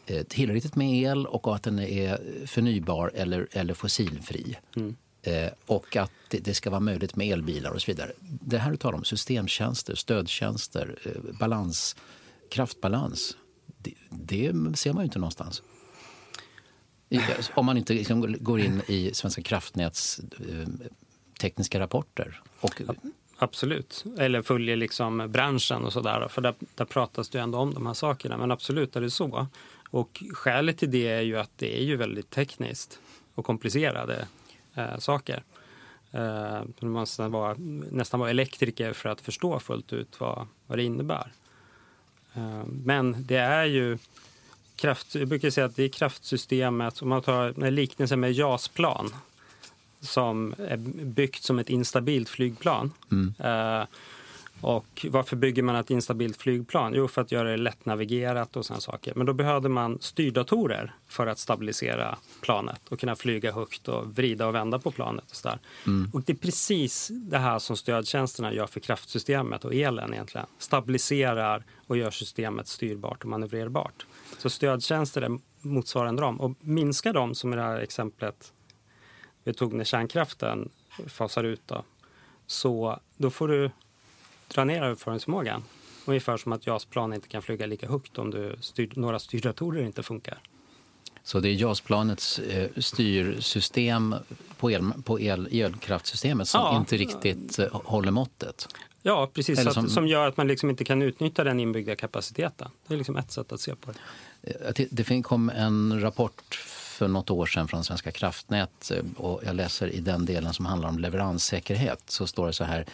eh, 0.06 0.24
tillräckligt 0.24 0.76
med 0.76 0.94
el 0.94 1.26
och 1.26 1.56
att 1.56 1.64
den 1.64 1.80
är 1.80 2.46
förnybar 2.46 3.12
eller, 3.16 3.48
eller 3.52 3.74
fossilfri. 3.74 4.58
Mm. 4.76 4.96
Eh, 5.24 5.52
och 5.66 5.96
att 5.96 6.12
det, 6.30 6.54
ska 6.54 6.70
vara 6.70 6.80
möjligt 6.80 7.16
med 7.16 7.28
elbilar 7.28 7.72
och 7.72 7.82
så 7.82 7.92
vidare. 7.92 8.12
Det 8.20 8.58
här 8.58 8.72
du 8.72 8.78
talar 8.78 8.98
om, 8.98 9.04
systemtjänster, 9.04 9.96
stödtjänster, 9.96 10.98
eh, 11.04 11.38
balans, 11.40 11.96
kraftbalans. 12.50 13.38
Det, 13.78 13.94
det, 14.10 14.54
ser 14.76 14.94
man 14.94 15.04
ju 15.04 15.06
inte 15.06 15.20
någonstans. 15.20 15.64
Om 17.54 17.66
man 17.66 17.78
inte 17.78 17.94
liksom 17.94 18.36
går 18.40 18.60
in 18.60 18.82
i 18.88 19.12
Svenska 19.14 19.42
kraftnäts 19.42 20.20
eh, 20.20 20.68
tekniska 21.42 21.80
rapporter. 21.80 22.42
Och... 22.60 22.82
Absolut. 23.38 24.06
Eller 24.18 24.42
följer 24.42 24.76
liksom 24.76 25.28
branschen 25.30 25.86
och 25.86 25.94
sådär. 25.94 26.28
För 26.28 26.42
där, 26.42 26.56
där 26.76 26.86
pratas 26.86 27.30
det 27.30 27.40
ändå 27.40 27.58
om 27.58 27.74
de 27.74 27.86
här 27.86 27.94
sakerna. 27.94 28.38
Men 28.38 28.52
absolut 28.52 28.96
är 28.96 29.02
det 29.02 29.10
så. 29.10 29.48
Och 29.90 30.24
skälet 30.34 30.78
till 30.78 30.92
det 30.92 31.08
är 31.08 31.22
ju 31.22 31.38
att 31.38 31.52
det 31.56 31.80
är 31.80 31.84
ju 31.84 31.96
väldigt 31.96 32.30
tekniskt 32.30 33.00
och 33.36 33.46
komplicerade 33.46 34.28
eh, 34.76 34.98
saker. 34.98 35.44
Eh, 36.12 36.62
man 36.80 36.92
måste 36.92 37.28
vara, 37.28 37.56
nästan 37.92 38.20
vara 38.20 38.30
elektriker 38.30 38.94
för 38.94 39.10
att 39.10 39.22
förstå 39.22 39.60
fullt 39.60 39.94
ut 39.94 40.20
vad, 40.20 40.48
vad 40.68 40.78
det 40.78 40.84
innebär. 40.84 41.32
Eh, 42.34 42.64
men 42.66 43.16
det 43.26 43.38
är 43.38 43.66
ju 43.66 43.98
kraft, 44.76 45.16
jag 45.16 45.28
brukar 45.28 45.50
säga 45.50 45.66
att 45.66 45.76
det 45.76 45.84
är 45.84 45.90
kraftsystemet, 45.90 47.02
om 47.02 47.10
man 47.10 47.22
tar 47.22 47.64
en 47.64 47.76
liknelse 47.76 48.16
med 48.16 48.32
JAS-plan 48.32 49.14
som 50.02 50.56
är 50.58 50.78
byggt 51.06 51.44
som 51.44 51.60
ett 51.60 51.70
instabilt 51.70 52.30
flygplan. 52.30 52.92
Mm. 53.12 53.34
Eh, 53.40 53.86
och 54.62 55.06
varför 55.10 55.36
bygger 55.36 55.64
man 55.64 55.76
ett 55.76 55.90
instabilt 55.90 56.38
flygplan? 56.38 56.94
Jo, 56.96 57.08
för 57.08 57.22
att 57.22 57.32
göra 57.32 57.50
det 57.50 57.58
lättnavigerat 57.58 58.56
och 58.56 58.66
sådana 58.66 58.82
saker. 58.82 59.14
Men 59.16 59.26
då 59.26 59.34
behövde 59.34 59.70
man 59.70 59.98
styrdatorer 60.02 60.96
för 61.08 61.28
att 61.28 61.40
stabilisera 61.40 62.18
planet 62.42 62.82
och 62.90 63.00
kunna 63.00 63.16
flyga 63.16 63.52
högt 63.52 63.88
och 63.88 64.16
vrida 64.16 64.48
och 64.48 64.56
vända 64.56 64.80
på 64.80 64.92
planet. 64.92 65.26
Och, 65.30 65.36
så 65.36 65.50
mm. 65.88 66.10
och 66.14 66.22
det 66.22 66.34
är 66.34 66.38
precis 66.38 67.12
det 67.12 67.38
här 67.38 67.60
som 67.60 67.78
stödtjänsterna 67.78 68.54
gör 68.54 68.68
för 68.68 68.80
kraftsystemet 68.80 69.66
och 69.66 69.74
elen 69.74 70.14
egentligen. 70.14 70.48
Stabiliserar 70.58 71.64
och 71.88 71.98
gör 71.98 72.12
systemet 72.12 72.68
styrbart 72.68 73.24
och 73.24 73.30
manövrerbart. 73.30 74.06
Så 74.38 74.50
stödtjänster 74.50 75.22
är 75.22 75.40
motsvarande 75.62 76.22
dem. 76.22 76.42
Och 76.42 76.52
minskar 76.60 77.14
de, 77.14 77.36
som 77.36 77.54
i 77.54 77.56
det 77.56 77.62
här 77.62 77.80
exemplet 77.80 78.54
vi 79.44 79.54
tog 79.54 79.74
när 79.74 79.84
kärnkraften 79.84 80.70
fasar 81.08 81.44
ut, 81.44 81.62
då, 81.66 81.84
så 82.48 83.00
då 83.18 83.30
får 83.30 83.48
du 83.48 83.72
dra 84.54 84.64
ner 84.64 84.84
överföringsförmågan. 84.84 85.64
Ungefär 86.06 86.38
som 86.38 86.52
att 86.52 86.68
JAS-plan 86.68 87.14
inte 87.14 87.28
kan 87.28 87.42
flyga 87.42 87.66
lika 87.66 87.88
högt 87.88 88.18
om 88.18 88.32
du 88.32 88.56
styr, 88.62 88.92
några 88.96 89.20
styrdatorer 89.20 89.84
inte 89.84 90.04
funkar. 90.04 90.38
Så 91.24 91.40
det 91.40 91.50
är 91.50 91.54
JAS-planets 91.54 92.40
eh, 92.40 92.70
styrsystem 92.78 94.16
på, 94.58 94.72
el, 94.72 94.92
på 95.04 95.20
el, 95.20 95.48
elkraftsystemet 95.52 96.48
som 96.48 96.62
ja. 96.62 96.78
inte 96.78 96.98
riktigt 96.98 97.60
eh, 97.60 97.68
håller 97.72 98.12
måttet? 98.12 98.68
Ja, 99.02 99.30
precis. 99.34 99.74
Som... 99.74 99.86
Att, 99.86 99.92
som 99.92 100.08
gör 100.08 100.28
att 100.28 100.38
man 100.38 100.48
liksom 100.48 100.70
inte 100.70 100.84
kan 100.84 101.02
utnyttja 101.02 101.44
den 101.44 101.60
inbyggda 101.60 101.96
kapaciteten. 101.96 102.70
Det 102.88 102.94
är 102.94 102.98
liksom 102.98 103.18
ett 103.18 103.32
sätt 103.32 103.52
att 103.52 103.62
se 103.62 103.76
på 103.76 103.92
det. 103.92 104.00
Eh, 104.80 104.86
det 104.92 105.22
kom 105.24 105.50
en 105.50 106.02
rapport 106.02 106.56
för 107.02 107.08
något 107.08 107.30
år 107.30 107.46
sedan 107.46 107.68
från 107.68 107.84
Svenska 107.84 108.12
kraftnät 108.12 108.92
eh, 108.92 109.04
och 109.18 109.42
jag 109.46 109.56
läser 109.56 109.88
i 109.88 110.00
den 110.00 110.26
delen 110.26 110.54
som 110.54 110.66
handlar 110.66 110.90
om 110.90 111.00
leveranssäkerhet 111.00 112.04
så 112.06 112.28
står 112.28 112.48
det 112.48 112.54
så 112.54 112.64
här 112.64 112.86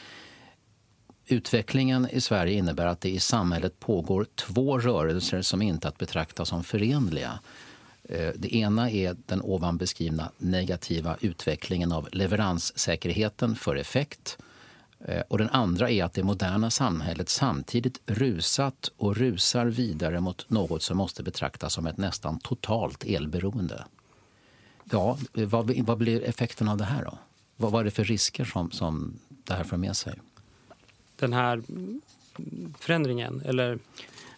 Utvecklingen 1.30 2.10
i 2.10 2.22
Sverige 2.22 2.58
innebär 2.58 2.86
att 2.86 3.02
det 3.02 3.10
i 3.10 3.20
samhället 3.20 3.80
pågår 3.80 4.28
två 4.36 4.80
rörelser 4.80 5.42
som 5.42 5.62
inte 5.62 5.88
är 5.88 5.90
att 5.90 5.98
betrakta 5.98 6.46
som 6.46 6.64
förenliga. 6.64 7.40
Eh, 8.04 8.30
det 8.36 8.56
ena 8.56 8.92
är 8.92 9.16
den 9.26 9.42
ovan 9.42 9.78
beskrivna 9.78 10.32
negativa 10.38 11.18
utvecklingen 11.22 11.92
av 11.92 12.10
leveranssäkerheten 12.12 13.56
för 13.56 13.76
effekt. 13.76 14.38
Eh, 15.00 15.22
och 15.28 15.38
den 15.38 15.50
andra 15.50 15.90
är 15.90 16.04
att 16.04 16.14
det 16.14 16.24
moderna 16.24 16.70
samhället 16.70 17.30
samtidigt 17.30 18.00
rusat 18.06 18.92
och 18.98 19.16
rusar 19.16 19.66
vidare 19.66 20.20
mot 20.20 20.50
något 20.50 20.84
som 20.84 20.98
måste 20.98 21.24
betraktas 21.24 21.74
som 21.74 21.88
ett 21.88 21.98
nästan 21.98 22.40
totalt 22.40 23.04
elberoende. 23.04 23.86
Ja, 24.92 25.18
vad, 25.34 25.72
vad 25.72 25.98
blir 25.98 26.24
effekten 26.24 26.68
av 26.68 26.78
det 26.78 26.86
här 26.86 27.04
då? 27.04 27.18
Vad, 27.56 27.72
vad 27.72 27.82
är 27.82 27.86
det 27.86 27.92
för 27.92 28.04
risker 28.04 28.46
som, 28.46 28.72
som 28.72 29.20
det 29.30 29.54
här 29.54 29.64
för 29.64 29.78
med 29.78 29.96
sig? 29.98 30.14
Den 31.20 31.34
här 31.34 31.62
förändringen, 32.80 33.42
eller? 33.46 33.80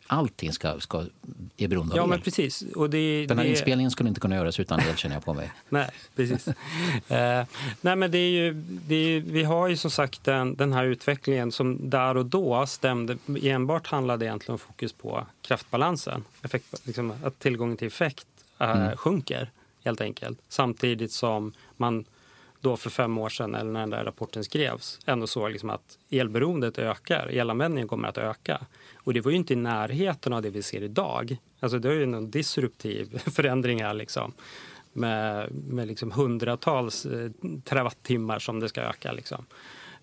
Allting 0.07 0.53
ska, 0.53 0.79
ska, 0.79 1.05
är 1.57 1.67
beroende 1.67 1.95
ja, 1.95 2.01
av 2.01 2.07
el. 2.07 2.09
Men 2.09 2.21
precis. 2.21 2.61
Och 2.75 2.89
det, 2.89 3.25
Den 3.25 3.37
här 3.37 3.45
det... 3.45 3.51
inspelningen 3.51 3.91
skulle 3.91 4.09
inte 4.09 4.21
kunna 4.21 4.35
göras 4.35 4.59
utan 4.59 4.79
el 4.79 4.95
känner 4.95 5.15
jag 5.15 5.25
på 5.25 5.33
mig. 5.33 5.51
nej, 5.69 5.89
precis. 6.15 6.47
uh, 6.47 6.53
nej, 7.81 7.95
men 7.95 8.11
det 8.11 8.17
är 8.17 8.29
ju, 8.29 8.53
det 8.87 8.95
är, 8.95 9.19
vi 9.19 9.43
har 9.43 9.67
ju 9.67 9.77
som 9.77 9.91
sagt 9.91 10.23
den, 10.23 10.55
den 10.55 10.73
här 10.73 10.85
utvecklingen 10.85 11.51
som 11.51 11.89
där 11.89 12.17
och 12.17 12.25
då 12.25 12.65
stämde. 12.67 13.17
Enbart 13.41 13.87
handlade 13.87 14.25
egentligen 14.25 14.53
om 14.53 14.59
fokus 14.59 14.93
på 14.93 15.25
kraftbalansen. 15.41 16.23
Effekt, 16.41 16.81
liksom, 16.83 17.13
att 17.23 17.39
tillgången 17.39 17.77
till 17.77 17.87
effekt 17.87 18.27
uh, 18.61 18.71
mm. 18.71 18.97
sjunker 18.97 19.51
helt 19.83 20.01
enkelt. 20.01 20.39
Samtidigt 20.49 21.11
som 21.11 21.53
man 21.77 22.05
då 22.61 22.77
för 22.77 22.89
fem 22.89 23.17
år 23.17 23.29
sedan, 23.29 23.55
eller 23.55 23.71
när 23.71 23.79
den 23.79 23.89
där 23.89 24.03
rapporten 24.03 24.43
skrevs, 24.43 24.99
ändå 25.05 25.27
såg 25.27 25.51
liksom 25.51 25.69
att 25.69 25.97
elberoendet 26.09 26.79
ökar, 26.79 27.27
elanvändningen 27.27 27.87
kommer 27.87 28.07
att 28.07 28.17
öka. 28.17 28.61
Och 28.95 29.13
det 29.13 29.21
var 29.21 29.31
ju 29.31 29.37
inte 29.37 29.53
i 29.53 29.55
närheten 29.55 30.33
av 30.33 30.41
det 30.41 30.49
vi 30.49 30.61
ser 30.61 30.83
idag. 30.83 31.37
Alltså 31.59 31.79
det 31.79 31.89
är 31.89 31.93
ju 31.93 32.03
en 32.03 32.31
disruptiv 32.31 33.17
förändring 33.25 33.83
här 33.83 33.93
liksom. 33.93 34.33
Med, 34.93 35.51
med 35.51 35.87
liksom 35.87 36.11
hundratals 36.11 37.05
eh, 37.05 37.31
terawattimmar 37.63 38.39
som 38.39 38.59
det 38.59 38.69
ska 38.69 38.81
öka. 38.81 39.11
Liksom. 39.11 39.45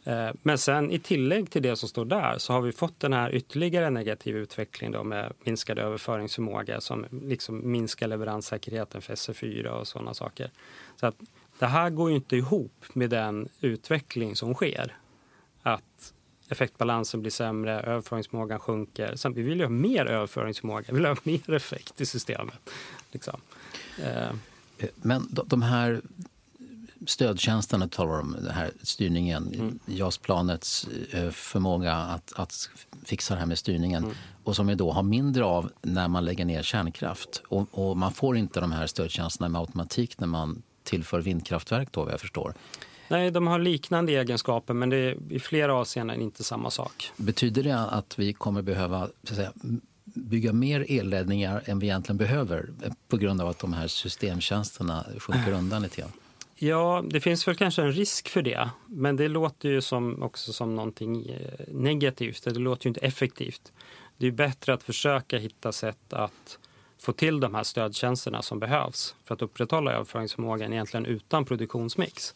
Eh, 0.06 0.30
men 0.42 0.58
sen 0.58 0.90
i 0.90 0.98
tillägg 0.98 1.50
till 1.50 1.62
det 1.62 1.76
som 1.76 1.88
står 1.88 2.04
där 2.04 2.38
så 2.38 2.52
har 2.52 2.60
vi 2.60 2.72
fått 2.72 3.00
den 3.00 3.12
här 3.12 3.34
ytterligare 3.34 3.90
negativa 3.90 4.38
utvecklingen 4.38 4.92
då 4.92 5.04
med 5.04 5.32
minskad 5.44 5.78
överföringsförmåga 5.78 6.80
som 6.80 7.06
liksom 7.10 7.70
minskar 7.70 8.08
leveranssäkerheten 8.08 9.02
för 9.02 9.14
SE4 9.14 9.66
och 9.66 9.88
sådana 9.88 10.14
saker. 10.14 10.50
Så 10.96 11.06
att 11.06 11.16
det 11.58 11.66
här 11.66 11.90
går 11.90 12.10
ju 12.10 12.16
inte 12.16 12.36
ihop 12.36 12.84
med 12.92 13.10
den 13.10 13.48
utveckling 13.60 14.36
som 14.36 14.54
sker. 14.54 14.96
Att 15.62 16.12
effektbalansen 16.48 17.20
blir 17.20 17.30
sämre, 17.30 17.80
överföringsförmågan 17.80 18.58
sjunker. 18.58 19.16
Sen, 19.16 19.34
vi 19.34 19.42
vill 19.42 19.58
ju 19.58 19.64
ha 19.64 19.70
mer 19.70 20.06
överföringsförmåga, 20.06 20.84
vi 20.88 20.94
vill 20.94 21.06
ha 21.06 21.16
mer 21.22 21.52
effekt 21.52 22.00
i 22.00 22.06
systemet. 22.06 22.70
Liksom. 23.12 23.40
Eh. 24.02 24.30
Men 24.94 25.28
de 25.30 25.62
här 25.62 26.00
stödtjänsten 27.06 27.88
talar 27.88 28.20
om, 28.20 28.36
den 28.42 28.54
här 28.54 28.70
styrningen, 28.82 29.54
mm. 29.54 29.78
JAS-planets 29.86 30.88
eh, 31.10 31.30
förmåga 31.30 31.94
att, 31.94 32.32
att 32.36 32.70
fixa 33.04 33.34
det 33.34 33.40
här 33.40 33.46
med 33.46 33.58
styrningen 33.58 34.04
mm. 34.04 34.16
och 34.44 34.56
som 34.56 34.66
vi 34.66 34.74
då 34.74 34.92
har 34.92 35.02
mindre 35.02 35.44
av 35.44 35.70
när 35.82 36.08
man 36.08 36.24
lägger 36.24 36.44
ner 36.44 36.62
kärnkraft. 36.62 37.42
Och, 37.48 37.68
och, 37.70 37.96
man 37.96 38.12
får 38.12 38.36
inte 38.36 38.60
de 38.60 38.72
här 38.72 38.86
stödtjänsterna 38.86 39.48
med 39.48 39.60
automatik 39.60 40.20
när 40.20 40.26
man 40.26 40.62
tillför 40.86 41.20
vindkraftverk 41.20 41.88
då, 41.92 42.04
vad 42.04 42.12
jag 42.12 42.20
förstår. 42.20 42.54
Nej, 43.08 43.30
de 43.30 43.46
har 43.46 43.58
liknande 43.58 44.12
egenskaper 44.12 44.74
men 44.74 44.90
det 44.90 44.96
är 44.96 45.16
i 45.30 45.38
flera 45.38 45.74
avseenden 45.74 46.20
inte 46.22 46.44
samma 46.44 46.70
sak. 46.70 47.10
Betyder 47.16 47.62
det 47.62 47.78
att 47.78 48.18
vi 48.18 48.32
kommer 48.32 48.62
behöva 48.62 49.08
säga, 49.22 49.52
bygga 50.04 50.52
mer 50.52 50.86
elledningar 50.88 51.62
än 51.64 51.78
vi 51.78 51.86
egentligen 51.86 52.16
behöver 52.16 52.70
på 53.08 53.16
grund 53.16 53.40
av 53.40 53.48
att 53.48 53.58
de 53.58 53.72
här 53.72 53.86
systemtjänsterna 53.86 55.06
sjunker 55.18 55.52
undan 55.52 55.82
lite 55.82 56.00
grann? 56.00 56.12
Ja, 56.58 57.04
det 57.10 57.20
finns 57.20 57.48
väl 57.48 57.56
kanske 57.56 57.82
en 57.82 57.92
risk 57.92 58.28
för 58.28 58.42
det. 58.42 58.70
Men 58.86 59.16
det 59.16 59.28
låter 59.28 59.68
ju 59.68 59.80
som, 59.80 60.22
också 60.22 60.52
som 60.52 60.76
någonting 60.76 61.28
eh, 61.28 61.64
negativt. 61.68 62.44
Det 62.44 62.50
låter 62.50 62.86
ju 62.86 62.88
inte 62.88 63.00
effektivt. 63.00 63.72
Det 64.16 64.26
är 64.26 64.30
bättre 64.30 64.74
att 64.74 64.82
försöka 64.82 65.38
hitta 65.38 65.72
sätt 65.72 66.12
att 66.12 66.58
få 66.98 67.12
till 67.12 67.40
de 67.40 67.54
här 67.54 67.62
stödtjänsterna 67.62 68.42
som 68.42 68.58
behövs 68.58 69.14
för 69.24 69.34
att 69.34 69.42
upprätthålla 69.42 69.92
överföringsförmågan 69.92 70.72
egentligen 70.72 71.06
utan 71.06 71.44
produktionsmix. 71.44 72.34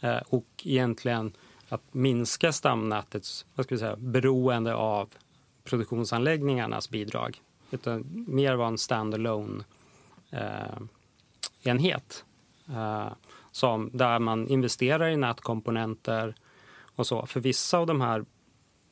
Eh, 0.00 0.18
och 0.28 0.46
egentligen 0.64 1.32
att 1.68 1.94
minska 1.94 2.52
stamnätets 2.52 3.46
vad 3.54 3.66
ska 3.66 3.74
vi 3.74 3.78
säga, 3.78 3.96
beroende 3.96 4.74
av 4.74 5.08
produktionsanläggningarnas 5.64 6.90
bidrag. 6.90 7.42
Utan 7.70 8.24
mer 8.28 8.54
vara 8.54 8.68
en 8.68 8.78
standalone 8.78 9.64
eh, 10.30 10.80
enhet. 11.62 12.24
Eh, 12.68 13.08
som, 13.52 13.90
där 13.92 14.18
man 14.18 14.48
investerar 14.48 15.08
i 15.08 15.16
nätkomponenter 15.16 16.34
och 16.96 17.06
så. 17.06 17.26
För 17.26 17.40
vissa 17.40 17.78
av 17.78 17.86
de 17.86 18.00
här 18.00 18.24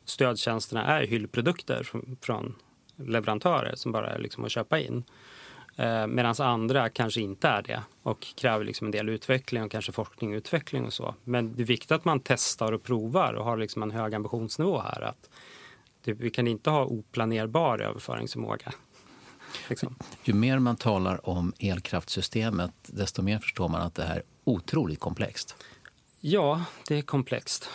stödtjänsterna 0.04 0.84
är 0.84 1.06
hyllprodukter 1.06 1.82
från, 1.82 2.16
från 2.20 2.54
leverantörer 2.98 3.74
som 3.74 3.92
bara 3.92 4.10
är 4.10 4.18
liksom 4.18 4.44
att 4.44 4.50
köpa 4.50 4.78
in. 4.78 5.04
Eh, 5.76 6.06
Medan 6.06 6.34
andra 6.38 6.88
kanske 6.88 7.20
inte 7.20 7.48
är 7.48 7.62
det 7.62 7.82
och 8.02 8.26
kräver 8.36 8.64
liksom 8.64 8.86
en 8.86 8.90
del 8.90 9.08
utveckling 9.08 9.62
och 9.62 9.70
kanske 9.70 9.92
forskning 9.92 10.32
och 10.32 10.36
utveckling 10.36 10.84
och 10.84 10.92
så. 10.92 11.14
Men 11.24 11.56
det 11.56 11.62
är 11.62 11.66
viktigt 11.66 11.92
att 11.92 12.04
man 12.04 12.20
testar 12.20 12.72
och 12.72 12.82
provar 12.82 13.32
och 13.32 13.44
har 13.44 13.56
liksom 13.56 13.82
en 13.82 13.90
hög 13.90 14.14
ambitionsnivå 14.14 14.80
här. 14.80 15.00
Att 15.02 15.30
det, 16.04 16.12
vi 16.12 16.30
kan 16.30 16.46
inte 16.46 16.70
ha 16.70 16.84
oplanerbar 16.84 17.78
överföringsförmåga. 17.78 18.72
Liksom. 19.68 19.96
Ju 20.24 20.34
mer 20.34 20.58
man 20.58 20.76
talar 20.76 21.28
om 21.28 21.52
elkraftsystemet 21.58 22.72
desto 22.86 23.22
mer 23.22 23.38
förstår 23.38 23.68
man 23.68 23.80
att 23.80 23.94
det 23.94 24.04
här 24.04 24.16
är 24.16 24.22
otroligt 24.44 25.00
komplext. 25.00 25.56
Ja, 26.20 26.64
det 26.88 26.98
är 26.98 27.02
komplext. 27.02 27.68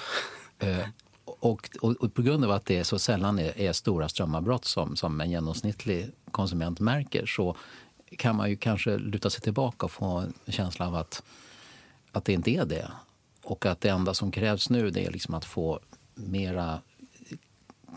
Och, 1.43 1.69
och, 1.81 1.91
och, 1.91 2.13
på 2.13 2.21
grund 2.21 2.45
av 2.45 2.51
att 2.51 2.65
det 2.65 2.83
så 2.83 2.99
sällan 2.99 3.39
är, 3.39 3.59
är, 3.59 3.73
stora 3.73 4.09
strömavbrott 4.09 4.65
som, 4.65 4.95
som 4.95 5.21
en 5.21 5.31
genomsnittlig 5.31 6.11
konsument 6.31 6.79
märker 6.79 7.25
så 7.25 7.55
kan 8.17 8.35
man 8.35 8.49
ju 8.49 8.55
kanske 8.55 8.97
luta 8.97 9.29
sig 9.29 9.41
tillbaka 9.41 9.85
och 9.85 9.91
få 9.91 10.05
en 10.05 10.33
känsla 10.47 10.87
av 10.87 10.95
att, 10.95 11.23
att 12.11 12.25
det 12.25 12.33
inte 12.33 12.51
är 12.51 12.65
det. 12.65 12.91
Och 13.43 13.65
att 13.65 13.81
det 13.81 13.89
enda 13.89 14.13
som 14.13 14.31
krävs 14.31 14.69
nu 14.69 14.89
det 14.89 15.05
är 15.05 15.11
liksom 15.11 15.33
att 15.33 15.45
få 15.45 15.79
mera 16.15 16.79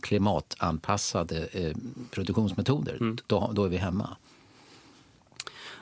klimatanpassade 0.00 1.46
eh, 1.46 1.76
produktionsmetoder. 2.10 2.96
Mm. 3.00 3.16
Då, 3.26 3.50
då 3.54 3.64
är 3.64 3.68
vi 3.68 3.76
hemma. 3.76 4.16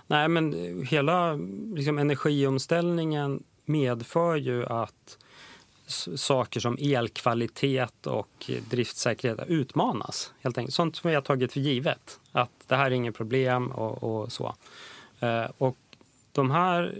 Nej, 0.07 0.29
men 0.29 0.55
hela 0.87 1.35
liksom, 1.74 1.98
energiomställningen 1.98 3.42
medför 3.64 4.37
ju 4.37 4.66
att 4.66 5.18
saker 5.87 6.61
som 6.61 6.79
elkvalitet 6.81 8.07
och 8.07 8.51
driftsäkerhet 8.70 9.40
utmanas. 9.49 10.33
Helt 10.40 10.59
enkelt. 10.59 10.75
Sånt 10.75 10.97
som 10.97 11.09
vi 11.09 11.14
har 11.14 11.23
tagit 11.23 11.53
för 11.53 11.61
givet. 11.61 12.20
Att 12.33 12.51
det 12.66 12.77
här 12.77 12.87
är 12.87 12.90
inget 12.90 13.16
problem 13.16 13.70
och, 13.70 14.03
och 14.03 14.33
så. 14.33 14.55
Eh, 15.20 15.47
och 15.59 15.79
de 16.33 16.51
här, 16.51 16.94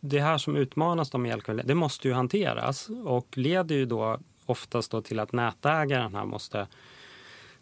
det 0.00 0.20
här 0.20 0.38
som 0.38 0.56
utmanas 0.56 1.12
med 1.12 1.32
elkvalitet, 1.32 1.68
det 1.68 1.74
måste 1.74 2.08
ju 2.08 2.14
hanteras 2.14 2.88
och 3.04 3.38
leder 3.38 3.74
ju 3.74 3.86
då 3.86 4.18
oftast 4.46 4.90
då 4.90 5.02
till 5.02 5.20
att 5.20 5.32
nätägaren 5.32 6.14
här 6.14 6.24
måste 6.24 6.66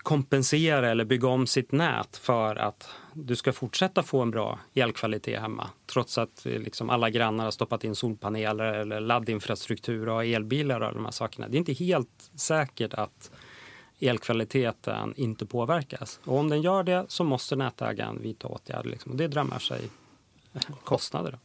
kompensera 0.09 0.91
eller 0.91 1.05
bygga 1.05 1.29
om 1.29 1.47
sitt 1.47 1.73
nät 1.73 2.17
för 2.17 2.57
att 2.57 2.91
du 3.15 3.37
ska 3.37 3.53
fortsätta 3.53 4.03
få 4.03 4.23
en 4.23 4.31
bra 4.31 4.59
elkvalitet 4.75 5.41
hemma. 5.41 5.71
Trots 5.87 6.19
att 6.19 6.47
eh, 6.47 6.53
liksom 6.53 6.91
alla 6.91 7.11
grannar 7.11 7.45
har 7.45 7.51
stoppat 7.51 7.85
in 7.85 7.95
solpaneler 7.95 8.73
eller 8.73 9.01
laddinfrastruktur 9.01 10.09
och 10.09 10.25
elbilar 10.25 10.81
och 10.81 10.95
de 10.95 11.05
här 11.05 11.13
sakerna. 11.13 11.49
Det 11.49 11.57
är 11.57 11.59
inte 11.59 11.73
helt 11.73 12.31
säkert 12.35 12.95
att 12.95 13.31
elkvaliteten 14.01 15.15
inte 15.17 15.47
påverkas. 15.47 16.21
Och 16.25 16.39
om 16.39 16.51
den 16.51 16.63
gör 16.63 16.83
det 16.83 17.05
så 17.09 17.25
måste 17.25 17.57
nätägaren 17.57 18.23
vidta 18.23 18.49
åtgärder. 18.49 18.91
Liksom. 18.91 19.13
Och 19.13 19.19
det 19.19 19.29
drar 19.29 19.45
med 19.45 19.63
sig 19.63 19.81
eh, 20.55 20.61
kostnader. 20.85 21.39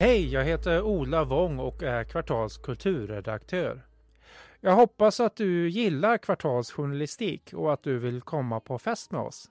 Hej, 0.00 0.32
jag 0.32 0.44
heter 0.44 0.82
Ola 0.82 1.24
Wång 1.24 1.58
och 1.58 1.82
är 1.82 2.04
Kvartals 2.04 2.56
kulturredaktör. 2.58 3.87
Jag 4.60 4.74
hoppas 4.74 5.20
att 5.20 5.36
du 5.36 5.68
gillar 5.68 6.18
kvartalsjournalistik 6.18 7.52
och 7.54 7.72
att 7.72 7.82
du 7.82 7.98
vill 7.98 8.20
komma 8.20 8.60
på 8.60 8.78
fest 8.78 9.12
med 9.12 9.20
oss. 9.20 9.50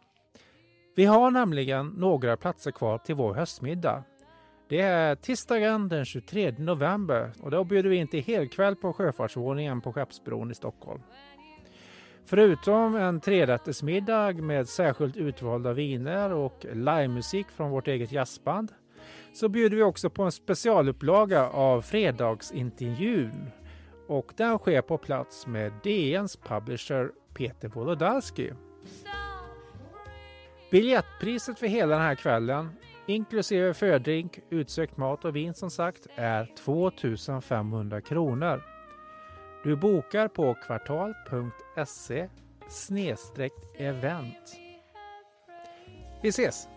Vi 0.96 1.06
har 1.06 1.32
nämligen 1.32 1.88
några 1.88 2.38
platser 2.38 2.72
kvar 2.72 2.98
till 2.98 3.16
vår 3.16 3.34
höstmiddag. 3.34 4.04
Det 4.70 4.82
är 4.82 5.16
tisdagen 5.16 5.90
den 5.90 6.06
23 6.06 6.56
november 6.58 7.32
och 7.42 7.52
då 7.52 7.64
bjuder 7.64 7.90
vi 7.90 7.96
in 7.96 8.08
till 8.08 8.24
helkväll 8.24 8.76
på 8.76 8.94
Sjöfartsvåningen 8.94 9.82
på 9.82 9.94
Skeppsbron 9.94 10.52
i 10.52 10.56
Stockholm. 10.56 11.02
Förutom 12.26 12.96
en 12.96 13.22
trerättersmiddag 13.22 14.34
med 14.34 14.68
särskilt 14.68 15.18
utvalda 15.18 15.74
viner 15.74 16.34
och 16.34 16.66
livemusik 16.74 17.48
från 17.50 17.72
vårt 17.72 17.88
eget 17.88 18.12
jazzband 18.12 18.72
så 19.34 19.50
bjuder 19.50 19.78
vi 19.78 19.84
också 19.84 20.10
på 20.10 20.24
en 20.24 20.32
specialupplaga 20.32 21.50
av 21.50 21.82
Fredagsintervjun 21.82 23.52
och 24.08 24.34
den 24.36 24.58
sker 24.58 24.82
på 24.82 24.98
plats 24.98 25.48
med 25.48 25.74
DNs 25.84 26.38
publisher 26.38 27.12
Peter 27.34 27.68
Wolodarski. 27.68 28.54
Biljettpriset 30.72 31.60
för 31.60 31.68
hela 31.68 31.96
den 31.96 32.06
här 32.06 32.16
kvällen, 32.16 32.70
inklusive 33.06 33.74
fördrink, 33.74 34.40
utsökt 34.50 34.98
mat 34.98 35.26
och 35.26 35.36
vin 35.36 35.54
som 35.54 35.70
sagt, 35.70 36.08
är 36.16 36.56
2500 36.58 38.02
kronor. 38.02 38.64
Du 39.64 39.76
bokar 39.76 40.28
på 40.28 40.54
kvartal.se 40.54 42.30
event. 43.78 44.60
Vi 46.22 46.30
ses! 46.30 46.68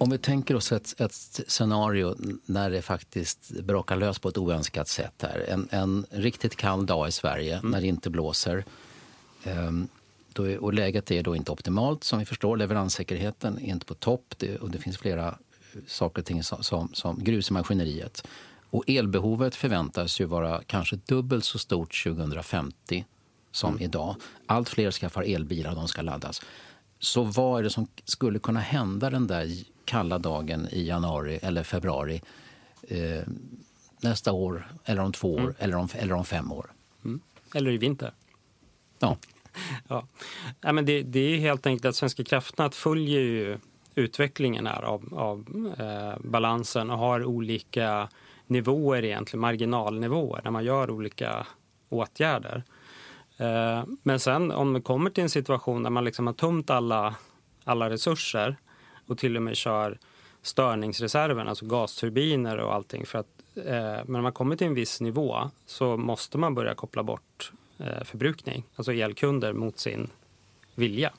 Om 0.00 0.10
vi 0.10 0.18
tänker 0.18 0.54
oss 0.56 0.72
ett, 0.72 1.00
ett, 1.00 1.12
scenario 1.46 2.16
när 2.46 2.70
det 2.70 2.82
faktiskt 2.82 3.50
brakar 3.50 3.96
lös 3.96 4.18
på 4.18 4.28
ett 4.28 4.38
oönskat 4.38 4.88
sätt. 4.88 5.22
här. 5.22 5.44
En, 5.48 5.68
en 5.70 6.06
riktigt 6.10 6.56
kall 6.56 6.86
dag 6.86 7.08
i 7.08 7.12
Sverige 7.12 7.56
mm. 7.56 7.70
när 7.70 7.80
det 7.80 7.86
inte 7.86 8.10
blåser. 8.10 8.64
Um, 9.44 9.88
är, 10.38 10.64
och 10.64 10.74
läget 10.74 11.10
är 11.10 11.22
då 11.22 11.36
inte 11.36 11.52
optimalt 11.52 12.04
som 12.04 12.18
vi 12.18 12.24
förstår. 12.24 12.56
Leveranssäkerheten 12.56 13.58
är 13.58 13.68
inte 13.68 13.86
på 13.86 13.94
topp 13.94 14.34
det, 14.36 14.58
och 14.58 14.70
det 14.70 14.78
finns 14.78 14.98
flera 14.98 15.38
saker 15.86 16.22
och 16.22 16.26
ting 16.26 16.42
som, 16.42 16.62
som, 16.62 16.90
som 16.94 17.24
grus 17.24 17.50
i 17.50 17.52
maskineriet. 17.52 18.26
Och 18.70 18.84
elbehovet 18.86 19.54
förväntas 19.54 20.20
ju 20.20 20.24
vara 20.24 20.62
kanske 20.66 20.96
dubbelt 20.96 21.44
så 21.44 21.58
stort 21.58 22.02
2050 22.04 23.04
som 23.52 23.70
mm. 23.70 23.82
idag. 23.82 24.16
Allt 24.46 24.68
fler 24.68 24.90
skaffar 24.90 25.22
elbilar 25.22 25.70
och 25.70 25.76
de 25.76 25.88
ska 25.88 26.02
laddas. 26.02 26.42
Så 26.98 27.22
vad 27.22 27.58
är 27.58 27.62
det 27.62 27.70
som 27.70 27.86
skulle 28.04 28.38
kunna 28.38 28.60
hända 28.60 29.10
den 29.10 29.26
där 29.26 29.64
kalla 29.88 30.18
dagen 30.18 30.68
i 30.70 30.86
januari 30.86 31.38
eller 31.42 31.62
februari 31.62 32.22
eh, 32.88 33.22
nästa 34.00 34.32
år, 34.32 34.68
eller 34.84 35.02
om 35.02 35.12
två 35.12 35.34
år, 35.34 35.40
mm. 35.40 35.54
eller, 35.58 35.76
om, 35.76 35.88
eller 35.92 36.14
om 36.14 36.24
fem 36.24 36.52
år. 36.52 36.70
Mm. 37.04 37.20
Eller 37.54 37.70
i 37.70 37.76
vinter. 37.76 38.12
Ja. 38.98 39.16
ja. 39.88 40.06
ja 40.60 40.72
men 40.72 40.86
det, 40.86 41.02
det, 41.02 41.20
är 41.20 41.38
helt 41.38 41.66
enkelt 41.66 41.84
att 41.84 41.96
Svenska 41.96 42.24
kraftnät 42.24 42.74
följer 42.74 43.20
ju 43.20 43.58
utvecklingen 43.94 44.66
här 44.66 44.82
av, 44.82 45.14
av 45.14 45.44
eh, 45.78 46.28
balansen 46.28 46.90
och 46.90 46.98
har 46.98 47.24
olika 47.24 48.08
nivåer 48.46 49.04
egentligen, 49.04 49.40
marginalnivåer, 49.40 50.40
när 50.44 50.50
man 50.50 50.64
gör 50.64 50.90
olika 50.90 51.46
åtgärder. 51.88 52.64
Eh, 53.36 53.84
men 54.02 54.20
sen 54.20 54.50
om 54.50 54.72
det 54.72 54.80
kommer 54.80 55.10
till 55.10 55.22
en 55.22 55.30
situation 55.30 55.82
där 55.82 55.90
man 55.90 56.04
liksom 56.04 56.26
har 56.26 56.34
tömt 56.34 56.70
alla, 56.70 57.14
alla 57.64 57.90
resurser 57.90 58.56
och 59.08 59.18
till 59.18 59.36
och 59.36 59.42
med 59.42 59.56
kör 59.56 59.98
störningsreserven, 60.42 61.48
alltså 61.48 61.66
gasturbiner 61.66 62.58
och 62.58 62.74
allting. 62.74 63.06
För 63.06 63.18
att, 63.18 63.26
eh, 63.54 63.64
men 63.64 64.12
när 64.12 64.20
man 64.20 64.32
kommer 64.32 64.56
till 64.56 64.66
en 64.66 64.74
viss 64.74 65.00
nivå 65.00 65.50
så 65.66 65.96
måste 65.96 66.38
man 66.38 66.54
börja 66.54 66.74
koppla 66.74 67.02
bort 67.02 67.52
eh, 67.78 68.04
förbrukning, 68.04 68.64
alltså 68.76 68.92
elkunder 68.92 69.52
mot 69.52 69.78
sin 69.78 70.08
vilja. 70.74 71.12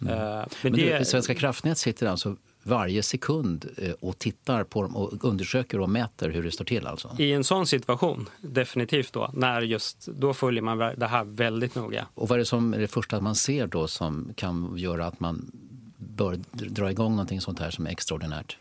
Mm. 0.00 0.14
Eh, 0.14 0.20
men, 0.24 0.46
men 0.62 0.72
det, 0.72 0.98
du, 0.98 1.04
Svenska 1.04 1.34
kraftnät 1.34 1.78
sitter 1.78 2.06
alltså 2.06 2.36
varje 2.62 3.02
sekund 3.02 3.70
eh, 3.76 3.92
och 4.00 4.18
tittar 4.18 4.64
på 4.64 4.82
dem 4.82 4.96
och 4.96 5.24
undersöker 5.24 5.80
och 5.80 5.90
mäter 5.90 6.30
hur 6.30 6.42
det 6.42 6.50
står 6.50 6.64
till? 6.64 6.86
Alltså. 6.86 7.16
I 7.18 7.32
en 7.32 7.44
sån 7.44 7.66
situation, 7.66 8.28
definitivt 8.40 9.12
då. 9.12 9.30
När 9.34 9.62
just, 9.62 10.06
då 10.06 10.34
följer 10.34 10.62
man 10.62 10.78
det 10.78 11.06
här 11.06 11.24
väldigt 11.24 11.74
noga. 11.74 12.06
Och 12.14 12.28
vad 12.28 12.36
är 12.36 12.38
det 12.38 12.44
som 12.44 12.74
är 12.74 12.78
det 12.78 12.88
första 12.88 13.20
man 13.20 13.34
ser 13.34 13.66
då 13.66 13.88
som 13.88 14.32
kan 14.36 14.74
göra 14.76 15.06
att 15.06 15.20
man 15.20 15.50
bör 16.16 16.40
dra 16.52 16.90
igång 16.90 17.10
någonting 17.10 17.40
sånt 17.40 17.58
här 17.58 17.70
som 17.70 17.86
är 17.86 17.90
extraordinärt? 17.90 18.56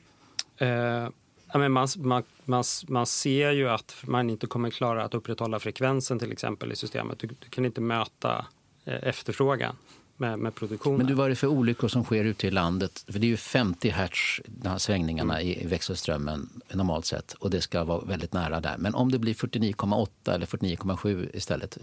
Eh, 0.58 1.08
men 1.54 1.72
man, 1.72 1.88
man, 1.98 2.24
man, 2.46 2.64
man 2.88 3.06
ser 3.06 3.52
ju 3.52 3.70
att 3.70 3.96
man 4.08 4.30
inte 4.30 4.48
kommer 4.48 4.70
klara 4.70 5.04
att 5.04 5.14
upprätthålla 5.14 5.60
frekvensen 5.60 6.20
till 6.20 6.32
exempel 6.32 6.72
i 6.72 6.76
systemet. 6.76 7.20
Du, 7.20 7.28
du 7.28 7.50
kan 7.50 7.66
inte 7.66 7.82
möta 7.82 8.46
eh, 8.86 9.08
efterfrågan 9.08 9.76
med, 10.18 10.40
med 10.40 10.56
produktionen. 10.56 10.98
Men 10.98 11.08
du, 11.08 11.14
vad 11.14 11.26
är 11.26 11.30
det 11.30 11.36
för 11.36 11.48
olyckor 11.48 11.88
som 11.88 12.04
sker 12.04 12.26
ute 12.26 12.48
i 12.48 12.52
landet? 12.52 13.06
För 13.08 13.20
det 13.20 13.26
är 13.26 13.30
ju 13.30 13.38
50 13.38 13.90
hertz, 13.90 14.42
de 14.46 14.70
här 14.70 14.78
svängningarna 14.78 15.42
mm. 15.42 15.64
i 15.64 15.68
växelströmmen 15.68 16.50
normalt 16.74 17.06
sett 17.06 17.34
och 17.34 17.50
det 17.50 17.62
ska 17.62 17.84
vara 17.84 18.06
väldigt 18.06 18.34
nära 18.34 18.60
där. 18.60 18.78
Men 18.78 18.96
om 18.96 19.12
det 19.12 19.20
blir 19.20 19.34
49,8 19.34 20.34
eller 20.34 20.46
49,7 20.46 21.30
istället, 21.34 21.78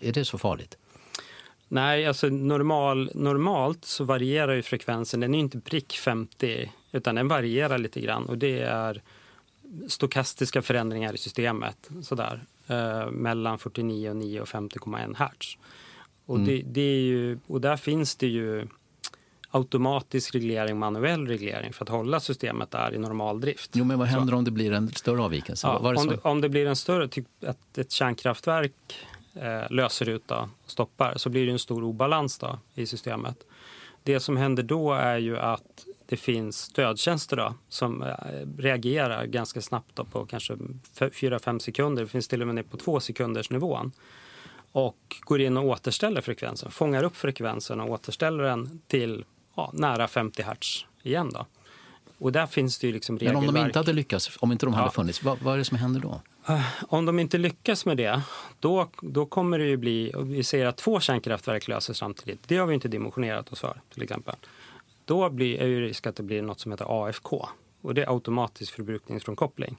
är 0.00 0.12
det 0.12 0.24
så 0.24 0.38
farligt? 0.38 0.76
Nej, 1.68 2.06
alltså 2.06 2.28
normal, 2.28 3.10
normalt 3.14 3.84
så 3.84 4.04
varierar 4.04 4.54
ju 4.54 4.62
frekvensen. 4.62 5.20
Den 5.20 5.34
är 5.34 5.38
inte 5.38 5.60
prick 5.60 5.92
50 5.92 6.72
utan 6.92 7.14
den 7.14 7.28
varierar 7.28 7.78
lite 7.78 8.00
grann 8.00 8.26
och 8.26 8.38
det 8.38 8.60
är 8.60 9.02
stokastiska 9.88 10.62
förändringar 10.62 11.14
i 11.14 11.18
systemet 11.18 11.90
sådär, 12.02 12.44
eh, 12.66 13.10
mellan 13.10 13.58
49,9 13.58 14.40
och 14.40 14.48
50,1 14.48 15.14
hertz. 15.16 15.58
Och, 16.26 16.36
mm. 16.36 16.48
det, 16.48 16.62
det, 16.66 16.80
är 16.80 17.00
ju, 17.00 17.38
och 17.46 17.60
där 17.60 17.76
finns 17.76 18.16
det 18.16 18.26
ju 18.26 18.66
automatisk 19.50 20.34
reglering, 20.34 20.78
manuell 20.78 21.26
reglering 21.26 21.72
för 21.72 21.84
att 21.84 21.88
hålla 21.88 22.20
systemet 22.20 22.70
där 22.70 22.94
i 22.94 22.98
normaldrift. 22.98 23.70
Jo, 23.74 23.84
men 23.84 23.98
vad 23.98 24.08
händer 24.08 24.32
så. 24.32 24.36
om 24.36 24.44
det 24.44 24.50
blir 24.50 24.72
en 24.72 24.92
större 24.92 25.22
avvikelse? 25.22 25.66
Ja, 25.66 25.94
om, 25.96 26.06
det, 26.06 26.18
om, 26.22 26.40
det, 26.40 26.48
blir 26.48 26.66
en 26.66 26.76
större, 26.76 27.08
typ 27.08 27.26
att 27.46 27.78
ett 27.78 27.92
kärnkraftverk 27.92 28.72
eh, 29.34 29.70
löser 29.70 30.08
ut 30.08 30.30
och 30.30 30.48
stoppar, 30.66 31.14
så 31.16 31.30
blir 31.30 31.46
det 31.46 31.52
en 31.52 31.58
stor 31.58 31.84
obalans 31.84 32.38
då, 32.38 32.58
i 32.74 32.86
systemet. 32.86 33.36
Det 34.02 34.20
som 34.20 34.36
händer 34.36 34.62
då 34.62 34.92
är 34.92 35.18
ju 35.18 35.38
att 35.38 35.86
det 36.06 36.16
finns 36.16 36.58
stödtjänster 36.58 37.36
då, 37.36 37.54
som 37.68 38.02
eh, 38.02 38.14
reagerar 38.58 39.26
ganska 39.26 39.60
snabbt 39.60 39.96
då, 39.96 40.04
på 40.04 40.26
kanske 40.26 40.54
4-5 40.54 41.58
sekunder. 41.58 42.02
Det 42.02 42.08
finns 42.08 42.28
till 42.28 42.40
och 42.40 42.46
med 42.46 42.54
ner 42.54 42.62
på 42.62 42.76
2 42.76 43.00
sekunders 43.00 43.50
nivån 43.50 43.92
och 44.72 45.16
går 45.20 45.40
in 45.40 45.56
och 45.56 45.64
återställer 45.64 46.20
frekvensen, 46.20 46.70
fångar 46.70 47.02
upp 47.02 47.16
frekvensen 47.16 47.80
och 47.80 47.90
återställer 47.90 48.44
den 48.44 48.80
till 48.86 49.24
ja, 49.56 49.70
nära 49.72 50.08
50 50.08 50.42
hertz 50.42 50.86
igen. 51.02 51.30
Då. 51.32 51.46
Och 52.18 52.32
där 52.32 52.46
finns 52.46 52.78
det 52.78 52.86
ju 52.86 52.92
liksom 52.92 53.18
regelverk. 53.18 53.42
Men 53.42 53.48
om 53.48 53.54
de 53.54 53.66
inte 53.66 53.78
hade 53.78 53.92
lyckats, 53.92 54.38
om 54.40 54.52
inte 54.52 54.66
de 54.66 54.74
hade 54.74 54.86
ja. 54.86 54.90
funnits, 54.90 55.22
vad, 55.22 55.38
vad 55.38 55.54
är 55.54 55.58
det 55.58 55.64
som 55.64 55.76
händer 55.76 56.00
då? 56.00 56.20
Eh, 56.48 56.66
om 56.88 57.06
de 57.06 57.18
inte 57.18 57.38
lyckas 57.38 57.86
med 57.86 57.96
det, 57.96 58.22
då, 58.60 58.88
då 59.00 59.26
kommer 59.26 59.58
det 59.58 59.64
ju 59.64 59.76
bli, 59.76 60.12
vi 60.16 60.44
säger 60.44 60.66
att 60.66 60.76
två 60.76 61.00
kärnkraftverk 61.00 61.68
löser 61.68 61.94
samtidigt, 61.94 62.48
det 62.48 62.56
har 62.56 62.66
vi 62.66 62.74
inte 62.74 62.88
dimensionerat 62.88 63.52
oss 63.52 63.60
för 63.60 63.80
till 63.92 64.02
exempel. 64.02 64.34
Då 65.04 65.30
blir, 65.30 65.58
är 65.62 65.66
ju 65.66 65.80
risk 65.80 66.06
att 66.06 66.16
det 66.16 66.22
blir 66.22 66.42
något 66.42 66.60
som 66.60 66.72
heter 66.72 67.06
AFK 67.06 67.48
och 67.80 67.94
det 67.94 68.02
är 68.02 68.12
automatisk 68.12 68.74
förbrukningsfrånkoppling. 68.74 69.76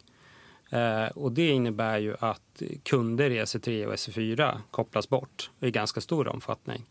Eh, 0.70 1.06
och 1.06 1.32
det 1.32 1.48
innebär 1.48 1.98
ju 1.98 2.16
att 2.20 2.62
kunder 2.84 3.30
i 3.30 3.40
SE3 3.40 3.86
och 3.86 3.94
SE4 3.94 4.58
kopplas 4.72 5.10
bort 5.10 5.52
i 5.60 5.72
ganska 5.72 6.02
stor 6.02 6.28
omfattning. 6.28 6.86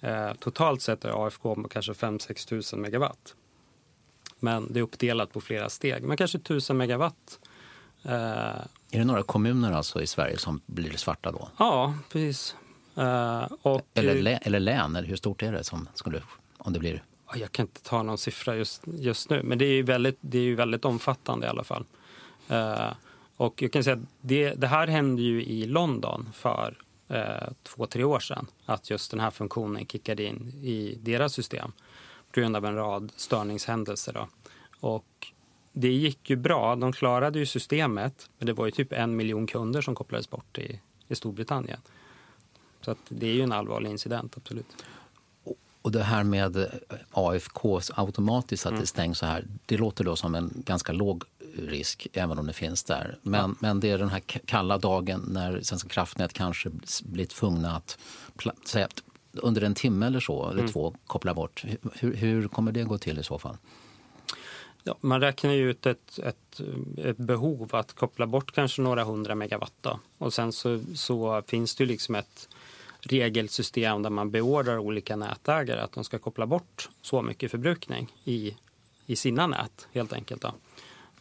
Eh, 0.00 0.32
totalt 0.32 0.82
sett 0.82 1.04
är 1.04 1.26
AFK 1.26 1.54
kanske 1.70 1.92
5-6 1.92 2.48
tusen 2.48 2.80
megawatt. 2.80 3.34
Men 4.38 4.72
det 4.72 4.78
är 4.78 4.82
uppdelat 4.82 5.32
på 5.32 5.40
flera 5.40 5.68
steg. 5.68 6.02
Men 6.02 6.16
kanske 6.16 6.38
1000 6.38 6.76
megawatt. 6.76 7.40
Eh, 8.02 8.60
är 8.90 8.98
det 8.98 9.04
några 9.04 9.22
kommuner 9.22 9.72
alltså 9.72 10.02
i 10.02 10.06
Sverige 10.06 10.38
som 10.38 10.60
blir 10.66 10.96
svarta 10.96 11.32
då? 11.32 11.48
Ja, 11.58 11.94
precis. 12.12 12.56
Eh, 12.96 13.46
och, 13.62 13.82
eller, 13.94 14.38
eller 14.42 14.60
län, 14.60 14.96
eller 14.96 15.08
hur 15.08 15.16
stort 15.16 15.42
är 15.42 15.52
det 15.52 15.64
som 15.64 15.88
skulle, 15.94 16.22
om 16.58 16.72
det 16.72 16.78
blir? 16.78 17.04
Jag 17.34 17.52
kan 17.52 17.66
inte 17.66 17.82
ta 17.82 18.02
någon 18.02 18.18
siffra 18.18 18.56
just, 18.56 18.82
just 18.86 19.30
nu, 19.30 19.42
men 19.42 19.58
det 19.58 19.64
är 19.64 19.72
ju 19.72 19.82
väldigt, 19.82 20.18
det 20.20 20.38
är 20.38 20.42
ju 20.42 20.54
väldigt 20.54 20.84
omfattande 20.84 21.46
i 21.46 21.50
alla 21.50 21.64
fall. 21.64 21.84
Uh, 22.50 22.92
och 23.36 23.62
jag 23.62 23.72
kan 23.72 23.84
säga 23.84 23.96
att 23.96 24.02
det, 24.20 24.54
det, 24.54 24.66
här 24.66 24.86
hände 24.86 25.22
ju 25.22 25.44
i 25.44 25.66
London 25.66 26.28
för 26.32 26.78
uh, 27.10 27.52
två, 27.62 27.86
tre 27.86 28.04
år 28.04 28.20
sedan. 28.20 28.46
Att 28.64 28.90
just 28.90 29.10
den 29.10 29.20
här 29.20 29.30
funktionen 29.30 29.86
kickade 29.86 30.24
in 30.24 30.48
i 30.62 30.98
deras 31.02 31.32
system 31.32 31.72
på 32.32 32.40
grund 32.40 32.56
av 32.56 32.64
en 32.64 32.74
rad 32.74 33.12
störningshändelser. 33.16 34.12
Då. 34.12 34.28
Och 34.80 35.32
det 35.72 35.92
gick 35.92 36.30
ju 36.30 36.36
bra. 36.36 36.76
De 36.76 36.92
klarade 36.92 37.38
ju 37.38 37.46
systemet, 37.46 38.30
men 38.38 38.46
det 38.46 38.52
var 38.52 38.64
ju 38.64 38.70
typ 38.70 38.92
en 38.92 39.16
miljon 39.16 39.46
kunder 39.46 39.80
som 39.80 39.94
kopplades 39.94 40.30
bort 40.30 40.58
i, 40.58 40.80
i 41.08 41.14
Storbritannien. 41.14 41.80
Så 42.80 42.90
att 42.90 42.98
det 43.08 43.26
är 43.26 43.34
ju 43.34 43.42
en 43.42 43.52
allvarlig 43.52 43.90
incident, 43.90 44.36
absolut. 44.36 44.66
Och 45.82 45.92
det 45.92 46.02
här 46.02 46.24
med 46.24 46.66
AFK 47.10 47.80
automatiskt 47.94 48.66
att 48.66 48.70
mm. 48.70 48.80
det 48.80 48.86
stängs 48.86 49.18
så 49.18 49.26
här, 49.26 49.44
det 49.66 49.76
låter 49.76 50.04
då 50.04 50.16
som 50.16 50.34
en 50.34 50.52
ganska 50.54 50.92
låg 50.92 51.24
risk, 51.58 52.06
även 52.12 52.38
om 52.38 52.46
det 52.46 52.52
finns 52.52 52.84
där. 52.84 53.18
Men, 53.22 53.40
ja. 53.40 53.56
men 53.60 53.80
det 53.80 53.90
är 53.90 53.98
den 53.98 54.08
här 54.08 54.20
kalla 54.20 54.78
dagen 54.78 55.24
när 55.28 55.60
Svenska 55.60 55.88
kraftnät 55.88 56.32
kanske 56.32 56.70
blir 57.02 57.26
tvungna 57.26 57.76
att 57.76 57.98
säga, 58.66 58.88
under 59.32 59.62
en 59.62 59.74
timme 59.74 60.06
eller 60.06 60.20
så, 60.20 60.50
eller 60.50 60.60
mm. 60.60 60.72
två, 60.72 60.94
koppla 61.06 61.34
bort. 61.34 61.64
Hur, 61.92 62.14
hur 62.14 62.48
kommer 62.48 62.72
det 62.72 62.84
gå 62.84 62.98
till 62.98 63.18
i 63.18 63.22
så 63.22 63.38
fall? 63.38 63.56
Ja, 64.88 64.96
man 65.00 65.20
räknar 65.20 65.52
ju 65.52 65.70
ut 65.70 65.86
ett, 65.86 66.18
ett, 66.18 66.60
ett, 66.96 67.16
behov 67.16 67.74
att 67.74 67.92
koppla 67.92 68.26
bort 68.26 68.52
kanske 68.52 68.82
några 68.82 69.04
hundra 69.04 69.34
megawatt. 69.34 69.72
Då. 69.80 70.00
Och 70.18 70.34
sen 70.34 70.52
så, 70.52 70.80
så 70.94 71.42
finns 71.46 71.74
det 71.74 71.84
ju 71.84 71.88
liksom 71.88 72.14
ett 72.14 72.48
regelsystem 73.00 74.02
där 74.02 74.10
man 74.10 74.30
beordrar 74.30 74.78
olika 74.78 75.16
nätägare 75.16 75.80
att 75.80 75.92
de 75.92 76.04
ska 76.04 76.18
koppla 76.18 76.46
bort 76.46 76.88
så 77.02 77.22
mycket 77.22 77.50
förbrukning 77.50 78.12
i, 78.24 78.56
i 79.06 79.16
sina 79.16 79.46
nät 79.46 79.88
helt 79.92 80.12
enkelt. 80.12 80.42
Då. 80.42 80.52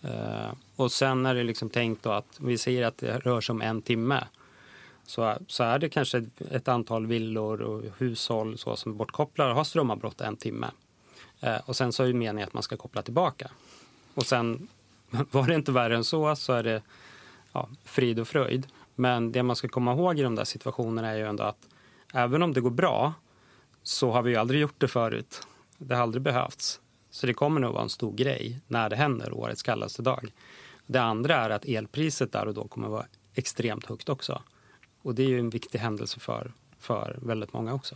Uh, 0.10 0.54
och 0.76 0.92
sen 0.92 1.26
är 1.26 1.36
det 1.36 1.44
liksom 1.44 1.70
tänkt 1.70 2.04
då 2.04 2.12
att 2.12 2.40
vi 2.40 2.58
säger 2.58 2.86
att 2.86 2.98
det 2.98 3.20
rör 3.20 3.42
sig 3.42 3.54
om 3.54 3.62
en 3.62 3.82
timme 3.82 4.24
så, 5.06 5.36
så 5.48 5.64
är 5.64 5.80
det 5.80 5.90
kanske 5.90 6.26
ett 6.52 6.68
antal 6.68 7.08
villor 7.08 7.62
och 7.62 7.84
hushåll 7.98 8.58
så 8.58 8.76
som 8.76 8.98
bortkopplar 8.98 9.54
har 9.54 9.64
strömavbrott 9.64 10.22
en 10.22 10.38
timme. 10.38 10.68
Eh, 11.42 11.58
och 11.66 11.76
sen 11.76 11.94
så 11.94 12.04
är 12.04 12.08
det 12.08 12.14
meningen 12.14 12.48
att 12.48 12.54
man 12.54 12.64
ska 12.64 12.78
koppla 12.78 13.02
tillbaka. 13.02 13.52
Och 14.14 14.26
sen 14.26 14.68
var 15.32 15.48
det 15.48 15.56
inte 15.56 15.72
värre 15.72 15.96
än 15.96 16.04
så 16.04 16.36
så 16.36 16.54
är 16.54 16.64
det 16.64 16.82
ja, 17.54 17.70
frid 17.84 18.20
och 18.20 18.28
fröjd. 18.28 18.68
Men 18.96 19.32
det 19.32 19.44
man 19.44 19.56
ska 19.56 19.68
komma 19.68 19.94
ihåg 19.94 20.20
i 20.20 20.24
de 20.24 20.36
där 20.36 20.44
situationerna 20.44 21.10
är 21.10 21.18
ju 21.18 21.28
ändå 21.28 21.44
att 21.44 21.68
även 22.14 22.44
om 22.44 22.54
det 22.54 22.62
går 22.62 22.70
bra 22.70 23.14
så 23.84 24.12
har 24.12 24.22
vi 24.22 24.32
ju 24.32 24.38
aldrig 24.38 24.62
gjort 24.62 24.80
det 24.80 24.88
förut. 24.88 25.48
Det 25.78 25.96
har 25.96 26.04
aldrig 26.04 26.22
behövts. 26.22 26.82
Så 27.10 27.28
det 27.28 27.34
kommer 27.34 27.62
nog 27.62 27.74
vara 27.74 27.84
en 27.84 27.90
stor 27.90 28.14
grej 28.14 28.60
när 28.68 28.90
det 28.90 28.96
händer 28.96 29.34
årets 29.34 29.64
kallaste 29.64 30.02
dag. 30.02 30.32
Det 30.86 31.02
andra 31.02 31.36
är 31.36 31.50
att 31.50 31.66
elpriset 31.66 32.32
där 32.32 32.46
och 32.46 32.54
då 32.54 32.68
kommer 32.68 32.88
vara 32.88 33.06
extremt 33.34 33.86
högt 33.86 34.10
också. 34.10 34.42
Och 35.02 35.16
det 35.16 35.24
är 35.24 35.28
ju 35.28 35.40
en 35.40 35.50
viktig 35.50 35.80
händelse 35.80 36.20
för, 36.20 36.52
för 36.80 37.20
väldigt 37.22 37.54
många 37.54 37.74
också. 37.74 37.96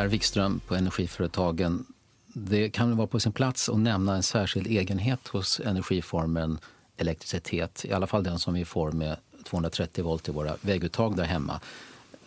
Per 0.00 0.06
Wikström 0.06 0.60
på 0.66 0.74
Energiföretagen. 0.74 1.86
Det 2.26 2.70
kan 2.70 2.96
vara 2.96 3.06
på 3.06 3.20
sin 3.20 3.32
plats 3.32 3.68
att 3.68 3.78
nämna 3.78 4.16
en 4.16 4.22
särskild 4.22 4.66
egenhet 4.66 5.28
hos 5.28 5.60
energiformen 5.60 6.58
elektricitet. 6.96 7.84
I 7.84 7.92
alla 7.92 8.06
fall 8.06 8.22
den 8.22 8.38
som 8.38 8.54
vi 8.54 8.64
får 8.64 8.92
med 8.92 9.16
230 9.44 10.04
volt 10.04 10.28
i 10.28 10.32
våra 10.32 10.56
vägguttag 10.60 11.16
där 11.16 11.24
hemma. 11.24 11.60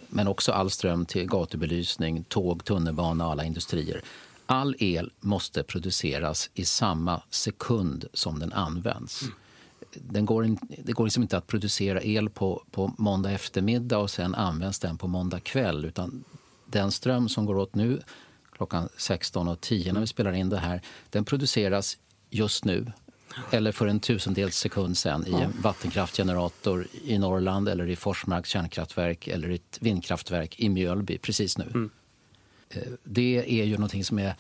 Men 0.10 0.28
också 0.28 0.52
all 0.52 0.72
ström 0.72 1.06
till 1.06 1.28
gatubelysning, 1.28 2.24
tåg, 2.24 2.66
tunnelbana 2.66 3.26
och 3.26 3.32
alla 3.32 3.44
industrier. 3.44 4.02
All 4.46 4.76
el 4.80 5.12
måste 5.20 5.64
produceras 5.64 6.50
i 6.54 6.66
samma 6.66 7.22
sekund 7.30 8.06
som 8.14 8.40
den 8.40 8.54
används. 8.54 9.22
Mm. 9.22 9.34
Den 9.96 10.26
går 10.26 10.46
in, 10.46 10.60
det 10.84 10.92
går 10.92 11.04
liksom 11.04 11.24
inte 11.24 11.38
att 11.38 11.48
producera 11.48 12.02
el 12.02 12.30
på, 12.30 12.64
på 12.72 12.94
måndag 12.98 13.32
eftermiddag 13.32 13.98
och 13.98 14.12
sen 14.12 14.36
används 14.36 14.80
den 14.80 14.98
på 14.98 15.08
måndag 15.08 15.40
kväll. 15.40 15.86
Utan 15.86 16.24
den 16.74 16.92
ström 16.92 17.30
som 17.30 17.46
går 17.46 17.58
åt 17.58 17.76
nu 17.76 18.02
klockan 18.52 18.90
16.10 18.98 19.94
när 19.94 20.02
vi 20.02 20.08
spelar 20.08 20.34
in 20.34 20.50
det 20.50 20.58
här, 20.58 20.82
den 21.10 21.26
produceras 21.26 21.98
just 22.30 22.66
nu 22.66 22.92
eller 23.52 23.72
för 23.72 23.88
en 23.88 24.00
tusendels 24.00 24.58
sekund 24.58 24.98
sen 24.98 25.28
i 25.28 25.34
en 25.34 25.54
vattenkraftgenerator 25.62 26.88
i 27.04 27.18
Norrland 27.18 27.70
eller 27.70 27.90
i 27.90 27.96
Forsmarks 27.96 28.50
kärnkraftverk 28.50 29.28
eller 29.28 29.50
i 29.50 29.56
ett 29.56 29.78
vindkraftverk 29.82 30.60
i 30.60 30.70
Mjölby 30.70 31.18
precis 31.18 31.58
nu. 31.58 31.64
Mm. 31.64 31.90
Eh, 32.70 32.82
det 33.04 33.62
är 33.62 33.66
ju 33.66 33.74
någonting 33.74 34.04
som 34.04 34.20
är 34.20 34.36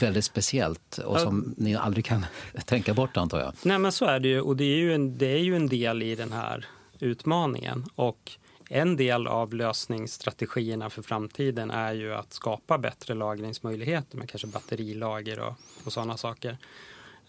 väldigt 0.00 0.24
speciellt 0.24 0.98
och 0.98 1.20
som 1.20 1.54
ni 1.56 1.76
aldrig 1.76 2.04
kan 2.04 2.26
tänka 2.64 2.94
bort 2.94 3.16
antar 3.16 3.40
jag. 3.40 3.52
Nej 3.62 3.78
men 3.78 3.92
så 3.92 4.04
är 4.04 4.20
det 4.20 4.28
ju 4.28 4.40
och 4.40 4.56
det 4.56 4.64
är 4.64 4.78
ju 4.78 4.94
en, 4.94 5.18
det 5.18 5.26
är 5.26 5.42
ju 5.42 5.56
en 5.56 5.68
del 5.68 6.02
i 6.02 6.14
den 6.14 6.32
här 6.32 6.66
utmaningen. 6.98 7.84
Och 7.94 8.32
en 8.68 8.96
del 8.96 9.26
av 9.26 9.54
lösningsstrategierna 9.54 10.90
för 10.90 11.02
framtiden 11.02 11.70
är 11.70 11.92
ju 11.92 12.14
att 12.14 12.32
skapa 12.32 12.78
bättre 12.78 13.14
lagringsmöjligheter 13.14 14.18
med 14.18 14.28
kanske 14.28 14.46
batterilager 14.46 15.40
och, 15.40 15.54
och 15.84 15.92
sådana 15.92 16.16
saker. 16.16 16.58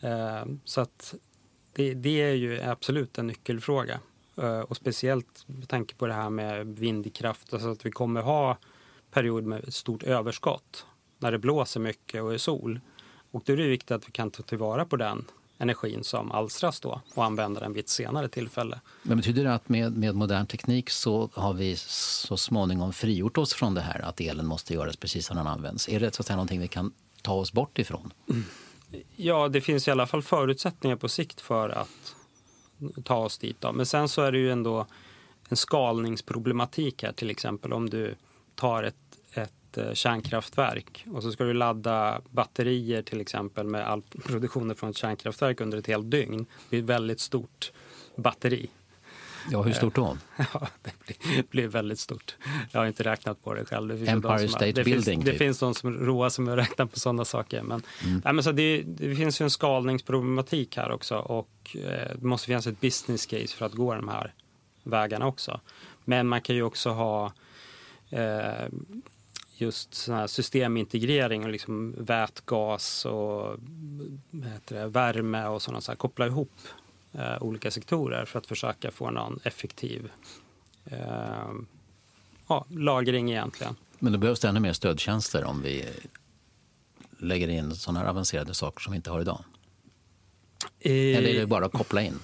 Eh, 0.02 0.46
så 0.66 0.82
att 0.82 1.16
det, 1.74 1.94
det, 1.94 2.22
är 2.22 2.34
ju 2.34 2.62
absolut 2.62 3.18
en 3.18 3.28
nyckelfråga. 3.28 4.00
Eh, 4.38 4.60
och 4.60 4.78
speciellt 4.78 5.44
med 5.48 5.70
tanke 5.70 5.96
på 5.96 6.08
det 6.08 6.14
här 6.14 6.30
med 6.30 6.68
vindkraft, 6.68 7.54
alltså 7.54 7.70
att 7.70 7.86
vi 7.86 7.92
kommer 7.92 8.22
ha 8.22 8.58
period 9.12 9.44
med 9.44 9.74
stort 9.74 10.04
överskott 10.04 10.86
när 11.18 11.32
det 11.32 11.40
blåser 11.40 11.80
mycket 11.80 12.24
och 12.24 12.34
är 12.34 12.38
sol. 12.38 12.80
Och 13.32 13.44
då 13.46 13.54
är 13.54 13.58
det 13.58 13.68
viktigt 13.68 13.92
att 13.92 14.08
vi 14.08 14.12
kan 14.12 14.32
ta 14.32 14.44
tillvara 14.44 14.86
på 14.86 14.96
den 14.96 15.26
energin 15.60 16.04
som 16.04 16.32
alstras 16.32 16.80
då 16.80 17.02
och 17.16 17.26
använda 17.26 17.60
den 17.60 17.74
vid 17.74 17.84
ett 17.84 17.90
senare 17.90 18.28
tillfälle. 18.28 18.80
Men 19.04 19.18
betyder 19.18 19.44
det 19.44 19.54
att 19.54 19.70
med, 19.70 19.98
med 19.98 20.16
modern 20.16 20.46
teknik 20.46 20.90
så 20.90 21.30
har 21.34 21.54
vi 21.54 21.76
så 21.76 22.38
småningom 22.38 22.94
frigjort 22.94 23.38
oss 23.38 23.54
från 23.54 23.74
det 23.74 23.82
här 23.82 24.02
att 24.02 24.22
elen 24.22 24.46
måste 24.46 24.74
göras 24.74 24.98
precis 24.98 25.26
som 25.26 25.38
den 25.38 25.48
används? 25.48 25.90
Är 25.90 26.00
det 26.00 26.16
så 26.16 26.22
att 26.22 26.26
säga 26.26 26.36
någonting 26.38 26.60
vi 26.60 26.68
kan 26.68 26.94
ta 27.22 27.34
oss 27.34 27.54
bort 27.54 27.80
ifrån? 27.80 28.14
Mm. 28.30 28.44
Ja, 29.16 29.48
det 29.48 29.62
finns 29.62 29.88
i 29.88 29.92
alla 29.92 30.08
fall 30.08 30.22
förutsättningar 30.22 30.96
på 30.96 31.10
sikt 31.10 31.42
för 31.42 31.70
att 31.70 32.16
ta 33.04 33.16
oss 33.16 33.38
dit. 33.38 33.62
Då. 33.62 33.72
Men 33.72 33.86
sen 33.86 34.10
så 34.10 34.22
är 34.22 34.32
det 34.32 34.38
ju 34.38 34.52
ändå 34.52 34.88
en 35.50 35.58
skalningsproblematik 35.58 37.04
här 37.04 37.12
till 37.12 37.30
exempel 37.30 37.74
om 37.74 37.90
du 37.90 38.16
tar 38.56 38.84
ett 38.84 38.96
ett 39.72 39.78
eh, 39.78 39.94
kärnkraftverk 39.94 41.06
och 41.12 41.24
så 41.24 41.32
ska 41.32 41.44
du 41.44 41.54
ladda 41.54 42.22
batterier 42.30 43.02
till 43.02 43.22
exempel 43.22 43.68
med 43.68 43.88
all 43.88 44.02
produktionen 44.26 44.76
från 44.76 44.90
ett 44.90 44.98
kärnkraftverk 44.98 45.62
under 45.62 45.78
ett 45.78 45.88
helt 45.88 46.12
dygn. 46.12 46.38
Det 46.40 46.70
blir 46.70 46.80
ett 46.80 46.86
väldigt 46.86 47.20
stort 47.20 47.72
batteri. 48.16 48.70
Ja, 49.52 49.62
hur 49.62 49.74
stort 49.74 49.96
då? 49.96 50.18
Ja, 50.54 50.68
det 50.84 51.50
blir, 51.50 51.68
väldigt 51.68 52.00
stort. 52.00 52.36
Jag 52.72 52.80
har 52.80 52.88
inte 52.88 53.04
räknat 53.04 53.44
på 53.44 53.54
det 53.54 53.66
själv. 53.66 53.88
Det 53.88 53.98
finns 53.98 54.10
Empire 54.10 54.48
State 54.48 54.66
har, 54.66 54.72
det 54.72 54.84
Building? 54.84 55.04
Finns, 55.04 55.26
det 55.26 55.32
typ. 55.32 55.40
finns 55.40 55.60
de 55.60 55.76
som 55.76 55.94
roar 55.94 56.30
sig 56.30 56.46
med 56.46 56.54
att 56.54 56.60
räkna 56.60 56.88
på 56.88 57.00
sådana 57.00 57.26
saker. 57.26 57.62
Men, 57.62 57.84
mm. 58.04 58.22
nej, 58.26 58.34
men 58.34 58.44
så 58.44 58.52
det, 58.52 58.82
det, 58.82 59.16
finns 59.16 59.42
ju 59.42 59.44
en 59.44 59.50
skalningsproblematik 59.50 60.78
här 60.78 60.92
också 60.92 61.16
och 61.16 61.76
eh, 61.76 62.16
det 62.16 62.26
måste 62.26 62.48
finnas 62.48 62.68
ett 62.68 62.82
business 62.82 63.26
case 63.26 63.48
för 63.48 63.66
att 63.66 63.74
gå 63.74 63.96
de 63.96 64.08
här 64.08 64.34
vägarna 64.84 65.28
också. 65.28 65.60
Men 66.06 66.28
man 66.28 66.42
kan 66.42 66.56
ju 66.56 66.64
också 66.64 66.90
ha 66.90 67.34
eh, 68.10 68.68
just 69.62 69.94
sån 69.94 70.16
här 70.16 70.28
systemintegrering 70.28 71.44
och 71.44 71.50
liksom 71.50 71.96
vätgas 71.98 73.06
och 73.06 73.56
det, 74.68 74.88
värme 74.88 75.46
och 75.46 75.62
sådana 75.62 75.82
så 75.82 75.92
här, 75.92 75.96
koppla 75.96 76.28
ihop 76.28 76.52
eh, 77.14 77.42
olika 77.44 77.72
sektorer 77.72 78.26
för 78.26 78.40
att 78.40 78.48
försöka 78.48 78.92
få 78.92 79.12
någon 79.12 79.40
effektiv 79.44 80.12
eh, 80.86 81.52
ja, 82.48 82.66
lagring 82.70 83.32
egentligen. 83.32 83.76
Men 84.00 84.14
då 84.14 84.20
behövs 84.20 84.40
det 84.40 84.48
ännu 84.48 84.60
mer 84.60 84.74
stödtjänster 84.74 85.44
om 85.44 85.62
vi 85.62 85.86
lägger 87.18 87.48
in 87.48 87.76
sådana 87.76 88.00
här 88.00 88.08
avancerade 88.08 88.54
saker 88.54 88.82
som 88.82 88.92
vi 88.92 88.96
inte 88.98 89.12
har 89.12 89.22
idag? 89.22 89.44
Eh, 90.80 90.92
Eller 90.92 91.30
är 91.30 91.40
det 91.40 91.48
bara 91.48 91.66
att 91.66 91.72
koppla 91.72 92.02
in? 92.02 92.20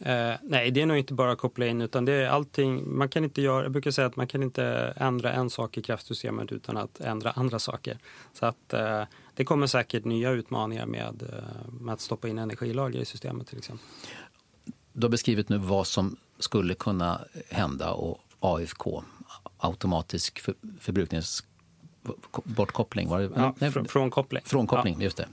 Eh, 0.00 0.34
nej, 0.42 0.70
det 0.70 0.82
är 0.82 0.86
nog 0.86 0.96
inte 0.96 1.14
bara 1.14 1.32
att 1.32 1.38
koppla 1.38 1.66
in 1.66 1.80
utan 1.80 2.04
det 2.04 2.12
är 2.12 2.28
allting. 2.28 2.96
Man 2.98 3.08
kan 3.08 3.24
inte 3.24 3.42
göra, 3.42 3.62
jag 3.62 3.72
brukar 3.72 3.90
säga 3.90 4.06
att 4.06 4.16
man 4.16 4.26
kan 4.26 4.42
inte 4.42 4.94
ändra 4.96 5.32
en 5.32 5.50
sak 5.50 5.78
i 5.78 5.82
kraftsystemet 5.82 6.52
utan 6.52 6.76
att 6.76 7.00
ändra 7.00 7.30
andra 7.30 7.58
saker. 7.58 7.98
Så 8.32 8.46
att 8.46 8.72
eh, 8.72 9.02
det 9.34 9.44
kommer 9.44 9.66
säkert 9.66 10.04
nya 10.04 10.30
utmaningar 10.30 10.86
med, 10.86 11.22
eh, 11.22 11.72
med 11.80 11.94
att 11.94 12.00
stoppa 12.00 12.28
in 12.28 12.38
energilager 12.38 13.00
i 13.00 13.04
systemet 13.04 13.46
till 13.46 13.58
exempel. 13.58 13.86
Du 14.92 15.04
har 15.04 15.10
beskrivit 15.10 15.48
nu 15.48 15.58
vad 15.58 15.86
som 15.86 16.16
skulle 16.38 16.74
kunna 16.74 17.20
hända 17.50 17.92
och 17.92 18.20
AFK, 18.40 19.04
automatisk 19.58 20.38
för, 20.38 20.54
förbruknings 20.80 21.44
bortkoppling. 22.44 23.08
Var 23.08 23.20
det, 23.20 23.30
ja, 23.36 23.54
nej, 23.58 23.72
frånkoppling. 23.88 24.42
Frånkoppling, 24.44 24.94
ja. 24.98 25.04
just 25.04 25.16
det. 25.16 25.26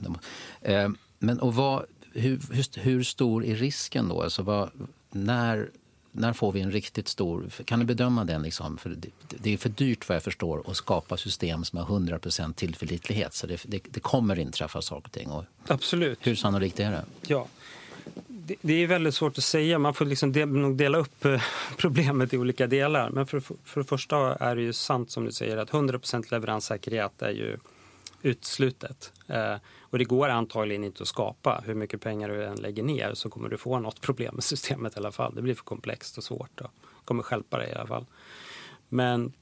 Eh, 0.62 0.90
men 1.20 1.40
och 1.40 1.56
vad, 1.56 1.86
hur, 2.14 2.40
hur, 2.52 2.80
hur, 2.82 3.04
stor 3.04 3.46
är 3.46 3.56
risken 3.56 4.08
då? 4.08 4.22
Alltså 4.22 4.44
vad, 4.44 4.70
när, 5.12 5.70
när 6.12 6.34
får 6.34 6.52
vi 6.52 6.62
en 6.62 6.72
riktigt 6.72 7.08
stor... 7.08 7.50
Kan 7.66 7.80
du 7.80 7.86
bedöma 7.86 8.26
den? 8.26 8.42
Liksom? 8.42 8.78
För 8.78 8.90
det, 8.90 9.10
det, 9.28 9.54
är 9.54 9.58
för 9.58 9.70
dyrt 9.70 10.10
vad 10.10 10.16
jag 10.16 10.24
förstår 10.24 10.64
att 10.68 10.78
skapa 10.78 11.18
system 11.18 11.64
som 11.64 11.80
har 11.80 11.86
100 11.86 12.20
tillförlitlighet. 12.56 13.34
Så 13.34 13.48
det, 13.48 13.64
det, 13.66 13.84
det, 13.90 14.00
kommer 14.00 14.40
inträffa 14.40 14.82
saker 14.82 15.06
och 15.06 15.12
ting. 15.12 15.30
Och 15.32 15.46
Absolut. 15.68 16.20
Hur 16.22 16.36
sannolikt 16.36 16.80
är 16.80 16.92
det? 16.92 17.06
Ja. 17.28 17.48
Det, 18.28 18.56
det 18.62 18.74
är 18.74 18.88
väldigt 18.88 19.16
svårt 19.16 19.38
att 19.38 19.44
säga. 19.44 19.80
Man 19.80 19.94
får 19.94 20.06
liksom 20.06 20.32
del, 20.32 20.78
dela 20.78 20.98
upp 20.98 21.26
eh, 21.26 21.42
problemet 21.78 22.34
i 22.34 22.38
olika 22.38 22.68
delar. 22.68 23.10
Men 23.10 23.28
för, 23.28 23.40
för 23.40 23.82
det 23.82 23.88
första 23.88 24.36
är 24.36 24.56
det 24.56 24.62
ju 24.62 24.74
sant 24.74 25.12
som 25.12 25.26
du 25.26 25.32
säger 25.32 25.58
att 25.58 25.72
100% 25.72 26.32
leveranssäkerhet 26.32 27.22
är 27.22 27.32
ju 27.32 27.58
uteslutet. 28.24 29.14
Eh, 29.28 29.56
och 29.80 29.98
det 29.98 30.04
går 30.04 30.30
antagligen 30.30 30.84
inte 30.84 31.04
att 31.04 31.08
skapa. 31.08 31.64
Hur 31.66 31.76
mycket 31.76 32.02
pengar 32.02 32.30
du 32.30 32.46
än 32.46 32.56
lägger 32.56 32.84
ner 32.84 33.14
så 33.14 33.30
kommer 33.30 33.50
du 33.50 33.58
få 33.58 33.80
något 33.80 34.02
problem 34.02 34.36
med 34.36 34.44
systemet 34.44 34.96
i 34.96 35.00
alla 35.00 35.12
fall. 35.12 35.36
Det 35.36 35.42
blir 35.42 35.56
för 35.56 35.64
komplext 35.64 36.18
och 36.18 36.24
svårt. 36.24 36.58
Det 36.58 36.70
kommer 37.06 37.24
skälpa 37.24 37.58
dig 37.58 37.70
i 37.70 37.74
alla 37.74 37.88
fall. 37.88 38.06
Men 38.90 39.34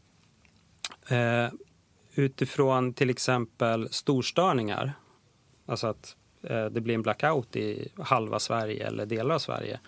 eh, 1.07 1.47
utifrån 2.13 2.93
till 2.93 3.09
exempel 3.09 3.89
storstörningar, 3.91 4.93
alltså 5.65 5.88
att 5.88 6.15
eh, 6.43 6.65
det 6.65 6.82
blir 6.82 6.95
en 6.95 7.01
blackout 7.01 7.55
i 7.55 7.91
halva 7.97 8.39
Sverige 8.39 8.88
eller 8.88 9.05
delar 9.05 9.36
av 9.36 9.39
Sverige. 9.39 9.79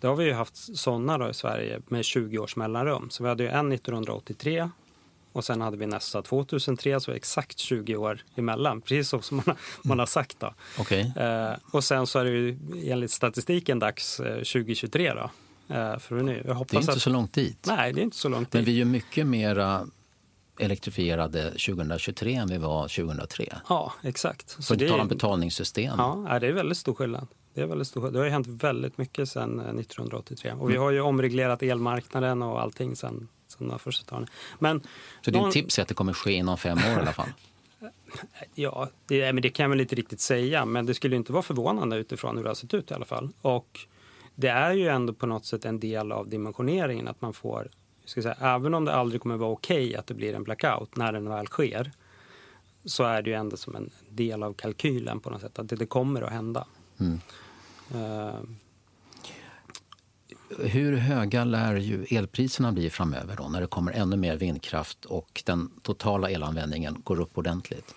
Då 0.00 0.08
har 0.08 0.16
vi 0.16 0.24
ju 0.24 0.32
haft 0.32 0.78
sådana 0.78 1.30
i 1.30 1.34
Sverige 1.34 1.82
med 1.88 2.04
20 2.04 2.38
års 2.38 2.56
mellanrum. 2.56 3.10
Så 3.10 3.22
vi 3.22 3.28
hade 3.28 3.42
ju 3.42 3.48
en 3.48 3.72
1983 3.72 4.70
och 5.32 5.44
sen 5.44 5.60
hade 5.60 5.76
vi 5.76 5.86
nästa 5.86 6.22
2003, 6.22 7.00
så 7.00 7.12
exakt 7.12 7.58
20 7.58 7.96
år 7.96 8.22
emellan. 8.36 8.80
Precis 8.80 9.08
som 9.08 9.36
man, 9.36 9.44
har, 9.46 9.56
man 9.82 9.98
har 9.98 10.06
sagt. 10.06 10.40
Då. 10.40 10.54
Okay. 10.78 11.00
Eh, 11.16 11.52
och 11.70 11.84
sen 11.84 12.06
så 12.06 12.18
är 12.18 12.24
det 12.24 12.30
ju 12.30 12.58
enligt 12.84 13.10
statistiken 13.10 13.78
dags 13.78 14.20
eh, 14.20 14.34
2023 14.34 15.12
då. 15.14 15.30
Eh, 15.74 15.98
för 15.98 16.14
nu. 16.14 16.42
Jag 16.46 16.54
hoppas 16.54 16.70
det 16.70 16.76
är 16.76 16.80
inte 16.80 16.92
att, 16.92 17.02
så 17.02 17.10
långt 17.10 17.32
dit. 17.32 17.64
Nej, 17.66 17.92
det 17.92 18.00
är 18.00 18.02
inte 18.02 18.16
så 18.16 18.28
långt 18.28 18.52
Men 18.52 18.64
dit. 18.64 18.68
vi 18.68 18.72
är 18.72 18.78
ju 18.78 18.84
mycket 18.84 19.26
mera 19.26 19.86
elektrifierade 20.58 21.50
2023 21.50 22.34
än 22.34 22.48
vi 22.48 22.58
var 22.58 22.88
2003. 22.88 23.56
Ja, 23.68 23.92
exakt. 24.02 24.50
Så 24.50 24.62
För 24.62 24.84
att 24.84 24.90
tala 24.90 25.02
om 25.02 25.08
betalningssystem. 25.08 25.94
Ja, 25.98 26.38
det 26.40 26.46
är 26.46 26.52
väldigt 26.52 26.78
stor 26.78 26.94
skillnad. 26.94 27.26
Det, 27.54 27.60
är 27.60 27.66
väldigt 27.66 27.88
stor, 27.88 28.10
det 28.10 28.18
har 28.18 28.24
ju 28.24 28.30
hänt 28.30 28.46
väldigt 28.46 28.98
mycket 28.98 29.28
sedan 29.28 29.60
1983. 29.60 30.52
Och 30.52 30.70
vi 30.70 30.76
har 30.76 30.90
ju 30.90 31.00
omreglerat 31.00 31.62
elmarknaden 31.62 32.42
och 32.42 32.60
allting 32.60 32.96
sen 32.96 33.28
som 33.68 33.78
första 33.78 34.26
Men 34.58 34.80
Så 35.24 35.30
någon... 35.30 35.44
ditt 35.44 35.52
tips 35.52 35.78
är 35.78 35.82
att 35.82 35.88
det 35.88 35.94
kommer 35.94 36.12
ske 36.12 36.32
inom 36.32 36.58
fem 36.58 36.78
år 36.78 36.98
i 36.98 37.00
alla 37.00 37.12
fall? 37.12 37.28
ja, 38.54 38.88
det, 39.06 39.32
men 39.32 39.42
det 39.42 39.50
kan 39.50 39.64
jag 39.64 39.70
väl 39.70 39.80
inte 39.80 39.94
riktigt 39.94 40.20
säga. 40.20 40.64
Men 40.64 40.86
det 40.86 40.94
skulle 40.94 41.16
inte 41.16 41.32
vara 41.32 41.42
förvånande 41.42 41.96
utifrån 41.96 42.36
hur 42.36 42.44
det 42.44 42.50
har 42.50 42.54
sett 42.54 42.74
ut 42.74 42.90
i 42.90 42.94
alla 42.94 43.04
fall. 43.04 43.28
Och 43.42 43.80
det 44.34 44.48
är 44.48 44.72
ju 44.72 44.88
ändå 44.88 45.12
på 45.12 45.26
något 45.26 45.44
sätt 45.44 45.64
en 45.64 45.80
del 45.80 46.12
av 46.12 46.28
dimensioneringen 46.28 47.08
att 47.08 47.20
man 47.20 47.32
får, 47.32 47.68
ska 48.04 48.22
säga, 48.22 48.36
även 48.40 48.74
om 48.74 48.84
det 48.84 48.94
aldrig 48.94 49.22
kommer 49.22 49.36
vara 49.36 49.50
okej 49.50 49.86
okay 49.86 49.96
att 49.96 50.06
det 50.06 50.14
blir 50.14 50.34
en 50.34 50.42
blackout 50.42 50.96
när 50.96 51.12
den 51.12 51.28
väl 51.28 51.46
sker, 51.46 51.92
så 52.84 53.04
är 53.04 53.22
det 53.22 53.30
ju 53.30 53.36
ändå 53.36 53.56
som 53.56 53.76
en 53.76 53.90
del 54.08 54.42
av 54.42 54.52
kalkylen 54.52 55.20
på 55.20 55.30
något 55.30 55.40
sätt, 55.40 55.58
att 55.58 55.68
det, 55.68 55.76
det 55.76 55.86
kommer 55.86 56.22
att 56.22 56.32
hända. 56.32 56.66
Mm. 56.98 57.20
Uh, 57.94 58.40
hur 60.58 60.96
höga 60.96 61.44
lär 61.44 61.76
ju 61.76 62.04
elpriserna 62.04 62.72
bli 62.72 62.90
framöver 62.90 63.36
då, 63.36 63.48
när 63.48 63.60
det 63.60 63.66
kommer 63.66 63.92
ännu 63.92 64.16
mer 64.16 64.36
vindkraft 64.36 65.04
och 65.04 65.42
den 65.46 65.70
totala 65.82 66.30
elanvändningen 66.30 67.00
går 67.04 67.20
upp 67.20 67.38
ordentligt? 67.38 67.94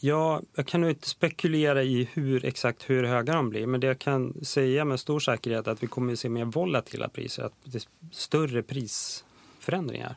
Ja, 0.00 0.42
jag 0.54 0.66
kan 0.66 0.80
nog 0.80 0.90
inte 0.90 1.08
spekulera 1.08 1.82
i 1.82 2.08
hur 2.12 2.44
exakt 2.44 2.90
hur 2.90 3.04
höga 3.04 3.32
de 3.32 3.50
blir, 3.50 3.66
men 3.66 3.80
det 3.80 3.86
jag 3.86 3.98
kan 3.98 4.44
säga 4.44 4.84
med 4.84 5.00
stor 5.00 5.20
säkerhet 5.20 5.66
är 5.66 5.70
att 5.70 5.82
vi 5.82 5.86
kommer 5.86 6.12
att 6.12 6.18
se 6.18 6.28
mer 6.28 6.44
volatila 6.44 7.08
priser, 7.08 7.42
att 7.42 7.52
det 7.64 7.78
är 7.78 7.82
större 8.12 8.62
prisförändringar. 8.62 10.16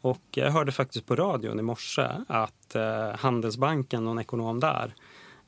Och 0.00 0.22
jag 0.30 0.50
hörde 0.50 0.72
faktiskt 0.72 1.06
på 1.06 1.16
radion 1.16 1.58
i 1.58 1.62
morse 1.62 2.08
att 2.26 2.74
eh, 2.74 3.16
Handelsbanken, 3.16 4.04
någon 4.04 4.18
ekonom 4.18 4.60
där, 4.60 4.94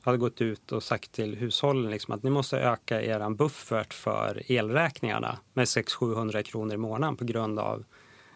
hade 0.05 0.17
gått 0.17 0.41
ut 0.41 0.71
och 0.71 0.83
sagt 0.83 1.11
till 1.11 1.35
hushållen 1.35 1.91
liksom 1.91 2.13
att 2.13 2.23
ni 2.23 2.29
måste 2.29 2.59
öka 2.59 3.01
er 3.01 3.29
buffert 3.29 3.93
för 3.93 4.51
elräkningarna 4.51 5.37
med 5.53 5.65
600-700 5.65 6.41
kronor 6.41 6.73
i 6.73 6.77
månaden 6.77 7.17
på 7.17 7.25
grund 7.25 7.59
av 7.59 7.83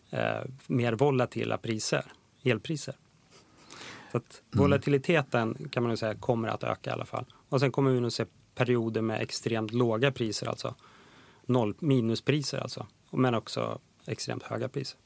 eh, 0.09 0.41
mer 0.67 0.93
volatila 0.93 1.57
priser, 1.57 2.05
elpriser. 2.43 2.95
Så 4.11 4.17
att 4.17 4.41
mm. 4.53 4.63
volatiliteten 4.63 5.69
kan 5.71 5.83
man 5.83 5.97
säga 5.97 6.15
kommer 6.15 6.47
att 6.47 6.63
öka 6.63 6.89
i 6.89 6.93
alla 6.93 7.05
fall. 7.05 7.25
Och 7.49 7.59
sen 7.59 7.71
kommer 7.71 7.91
vi 7.91 7.99
nog 7.99 8.11
se 8.11 8.25
perioder 8.55 9.01
med 9.01 9.21
extremt 9.21 9.73
låga 9.73 10.11
priser, 10.11 10.47
alltså 10.47 10.75
noll, 11.45 11.75
minuspriser 11.79 12.57
alltså. 12.57 12.87
Men 13.09 13.35
också 13.35 13.79
extremt 14.05 14.43
höga 14.43 14.69
priser. 14.69 14.99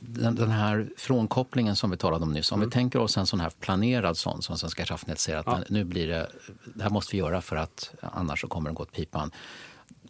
Den, 0.00 0.34
den, 0.34 0.50
här 0.50 0.88
frånkopplingen 0.96 1.76
som 1.76 1.90
vi 1.90 1.96
talade 1.96 2.24
om 2.24 2.32
nyss. 2.32 2.52
Om 2.52 2.58
mm. 2.58 2.68
vi 2.68 2.72
tänker 2.72 2.98
oss 2.98 3.16
en 3.16 3.26
sån 3.26 3.40
här 3.40 3.50
planerad 3.60 4.16
sån 4.16 4.42
som 4.42 4.58
Svenska 4.58 4.84
kraftnät 4.84 5.18
säger 5.18 5.38
att 5.38 5.46
ja. 5.46 5.60
nu 5.68 5.84
blir 5.84 6.08
det, 6.08 6.30
det 6.74 6.82
här 6.82 6.90
måste 6.90 7.16
vi 7.16 7.18
göra 7.18 7.40
för 7.40 7.56
att 7.56 7.94
annars 8.00 8.40
så 8.40 8.48
kommer 8.48 8.70
det 8.70 8.74
gå 8.74 8.82
åt 8.82 8.92
pipan. 8.92 9.30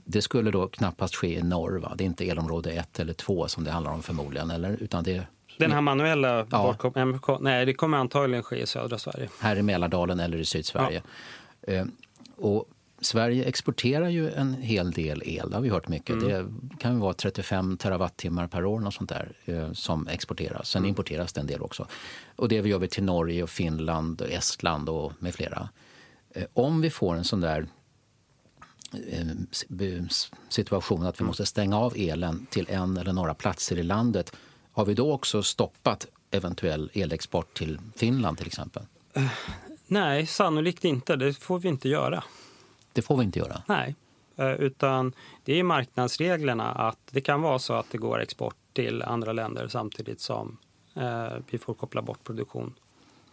Det 0.05 0.23
skulle 0.23 0.51
då 0.51 0.69
knappast 0.69 1.15
ske 1.15 1.39
i 1.39 1.43
norr. 1.43 1.79
Va? 1.79 1.93
Det 1.97 2.05
är 2.05 2.07
inte 2.07 2.29
elområde 2.29 2.71
1 2.71 3.01
eller 3.01 3.13
2 3.13 3.49
som 3.49 3.65
det 3.65 3.71
handlar 3.71 3.93
om 3.93 4.03
förmodligen. 4.03 4.51
Eller? 4.51 4.83
Utan 4.83 5.05
det, 5.05 5.27
den 5.59 5.73
här 5.73 5.81
manuella 5.81 6.47
ja. 6.51 6.77
Nej, 7.41 7.67
det 7.67 7.75
kommer 7.75 7.99
antagligen 7.99 8.43
ske 8.43 8.57
i 8.63 8.67
södra 8.67 8.99
Sverige. 8.99 9.29
Här 9.41 9.57
i 9.57 9.63
Mälardalen 9.63 10.21
eller 10.21 10.39
i 10.39 10.45
Sydsverige. 10.45 11.03
Ja. 11.67 11.73
Eh, 11.73 11.85
och 12.37 12.69
Sverige 13.01 13.45
exporterar 13.45 14.09
ju 14.09 14.31
en 14.31 14.55
hel 14.55 14.91
del 14.91 15.23
el, 15.25 15.51
det 15.51 15.57
har 15.57 15.63
vi 15.63 15.69
hört 15.69 15.89
mycket. 15.89 16.23
Mm. 16.23 16.61
Det 16.63 16.77
kan 16.77 17.01
vara 17.01 17.15
35 17.15 17.77
terawattimmar 17.77 18.47
per 18.47 18.65
år 18.65 18.81
något 18.81 18.95
sånt 18.95 19.09
där, 19.09 19.33
eh, 19.45 19.73
som 19.73 20.09
exporteras. 20.09 20.69
Sen 20.69 20.81
mm. 20.81 20.89
importeras 20.89 21.33
det 21.33 21.41
en 21.41 21.47
del 21.47 21.63
också. 21.63 21.87
Och 22.37 22.49
det 22.49 22.55
gör 22.55 22.79
vi 22.79 22.89
till 22.89 23.05
Norge, 23.05 23.43
och 23.43 23.51
Finland, 23.51 24.21
och 24.21 24.31
Estland 24.31 24.89
och 24.89 25.13
med 25.19 25.35
flera. 25.35 25.69
Eh, 26.35 26.45
om 26.53 26.81
vi 26.81 26.91
får 26.91 27.17
en 27.17 27.25
sån 27.25 27.41
där 27.41 27.67
eh, 28.93 30.05
situation 30.49 31.07
att 31.07 31.21
vi 31.21 31.23
mm. 31.23 31.27
måste 31.27 31.47
stänga 31.47 31.79
av 31.79 31.95
elen 31.97 32.47
till 32.51 32.67
en 32.69 32.97
eller 32.97 33.13
några 33.13 33.35
platser 33.35 33.79
i 33.79 33.83
landet 33.83 34.33
har 34.73 34.85
vi 34.85 34.95
då 34.95 35.13
också 35.13 35.43
stoppat 35.43 36.07
eventuell 36.31 36.91
elexport 36.95 37.55
till 37.55 37.79
Finland 37.97 38.39
till 38.39 38.47
exempel? 38.47 38.83
Nej, 39.87 40.27
sannolikt 40.27 40.85
inte. 40.85 41.17
Det 41.17 41.35
får 41.35 41.59
vi 41.59 41.69
inte 41.69 41.89
göra. 41.89 42.25
Det 42.93 43.03
får 43.03 43.17
vi 43.17 43.25
inte 43.25 43.39
göra? 43.39 43.63
Nej, 43.67 43.95
eh, 44.37 44.53
utan 44.53 45.13
det 45.45 45.61
är 45.61 45.63
marknadsreglerna 45.63 46.73
att 46.73 46.99
det 47.11 47.21
kan 47.21 47.43
vara 47.43 47.59
så 47.59 47.75
att 47.75 47.87
det 47.91 47.99
går 47.99 48.21
export 48.21 48.57
till 48.73 49.03
andra 49.03 49.33
länder 49.33 49.69
samtidigt 49.69 50.21
som 50.21 50.57
eh, 50.95 51.29
vi 51.51 51.59
får 51.59 51.75
koppla 51.75 52.03
bort 52.03 52.25
produktion 52.25 52.75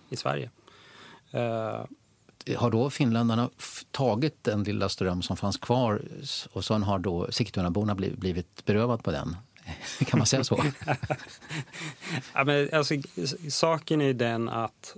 i 0.09 0.15
Sverige. 0.15 0.49
Eh, 1.31 1.81
har 2.55 2.71
då 2.71 2.89
finländarna 2.89 3.49
tagit 3.91 4.43
den 4.43 4.63
lilla 4.63 4.89
ström 4.89 5.21
som 5.21 5.37
fanns 5.37 5.57
kvar 5.57 6.01
och 6.53 6.65
sen 6.65 6.83
har 6.83 6.99
då 6.99 7.31
Sigtunaborna 7.31 7.95
blivit 7.95 8.65
berövad 8.65 9.03
på 9.03 9.11
den? 9.11 9.35
Kan 10.05 10.17
man 10.19 10.27
säga 10.27 10.43
så? 10.43 10.63
ja, 12.33 12.43
men 12.43 12.69
alltså, 12.73 12.93
saken 13.49 14.01
är 14.01 14.13
den 14.13 14.49
att 14.49 14.95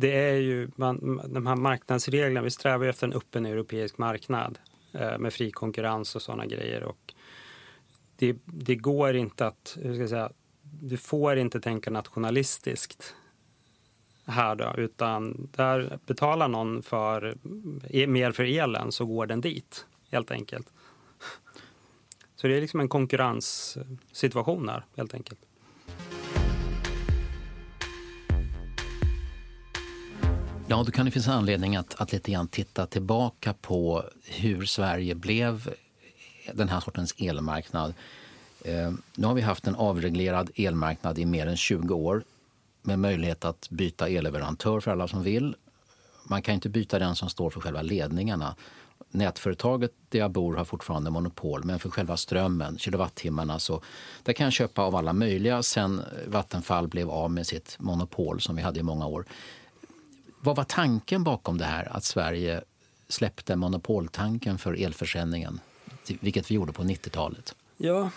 det 0.00 0.12
är 0.12 0.34
ju 0.34 0.70
man, 0.76 1.20
de 1.28 1.46
här 1.46 1.56
marknadsreglerna, 1.56 2.42
vi 2.42 2.50
strävar 2.50 2.86
efter 2.86 3.06
en 3.06 3.12
öppen 3.12 3.46
europeisk 3.46 3.98
marknad 3.98 4.58
eh, 4.92 5.18
med 5.18 5.32
fri 5.32 5.50
konkurrens 5.50 6.16
och 6.16 6.22
sådana 6.22 6.46
grejer. 6.46 6.82
Och 6.82 7.14
det, 8.16 8.36
det 8.44 8.74
går 8.74 9.16
inte 9.16 9.46
att, 9.46 9.78
hur 9.82 9.92
ska 9.92 10.00
jag 10.00 10.10
säga, 10.10 10.30
du 10.62 10.96
får 10.96 11.38
inte 11.38 11.60
tänka 11.60 11.90
nationalistiskt 11.90 13.14
här 14.24 14.54
då, 14.54 14.74
utan 14.76 15.48
där 15.56 15.98
betalar 16.06 16.48
någon 16.48 16.82
för, 16.82 17.36
e-, 17.90 18.06
mer 18.06 18.32
för 18.32 18.44
elen 18.44 18.92
så 18.92 19.06
går 19.06 19.26
den 19.26 19.40
dit, 19.40 19.86
helt 20.10 20.30
enkelt. 20.30 20.72
Så 22.36 22.46
det 22.46 22.56
är 22.56 22.60
liksom 22.60 22.80
en 22.80 22.88
konkurrenssituation 22.88 24.68
här, 24.68 24.84
helt 24.96 25.14
enkelt. 25.14 25.40
Ja, 30.70 30.82
då 30.86 30.92
kan 30.92 31.04
det 31.04 31.10
finnas 31.10 31.28
anledning 31.28 31.76
att, 31.76 32.00
att 32.00 32.12
lite 32.12 32.30
grann 32.32 32.48
titta 32.48 32.86
tillbaka 32.86 33.54
på 33.60 34.04
hur 34.24 34.64
Sverige 34.64 35.14
blev 35.14 35.74
den 36.52 36.68
här 36.68 36.80
sortens 36.80 37.14
elmarknad. 37.18 37.94
Eh, 38.64 38.92
nu 39.14 39.26
har 39.26 39.34
vi 39.34 39.40
haft 39.40 39.66
en 39.66 39.74
avreglerad 39.74 40.50
elmarknad 40.54 41.18
i 41.18 41.26
mer 41.26 41.46
än 41.46 41.56
20 41.56 41.94
år 41.94 42.24
med 42.82 42.98
möjlighet 42.98 43.44
att 43.44 43.70
byta 43.70 44.08
elleverantör 44.08 44.80
för 44.80 44.90
alla 44.90 45.08
som 45.08 45.22
vill. 45.22 45.56
Man 46.24 46.42
kan 46.42 46.54
inte 46.54 46.68
byta 46.68 46.98
den 46.98 47.16
som 47.16 47.28
står 47.28 47.50
för 47.50 47.60
själva 47.60 47.82
ledningarna. 47.82 48.56
Nätföretaget 49.10 49.92
där 50.08 50.18
jag 50.18 50.30
bor 50.30 50.54
har 50.54 50.64
fortfarande 50.64 51.10
monopol, 51.10 51.64
men 51.64 51.78
för 51.78 51.90
själva 51.90 52.16
strömmen, 52.16 52.78
kilowattimmarna, 52.78 53.58
så 53.58 53.82
där 54.22 54.32
kan 54.32 54.44
jag 54.44 54.52
köpa 54.52 54.82
av 54.82 54.96
alla 54.96 55.12
möjliga 55.12 55.62
sen 55.62 56.02
Vattenfall 56.26 56.88
blev 56.88 57.10
av 57.10 57.30
med 57.30 57.46
sitt 57.46 57.76
monopol 57.78 58.40
som 58.40 58.56
vi 58.56 58.62
hade 58.62 58.80
i 58.80 58.82
många 58.82 59.06
år. 59.06 59.24
Vad 60.40 60.56
var 60.56 60.64
tanken 60.64 61.24
bakom 61.24 61.58
det 61.58 61.64
här 61.64 61.96
att 61.96 62.04
Sverige 62.04 62.60
släppte 63.08 63.56
monopoltanken 63.56 64.58
för 64.58 64.82
elförsäljningen, 64.82 65.60
vilket 66.20 66.50
vi 66.50 66.54
gjorde 66.54 66.72
på 66.72 66.82
90-talet? 66.82 67.54
Ja, 67.76 68.10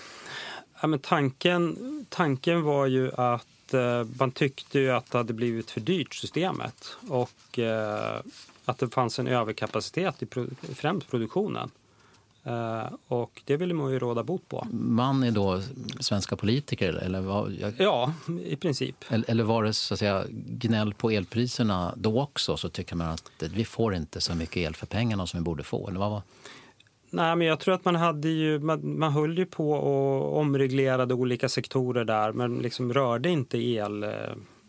ja 0.82 0.88
men 0.88 1.00
tanken, 1.00 1.78
tanken 2.10 2.62
var 2.64 2.86
ju 2.86 3.12
att 3.14 3.74
eh, 3.74 4.04
man 4.20 4.32
tyckte 4.32 4.80
ju 4.80 4.92
att 4.92 5.12
det 5.12 5.18
hade 5.18 5.34
blivit 5.34 5.72
för 5.72 5.82
dyrt 5.82 6.16
systemet 6.16 6.98
och 7.10 7.60
eh, 7.60 8.22
att 8.66 8.78
det 8.78 8.90
fanns 8.90 9.20
en 9.20 9.28
överkapacitet 9.28 10.24
i 10.24 10.26
pro, 10.26 10.48
främst 10.76 11.10
produktionen. 11.10 11.72
Uh, 12.48 12.94
och 13.08 13.42
det 13.46 13.58
ville 13.58 13.74
man 13.74 13.92
ju 13.92 14.00
råda 14.00 14.24
bot 14.24 14.50
på. 14.50 14.68
Man 14.72 15.24
är 15.24 15.32
då 15.32 15.62
svenska 16.00 16.36
politiker? 16.36 16.94
Eller 16.94 17.22
vad, 17.22 17.52
jag... 17.52 17.74
Ja, 17.78 18.14
i 18.46 18.56
princip. 18.56 18.96
Eller, 19.10 19.30
eller, 19.30 19.44
var 19.44 19.64
det 19.64 19.74
så 19.74 19.94
att 19.94 20.00
säga, 20.00 20.26
gnäll 20.32 20.94
på 20.94 21.12
elpriserna 21.12 21.94
då 21.98 22.22
också? 22.22 22.58
Så 22.58 22.70
tycker 22.70 22.96
man 22.96 23.08
att 23.08 23.32
vi 23.54 23.66
får 23.66 23.96
inte 23.96 24.22
så 24.22 24.36
mycket 24.36 24.58
el 24.58 24.76
för 24.76 24.86
pengarna 24.86 25.28
som 25.28 25.40
vi 25.40 25.44
borde 25.44 25.64
få? 25.64 25.88
Eller 25.88 26.00
vad 26.00 26.12
var... 26.12 26.22
Nej, 27.10 27.36
men 27.36 27.48
jag 27.48 27.60
tror 27.60 27.74
att 27.74 27.86
man 27.86 27.96
hade 27.96 28.30
ju, 28.30 28.60
man, 28.60 29.00
man 29.00 29.12
höll 29.12 29.38
ju 29.38 29.46
på 29.46 29.72
och 29.72 30.38
omreglerade 30.38 31.14
olika 31.14 31.50
sektorer 31.50 32.06
där 32.06 32.32
men 32.32 32.60
liksom 32.60 32.94
rörde 32.94 33.30
inte 33.30 33.58
el, 33.58 34.04
eh, 34.04 34.10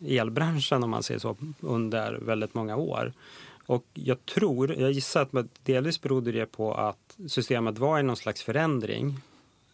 elbranschen 0.07 0.85
om 0.85 0.91
man 0.91 1.03
säger 1.03 1.21
så 1.21 1.37
under 1.61 2.13
väldigt 2.13 2.55
många 2.55 2.77
år. 2.77 3.13
Och 3.73 3.87
jag 3.95 4.27
tror, 4.27 4.75
jag 4.75 4.93
gissar 4.93 5.23
att 5.33 5.65
delvis 5.65 6.01
berodde 6.01 6.33
det 6.33 6.47
på 6.47 6.75
att 6.75 7.17
systemet 7.29 7.79
var 7.79 7.99
i 7.99 8.03
någon 8.03 8.17
slags 8.17 8.43
förändring. 8.43 9.21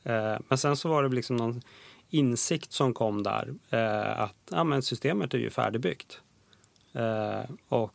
Eh, 0.04 0.36
men 0.48 0.58
sen 0.58 0.76
så 0.76 0.88
var 0.88 1.02
det 1.02 1.08
liksom 1.08 1.36
någon 1.36 1.62
insikt 2.10 2.72
som 2.72 2.94
kom 2.94 3.22
där 3.22 3.54
eh, 3.70 4.20
att 4.20 4.34
ja, 4.50 4.64
men 4.64 4.82
systemet 4.82 5.34
är 5.34 5.38
ju 5.38 5.50
färdigbyggt. 5.50 6.20
Eh, 6.92 7.40
och 7.68 7.94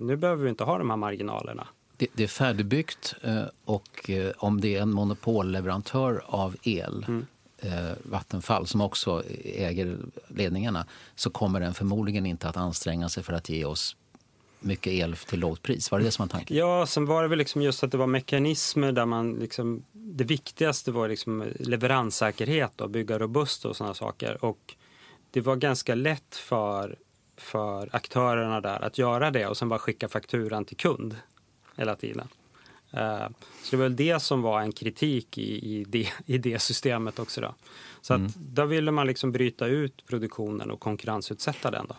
nu 0.00 0.16
behöver 0.16 0.44
vi 0.44 0.50
inte 0.50 0.64
ha 0.64 0.78
de 0.78 0.90
här 0.90 0.96
marginalerna. 0.96 1.66
Det, 1.96 2.06
det 2.12 2.22
är 2.22 2.28
färdigbyggt 2.28 3.14
och 3.64 4.10
om 4.36 4.60
det 4.60 4.76
är 4.76 4.82
en 4.82 4.92
monopolleverantör 4.92 6.22
av 6.26 6.56
el 6.62 7.06
mm. 7.08 7.26
Vattenfall 8.02 8.66
som 8.66 8.80
också 8.80 9.22
äger 9.44 9.98
ledningarna 10.28 10.86
så 11.14 11.30
kommer 11.30 11.60
den 11.60 11.74
förmodligen 11.74 12.26
inte 12.26 12.48
att 12.48 12.56
anstränga 12.56 13.08
sig 13.08 13.22
för 13.22 13.32
att 13.32 13.48
ge 13.48 13.64
oss 13.64 13.96
mycket 14.60 14.92
el 14.92 15.16
till 15.16 15.40
lågt 15.40 15.62
pris? 15.62 15.90
Var 15.90 15.98
det 15.98 16.04
det 16.04 16.10
som 16.10 16.26
var 16.26 16.30
tanken? 16.30 16.56
Ja, 16.56 16.86
sen 16.86 17.06
var 17.06 17.22
det 17.22 17.28
väl 17.28 17.38
liksom 17.38 17.62
just 17.62 17.84
att 17.84 17.90
det 17.90 17.98
var 17.98 18.06
mekanismer 18.06 18.92
där 18.92 19.06
man 19.06 19.34
liksom, 19.34 19.84
det 19.92 20.24
viktigaste 20.24 20.92
var 20.92 21.08
liksom 21.08 21.44
leveranssäkerhet 21.58 22.80
och 22.80 22.90
bygga 22.90 23.18
robust 23.18 23.64
och 23.64 23.76
sådana 23.76 23.94
saker. 23.94 24.44
Och 24.44 24.74
det 25.30 25.40
var 25.40 25.56
ganska 25.56 25.94
lätt 25.94 26.36
för, 26.36 26.96
för 27.36 27.88
aktörerna 27.92 28.60
där 28.60 28.84
att 28.84 28.98
göra 28.98 29.30
det 29.30 29.46
och 29.46 29.56
sen 29.56 29.68
bara 29.68 29.78
skicka 29.78 30.08
fakturan 30.08 30.64
till 30.64 30.76
kund 30.76 31.16
hela 31.76 31.96
tiden. 31.96 32.28
Uh, 32.94 33.28
så 33.62 33.70
det 33.70 33.76
var 33.76 33.82
väl 33.82 33.96
det 33.96 34.22
som 34.22 34.42
var 34.42 34.60
en 34.60 34.72
kritik 34.72 35.38
i, 35.38 35.76
i, 35.76 35.84
det, 35.84 36.08
i 36.26 36.38
det 36.38 36.58
systemet 36.58 37.18
också. 37.18 37.40
Då. 37.40 37.54
Så 38.00 38.14
mm. 38.14 38.26
att 38.26 38.34
då 38.34 38.64
ville 38.64 38.90
man 38.90 39.06
liksom 39.06 39.32
bryta 39.32 39.66
ut 39.66 40.06
produktionen 40.06 40.70
och 40.70 40.80
konkurrensutsätta 40.80 41.70
den. 41.70 41.86
Då 41.88 41.96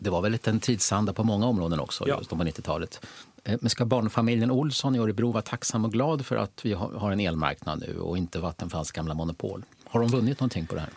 det 0.00 0.10
var 0.10 0.22
väl 0.22 0.38
en 0.44 0.60
tidsanda 0.60 1.12
på 1.12 1.24
många 1.24 1.46
områden 1.46 1.80
också 1.80 2.08
ja. 2.08 2.18
just 2.18 2.30
på 2.30 2.36
90-talet. 2.36 3.06
Eh, 3.44 3.58
men 3.60 3.70
ska 3.70 3.84
barnfamiljen 3.84 4.50
Olsson 4.50 4.94
i 4.94 4.98
Örebro 4.98 5.32
vara 5.32 5.42
tacksam 5.42 5.84
och 5.84 5.92
glad 5.92 6.26
för 6.26 6.36
att 6.36 6.64
vi 6.64 6.72
har 6.72 7.10
en 7.10 7.20
elmarknad 7.20 7.80
nu 7.80 7.98
och 7.98 8.18
inte 8.18 8.38
Vattenfalls 8.38 8.92
gamla 8.92 9.14
monopol? 9.14 9.64
Har 9.84 10.00
de 10.00 10.08
vunnit 10.08 10.40
någonting 10.40 10.66
på 10.66 10.74
det 10.74 10.80
här? 10.80 10.90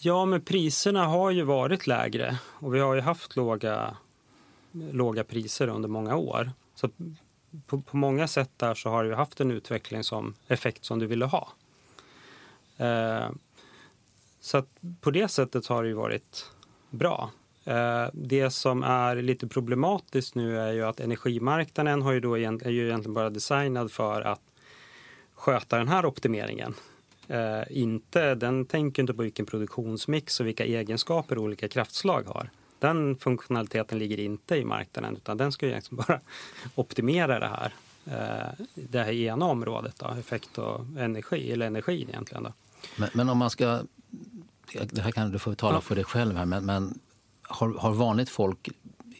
Ja, 0.00 0.24
men 0.24 0.40
priserna 0.40 1.06
har 1.06 1.30
ju 1.30 1.42
varit 1.42 1.86
lägre 1.86 2.38
och 2.44 2.74
vi 2.74 2.80
har 2.80 2.94
ju 2.94 3.00
haft 3.00 3.36
låga, 3.36 3.96
låga 4.72 5.24
priser 5.24 5.68
under 5.68 5.88
många 5.88 6.16
år. 6.16 6.52
Så 6.74 6.90
på, 7.66 7.80
på 7.80 7.96
många 7.96 8.28
sätt 8.28 8.50
där 8.56 8.74
så 8.74 8.90
har 8.90 9.04
du 9.04 9.14
haft 9.14 9.40
en 9.40 9.50
utveckling 9.50 10.04
som 10.04 10.34
effekt 10.48 10.84
som 10.84 10.98
du 10.98 11.06
ville 11.06 11.24
ha. 11.24 11.48
Eh, 12.76 13.30
så 14.40 14.62
på 15.00 15.10
det 15.10 15.28
sättet 15.28 15.66
har 15.66 15.82
det 15.82 15.88
ju 15.88 15.94
varit 15.94 16.50
bra. 16.90 17.30
Eh, 17.68 18.08
det 18.12 18.50
som 18.50 18.82
är 18.82 19.16
lite 19.16 19.46
problematiskt 19.46 20.34
nu 20.34 20.60
är 20.60 20.72
ju 20.72 20.84
att 20.84 21.00
energimarknaden 21.00 22.02
har 22.02 22.12
ju 22.12 22.20
då 22.20 22.34
är 22.34 22.68
ju 22.68 22.86
egentligen 22.86 23.14
bara 23.14 23.30
designad 23.30 23.92
för 23.92 24.22
att 24.22 24.40
sköta 25.34 25.78
den 25.78 25.88
här 25.88 26.06
optimeringen. 26.06 26.74
Eh, 27.28 27.62
inte, 27.70 28.34
den 28.34 28.64
tänker 28.66 29.02
inte 29.02 29.14
på 29.14 29.22
vilken 29.22 29.46
produktionsmix 29.46 30.40
och 30.40 30.46
vilka 30.46 30.64
egenskaper 30.64 31.38
olika 31.38 31.68
kraftslag 31.68 32.22
har. 32.26 32.50
Den 32.78 33.16
funktionaliteten 33.16 33.98
ligger 33.98 34.20
inte 34.20 34.56
i 34.56 34.64
marknaden 34.64 35.16
utan 35.16 35.36
den 35.36 35.52
ska 35.52 35.66
ju 35.66 35.80
bara 35.90 36.20
optimera 36.74 37.38
det 37.38 37.48
här. 37.48 37.74
Eh, 38.06 38.64
det 38.74 38.98
här 38.98 39.12
ena 39.12 39.44
området, 39.44 39.98
då, 39.98 40.16
effekt 40.20 40.58
och 40.58 40.80
energi, 40.98 41.52
eller 41.52 41.66
energin 41.66 42.08
egentligen. 42.08 42.42
Då. 42.42 42.52
Men, 42.96 43.08
men 43.12 43.28
om 43.28 43.38
man 43.38 43.50
ska 43.50 43.80
det 44.72 45.00
här 45.00 45.10
kan 45.10 45.30
du 45.30 45.38
få 45.38 45.54
tala 45.54 45.80
för 45.80 45.94
dig 45.94 46.04
själv 46.04 46.36
här, 46.36 46.44
men, 46.44 46.66
men 46.66 46.98
har, 47.48 47.68
har 47.68 47.92
vanligt 47.92 48.28
folk 48.28 48.68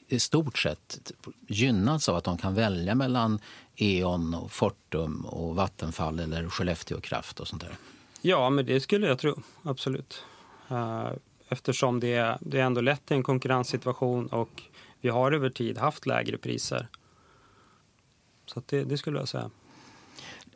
i 0.08 0.18
stort 0.20 0.58
sett 0.58 1.12
gynnats 1.48 2.08
av 2.08 2.16
att 2.16 2.24
de 2.24 2.38
kan 2.38 2.54
välja 2.54 2.94
mellan 2.94 3.40
E.ON, 3.76 4.34
och 4.34 4.52
Fortum, 4.52 5.24
och 5.24 5.56
Vattenfall 5.56 6.20
eller 6.20 6.48
Skellefteå 6.48 7.00
Kraft 7.00 7.40
och 7.40 7.48
sånt 7.48 7.62
där? 7.62 7.76
Ja, 8.22 8.50
men 8.50 8.66
det 8.66 8.80
skulle 8.80 9.06
jag 9.06 9.18
tro. 9.18 9.42
Absolut. 9.62 10.24
Eh, 10.68 11.08
eftersom 11.48 12.00
det, 12.00 12.38
det 12.40 12.60
är 12.60 12.64
ändå 12.64 12.80
lätt 12.80 13.06
till 13.06 13.16
en 13.16 13.22
konkurrenssituation 13.22 14.26
och 14.26 14.62
vi 15.00 15.08
har 15.08 15.32
över 15.32 15.50
tid 15.50 15.78
haft 15.78 16.06
lägre 16.06 16.36
priser. 16.36 16.88
Så 18.46 18.62
det, 18.66 18.84
det, 18.84 18.98
skulle 18.98 19.18
jag 19.18 19.28
säga. 19.28 19.50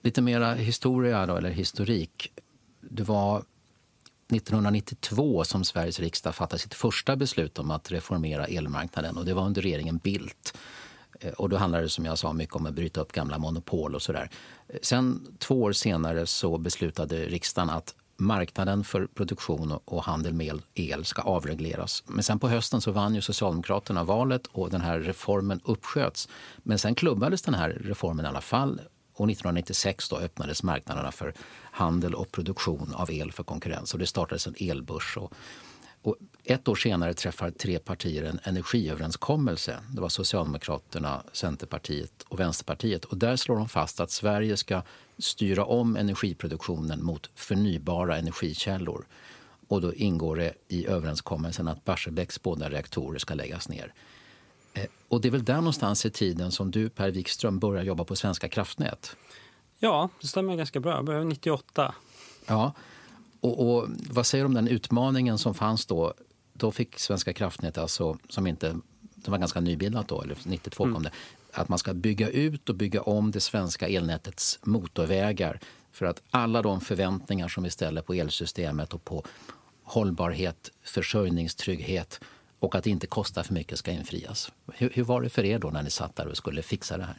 Lite 0.00 0.22
mera 0.22 0.54
historia 0.54 1.26
då, 1.26 1.36
eller 1.36 1.50
historik. 1.50 2.32
Det 2.80 3.02
var 3.02 3.44
1992 4.34 5.44
som 5.44 5.64
Sveriges 5.64 6.00
riksdag 6.00 6.34
fattade 6.34 6.58
sitt 6.58 6.74
första 6.74 7.16
beslut 7.16 7.58
om 7.58 7.70
att 7.70 7.92
reformera 7.92 8.46
elmarknaden 8.46 9.16
och 9.16 9.24
det 9.24 9.34
var 9.34 9.46
under 9.46 9.62
regeringen 9.62 9.98
Bildt. 9.98 10.58
Eh, 11.20 11.32
och 11.32 11.48
då 11.48 11.56
handlade 11.56 11.84
det 11.84 11.88
som 11.88 12.04
jag 12.04 12.18
sa 12.18 12.32
mycket 12.32 12.56
om 12.56 12.66
att 12.66 12.74
bryta 12.74 13.00
upp 13.00 13.12
gamla 13.12 13.38
monopol 13.38 13.94
och 13.94 14.02
sådär. 14.02 14.30
Eh, 14.68 14.76
sen 14.82 15.36
två 15.38 15.62
år 15.62 15.72
senare 15.72 16.26
så 16.26 16.58
beslutade 16.58 17.24
riksdagen 17.24 17.70
att 17.70 17.94
marknaden 18.16 18.84
för 18.84 19.06
produktion 19.06 19.72
och 19.84 20.04
handel 20.04 20.32
med 20.34 20.62
el 20.74 21.04
ska 21.04 21.22
avregleras. 21.22 22.04
Men 22.06 22.22
sen 22.22 22.38
på 22.38 22.48
hösten 22.48 22.80
så 22.80 22.92
vann 22.92 23.14
ju 23.14 23.20
Socialdemokraterna 23.20 24.04
valet 24.04 24.46
och 24.46 24.70
den 24.70 24.80
här 24.80 25.00
reformen 25.00 25.60
uppsköts. 25.64 26.28
Men 26.62 26.78
sen 26.78 26.94
klubbades 26.94 27.42
den 27.42 27.54
här 27.54 27.70
reformen 27.70 28.24
i 28.24 28.28
alla 28.28 28.40
fall 28.40 28.80
och 29.22 29.30
1996 29.30 30.08
då 30.08 30.16
öppnades 30.16 30.62
marknaderna 30.62 31.12
för 31.12 31.34
handel 31.62 32.14
och 32.14 32.32
produktion 32.32 32.94
av 32.94 33.10
el 33.10 33.32
för 33.32 33.44
konkurrens 33.44 33.92
och 33.92 33.98
det 33.98 34.06
startades 34.06 34.46
en 34.46 34.54
elbörs. 34.58 35.16
Och, 35.16 35.32
och 36.02 36.16
ett 36.44 36.68
år 36.68 36.74
senare 36.74 37.14
träffar 37.14 37.50
tre 37.50 37.78
partier 37.78 38.24
en 38.24 38.40
energiöverenskommelse. 38.42 39.78
Det 39.94 40.00
var 40.00 40.08
Socialdemokraterna, 40.08 41.22
Centerpartiet 41.32 42.22
och 42.28 42.40
Vänsterpartiet. 42.40 43.04
Och 43.04 43.16
där 43.16 43.36
slår 43.36 43.56
de 43.56 43.68
fast 43.68 44.00
att 44.00 44.10
Sverige 44.10 44.56
ska 44.56 44.82
styra 45.18 45.64
om 45.64 45.96
energiproduktionen 45.96 47.04
mot 47.04 47.30
förnybara 47.34 48.16
energikällor. 48.16 49.06
Och 49.68 49.80
då 49.80 49.94
ingår 49.94 50.36
det 50.36 50.54
i 50.68 50.86
överenskommelsen 50.86 51.68
att 51.68 51.84
Barsebäcks 51.84 52.42
båda 52.42 52.70
reaktorer 52.70 53.18
ska 53.18 53.34
läggas 53.34 53.68
ner. 53.68 53.94
Eh, 54.74 54.84
och 55.08 55.20
det 55.20 55.28
är 55.28 55.32
väl 55.32 55.44
där 55.44 55.56
någonstans 55.56 56.06
i 56.06 56.10
tiden 56.10 56.52
som 56.52 56.70
du, 56.70 56.88
Per 56.88 57.10
Wikström, 57.10 57.58
börjar 57.58 57.84
jobba 57.84 58.04
på 58.04 58.16
Svenska 58.16 58.48
kraftnät? 58.48 59.16
Ja, 59.78 60.08
det 60.20 60.26
stämmer 60.26 60.56
ganska 60.56 60.80
bra. 60.80 60.94
Jag 60.96 61.04
började 61.04 61.24
98. 61.24 61.94
Ja, 62.46 62.72
och, 63.40 63.76
och, 63.76 63.88
vad 64.10 64.26
säger 64.26 64.44
du 64.44 64.46
om 64.46 64.54
den 64.54 64.68
utmaningen 64.68 65.38
som 65.38 65.54
fanns 65.54 65.86
då? 65.86 66.14
Då 66.52 66.72
fick 66.72 66.98
Svenska 66.98 67.32
kraftnät, 67.32 67.78
alltså, 67.78 68.18
som 68.28 68.46
inte, 68.46 68.78
det 69.14 69.30
var 69.30 69.38
ganska 69.38 69.60
nybildat 69.60 70.08
då, 70.08 70.22
eller 70.22 70.36
92 70.44 70.84
mm. 70.84 70.94
kom 70.94 71.02
det, 71.02 71.10
att 71.52 71.68
man 71.68 71.78
ska 71.78 71.94
bygga 71.94 72.28
ut 72.28 72.68
och 72.68 72.74
bygga 72.74 73.02
om 73.02 73.30
det 73.30 73.40
svenska 73.40 73.88
elnätets 73.88 74.58
motorvägar 74.62 75.60
för 75.92 76.06
att 76.06 76.22
alla 76.30 76.62
de 76.62 76.80
förväntningar 76.80 77.48
som 77.48 77.64
vi 77.64 77.70
ställer 77.70 78.02
på 78.02 78.14
elsystemet 78.14 78.94
och 78.94 79.04
på 79.04 79.24
hållbarhet, 79.82 80.70
försörjningstrygghet 80.82 82.20
och 82.62 82.74
att 82.74 82.84
det 82.84 82.90
inte 82.90 83.06
kostar 83.06 83.42
för 83.42 83.54
mycket 83.54 83.78
ska 83.78 83.90
infrias. 83.90 84.52
Hur, 84.74 84.90
hur 84.94 85.04
var 85.04 85.22
det 85.22 85.28
för 85.28 85.44
er 85.44 85.58
då 85.58 85.70
när 85.70 85.82
ni 85.82 85.90
satt 85.90 86.16
där 86.16 86.28
och 86.28 86.36
skulle 86.36 86.62
fixa 86.62 86.96
det 86.98 87.04
här? 87.04 87.16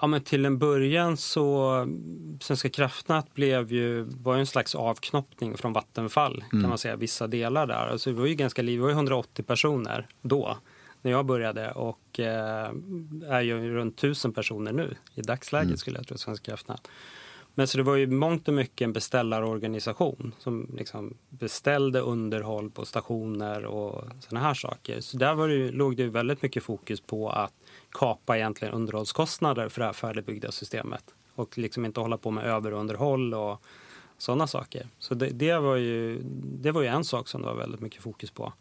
Ja, 0.00 0.06
men 0.06 0.20
till 0.20 0.44
en 0.44 0.58
början 0.58 1.16
så 1.16 1.86
Svenska 2.40 2.70
kraftnät 2.70 3.34
blev 3.34 3.72
ju, 3.72 4.02
var 4.02 4.34
ju 4.34 4.40
en 4.40 4.46
slags 4.46 4.74
avknoppning 4.74 5.56
från 5.56 5.72
Vattenfall 5.72 6.44
mm. 6.52 6.62
kan 6.62 6.68
man 6.68 6.78
säga, 6.78 6.96
vissa 6.96 7.26
delar 7.26 7.66
där. 7.66 7.86
Alltså, 7.86 8.10
det 8.10 8.16
var 8.16 8.26
ju 8.26 8.34
ganska 8.34 8.62
liv, 8.62 8.80
var 8.80 8.88
ju 8.88 8.94
180 8.94 9.42
personer 9.42 10.06
då 10.22 10.58
när 11.02 11.10
jag 11.10 11.26
började 11.26 11.72
och 11.72 12.20
eh, 12.20 12.70
är 13.28 13.40
ju 13.40 13.74
runt 13.74 13.98
1000 13.98 14.32
personer 14.32 14.72
nu 14.72 14.96
i 15.14 15.22
dagsläget 15.22 15.66
mm. 15.66 15.76
skulle 15.76 15.98
jag 15.98 16.06
tro, 16.06 16.18
Svenska 16.18 16.44
kraftnät. 16.44 16.88
Men 17.54 17.66
så 17.66 17.78
det 17.78 17.84
var 17.84 17.96
ju 17.96 18.06
mångt 18.06 18.48
och 18.48 18.54
mycket 18.54 18.84
en 18.84 18.92
beställarorganisation 18.92 20.34
som 20.38 20.70
liksom 20.76 21.16
beställde 21.28 22.00
underhåll 22.00 22.70
på 22.70 22.84
stationer 22.84 23.64
och 23.64 24.04
sådana 24.20 24.46
här 24.46 24.54
saker. 24.54 25.00
Så 25.00 25.16
där 25.16 25.34
var 25.34 25.48
det, 25.48 25.70
låg 25.70 25.96
det 25.96 26.06
väldigt 26.06 26.42
mycket 26.42 26.62
fokus 26.62 27.00
på 27.00 27.30
att 27.30 27.52
kapa 27.90 28.36
egentligen 28.36 28.74
underhållskostnader 28.74 29.68
för 29.68 29.80
det 29.80 29.86
här 29.86 29.92
färdigbyggda 29.92 30.52
systemet 30.52 31.04
och 31.34 31.58
liksom 31.58 31.84
inte 31.84 32.00
hålla 32.00 32.18
på 32.18 32.30
med 32.30 32.44
överunderhåll 32.44 33.34
och 33.34 33.62
sådana 34.18 34.46
saker. 34.46 34.88
Så 34.98 35.14
det, 35.14 35.26
det, 35.26 35.58
var 35.58 35.76
ju, 35.76 36.20
det 36.42 36.72
var 36.72 36.82
ju 36.82 36.88
en 36.88 37.04
sak 37.04 37.28
som 37.28 37.40
det 37.40 37.46
var 37.46 37.54
väldigt 37.54 37.80
mycket 37.80 38.02
fokus 38.02 38.30
på. 38.30 38.52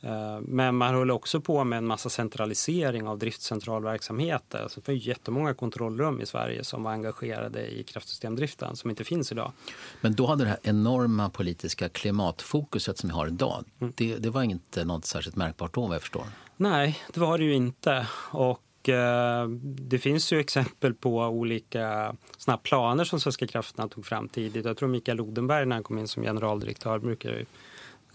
Eh, 0.00 0.40
men 0.40 0.76
man 0.76 0.94
höll 0.94 1.10
också 1.10 1.40
på 1.40 1.64
med 1.64 1.76
en 1.76 1.86
massa 1.86 2.08
centralisering 2.08 3.08
av 3.08 3.18
driftcentralverksamheter. 3.18 4.62
Alltså 4.62 4.80
det 4.80 4.92
var 4.92 4.98
jättemånga 4.98 5.54
kontrollrum 5.54 6.20
i 6.20 6.26
Sverige 6.26 6.64
som 6.64 6.82
var 6.82 6.90
engagerade 6.90 7.66
i 7.66 7.82
kraftsystemdriften 7.82 8.76
som 8.76 8.90
inte 8.90 9.04
finns 9.04 9.32
idag. 9.32 9.52
Men 10.00 10.14
då 10.14 10.26
hade 10.26 10.44
det 10.44 10.50
här 10.50 10.58
enorma 10.62 11.30
politiska 11.30 11.88
klimatfokuset 11.88 12.98
som 12.98 13.08
vi 13.08 13.14
har 13.14 13.26
idag, 13.26 13.64
mm. 13.80 13.92
det, 13.96 14.16
det, 14.16 14.30
var 14.30 14.42
inte 14.42 14.84
något 14.84 15.04
särskilt 15.04 15.36
märkbart 15.36 15.74
då 15.74 15.86
vad 15.86 15.94
jag 15.94 16.02
förstår? 16.02 16.24
Nej, 16.56 16.98
det 17.12 17.20
var 17.20 17.38
det 17.38 17.44
ju 17.44 17.54
inte. 17.54 18.06
Och 18.30 18.88
eh, 18.88 19.48
det 19.62 19.98
finns 19.98 20.32
ju 20.32 20.40
exempel 20.40 20.94
på 20.94 21.18
olika 21.18 22.16
såna 22.36 22.56
planer 22.56 23.04
som 23.04 23.20
Svenska 23.20 23.46
kraftnät 23.46 23.90
tog 23.90 24.06
fram 24.06 24.28
tidigt. 24.28 24.64
Jag 24.64 24.76
tror 24.76 24.88
Mikael 24.88 25.20
Odenberg 25.20 25.66
när 25.66 25.76
han 25.76 25.82
kom 25.82 25.98
in 25.98 26.08
som 26.08 26.22
generaldirektör 26.22 26.98
brukar 26.98 27.44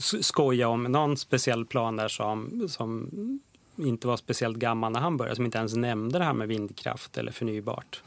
skoja 0.01 0.67
om 0.67 0.83
någon 0.83 1.17
speciell 1.17 1.65
plan 1.65 1.95
där 1.95 2.07
som, 2.07 2.67
som 2.69 3.09
inte 3.75 4.07
var 4.07 4.17
speciellt 4.17 4.57
gammal 4.57 4.91
när 4.91 4.99
han 4.99 5.17
började, 5.17 5.35
som 5.35 5.45
inte 5.45 5.57
ens 5.57 5.75
nämnde 5.75 6.17
det 6.17 6.25
här 6.25 6.33
med 6.33 6.47
vindkraft 6.47 7.17
eller 7.17 7.31
förnybart. 7.31 8.03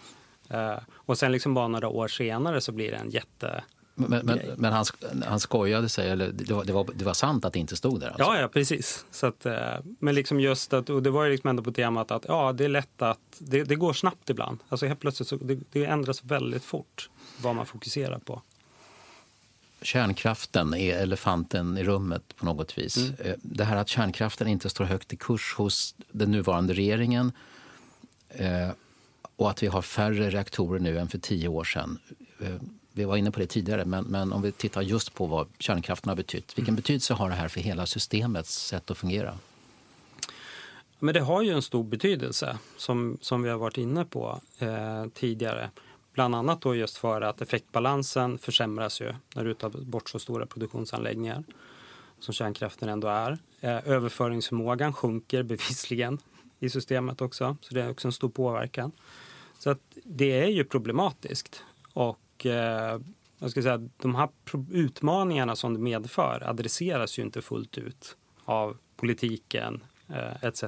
Uh, 0.55 0.79
och 0.93 1.19
sen 1.19 1.33
liksom 1.33 1.55
bara 1.55 1.69
några 1.69 1.89
år 1.89 2.09
senare 2.09 2.61
så 2.61 2.73
blir 2.73 2.91
det 2.91 2.97
en 2.97 3.11
jätte... 3.11 3.65
Men, 3.97 4.27
men, 4.27 4.41
men 4.57 4.73
han, 4.73 4.85
han 5.27 5.41
skojade 5.41 5.89
sig, 5.89 6.11
eller 6.11 6.33
det 6.33 6.55
var, 6.55 6.65
det, 6.65 6.73
var, 6.73 6.89
det 6.95 7.05
var 7.05 7.13
sant 7.13 7.45
att 7.45 7.53
det 7.53 7.59
inte 7.59 7.77
stod 7.77 8.01
där? 8.01 8.07
Alltså. 8.07 8.23
Ja, 8.23 8.41
ja, 8.41 8.49
precis. 8.49 9.07
Så 9.11 9.27
att, 9.27 9.47
uh, 9.47 9.53
men 9.99 10.15
liksom 10.15 10.41
just 10.41 10.73
att, 10.73 10.91
och 10.91 11.03
det 11.03 11.11
var 11.11 11.25
ju 11.25 11.31
liksom 11.31 11.51
ändå 11.51 11.63
på 11.63 11.73
temat 11.73 12.11
att 12.11 12.25
ja, 12.29 12.53
det 12.53 12.65
är 12.65 12.69
lätt 12.69 13.03
att, 13.03 13.19
det, 13.39 13.65
det 13.65 13.75
går 13.75 13.93
snabbt 13.93 14.31
ibland. 14.31 14.59
Alltså 14.69 14.87
helt 14.87 15.01
plötsligt 15.01 15.29
så 15.29 15.37
det, 15.37 15.59
det 15.73 15.85
ändras 15.85 16.25
väldigt 16.25 16.65
fort 16.65 17.11
vad 17.43 17.57
man 17.57 17.67
fokuserar 17.67 18.19
på 18.19 18.43
kärnkraften 19.85 20.75
är 20.75 20.97
elefanten 20.97 21.79
i 21.79 21.85
rummet 21.85 22.37
på 22.37 22.45
något 22.45 22.79
vis. 22.79 22.97
Mm. 22.97 23.15
Eh, 23.19 23.35
det 23.43 23.65
här 23.65 23.77
att 23.77 23.89
kärnkraften 23.89 24.49
inte 24.49 24.71
står 24.71 24.85
högt 24.85 25.13
i 25.13 25.17
kurs 25.17 25.55
hos 25.55 25.95
den 26.13 26.31
nuvarande 26.31 26.75
regeringen 26.75 27.33
eh, 28.29 28.71
och 29.37 29.51
att 29.51 29.63
vi 29.63 29.67
har 29.67 29.83
färre 29.83 30.31
reaktorer 30.31 30.81
nu 30.81 30.99
än 30.99 31.09
för 31.09 31.19
tio 31.19 31.49
år 31.49 31.65
sedan. 31.65 31.99
Eh, 32.41 32.57
vi 32.93 33.05
var 33.05 33.17
inne 33.17 33.31
på 33.31 33.41
det 33.41 33.47
tidigare, 33.47 33.85
men, 33.85 34.05
men 34.05 34.33
om 34.33 34.43
vi 34.43 34.53
tittar 34.53 34.83
just 34.83 35.15
på 35.15 35.27
vad 35.27 35.49
kärnkraften 35.59 36.09
har 36.09 36.17
betytt. 36.17 36.59
Vilken 36.59 36.73
mm. 36.73 36.77
betydelse 36.77 37.15
har 37.15 37.29
det 37.29 37.35
här 37.35 37.49
för 37.49 37.61
hela 37.61 37.87
systemets 37.87 38.67
sätt 38.67 38.91
att 38.91 38.99
fungera? 38.99 39.39
Men 40.99 41.15
det 41.15 41.21
har 41.21 41.43
ju 41.43 41.51
en 41.51 41.63
stor 41.63 41.85
betydelse, 41.85 42.59
som, 42.77 43.19
som 43.21 43.43
vi 43.43 43.51
har 43.51 43.59
varit 43.59 43.79
inne 43.79 44.05
på 44.05 44.41
eh, 44.59 45.07
tidigare. 45.15 45.71
Bland 46.15 46.35
annat 46.35 46.61
då 46.61 46.75
just 46.75 46.97
för 46.97 47.21
att 47.21 47.41
effektbalansen 47.41 48.39
försämras 48.39 49.01
ju 49.01 49.15
när 49.35 49.45
du 49.45 49.55
tar 49.55 49.71
bort 49.71 50.09
så 50.09 50.19
stora 50.19 50.47
produktionsanläggningar 50.47 51.45
som 52.19 52.35
kärnkraften 52.35 52.89
ändå 52.89 53.09
är. 53.09 53.39
Eh, 53.61 53.89
överföringsförmågan 53.89 54.93
sjunker 54.93 55.43
bevisligen 55.43 56.19
i 56.59 56.71
systemet 56.71 57.21
också, 57.21 57.57
så 57.61 57.75
det 57.75 57.83
är 57.83 57.91
också 57.91 58.09
en 58.09 58.13
stor 58.13 58.29
påverkan. 58.29 58.93
Så 59.59 59.71
att 59.71 59.81
det 60.05 60.41
är 60.41 60.49
ju 60.49 60.65
problematiskt 60.65 61.63
och 61.93 62.47
eh, 62.47 63.01
jag 63.39 63.51
ska 63.51 63.63
säga, 63.63 63.89
de 63.97 64.15
här 64.15 64.29
utmaningarna 64.71 65.57
som 65.57 65.75
det 65.75 65.81
medför 65.81 66.43
adresseras 66.47 67.19
ju 67.19 67.23
inte 67.23 67.43
fullt 67.43 67.79
ut 67.79 68.17
av 68.45 68.77
politiken 68.97 69.85
eh, 70.09 70.45
etc. 70.45 70.65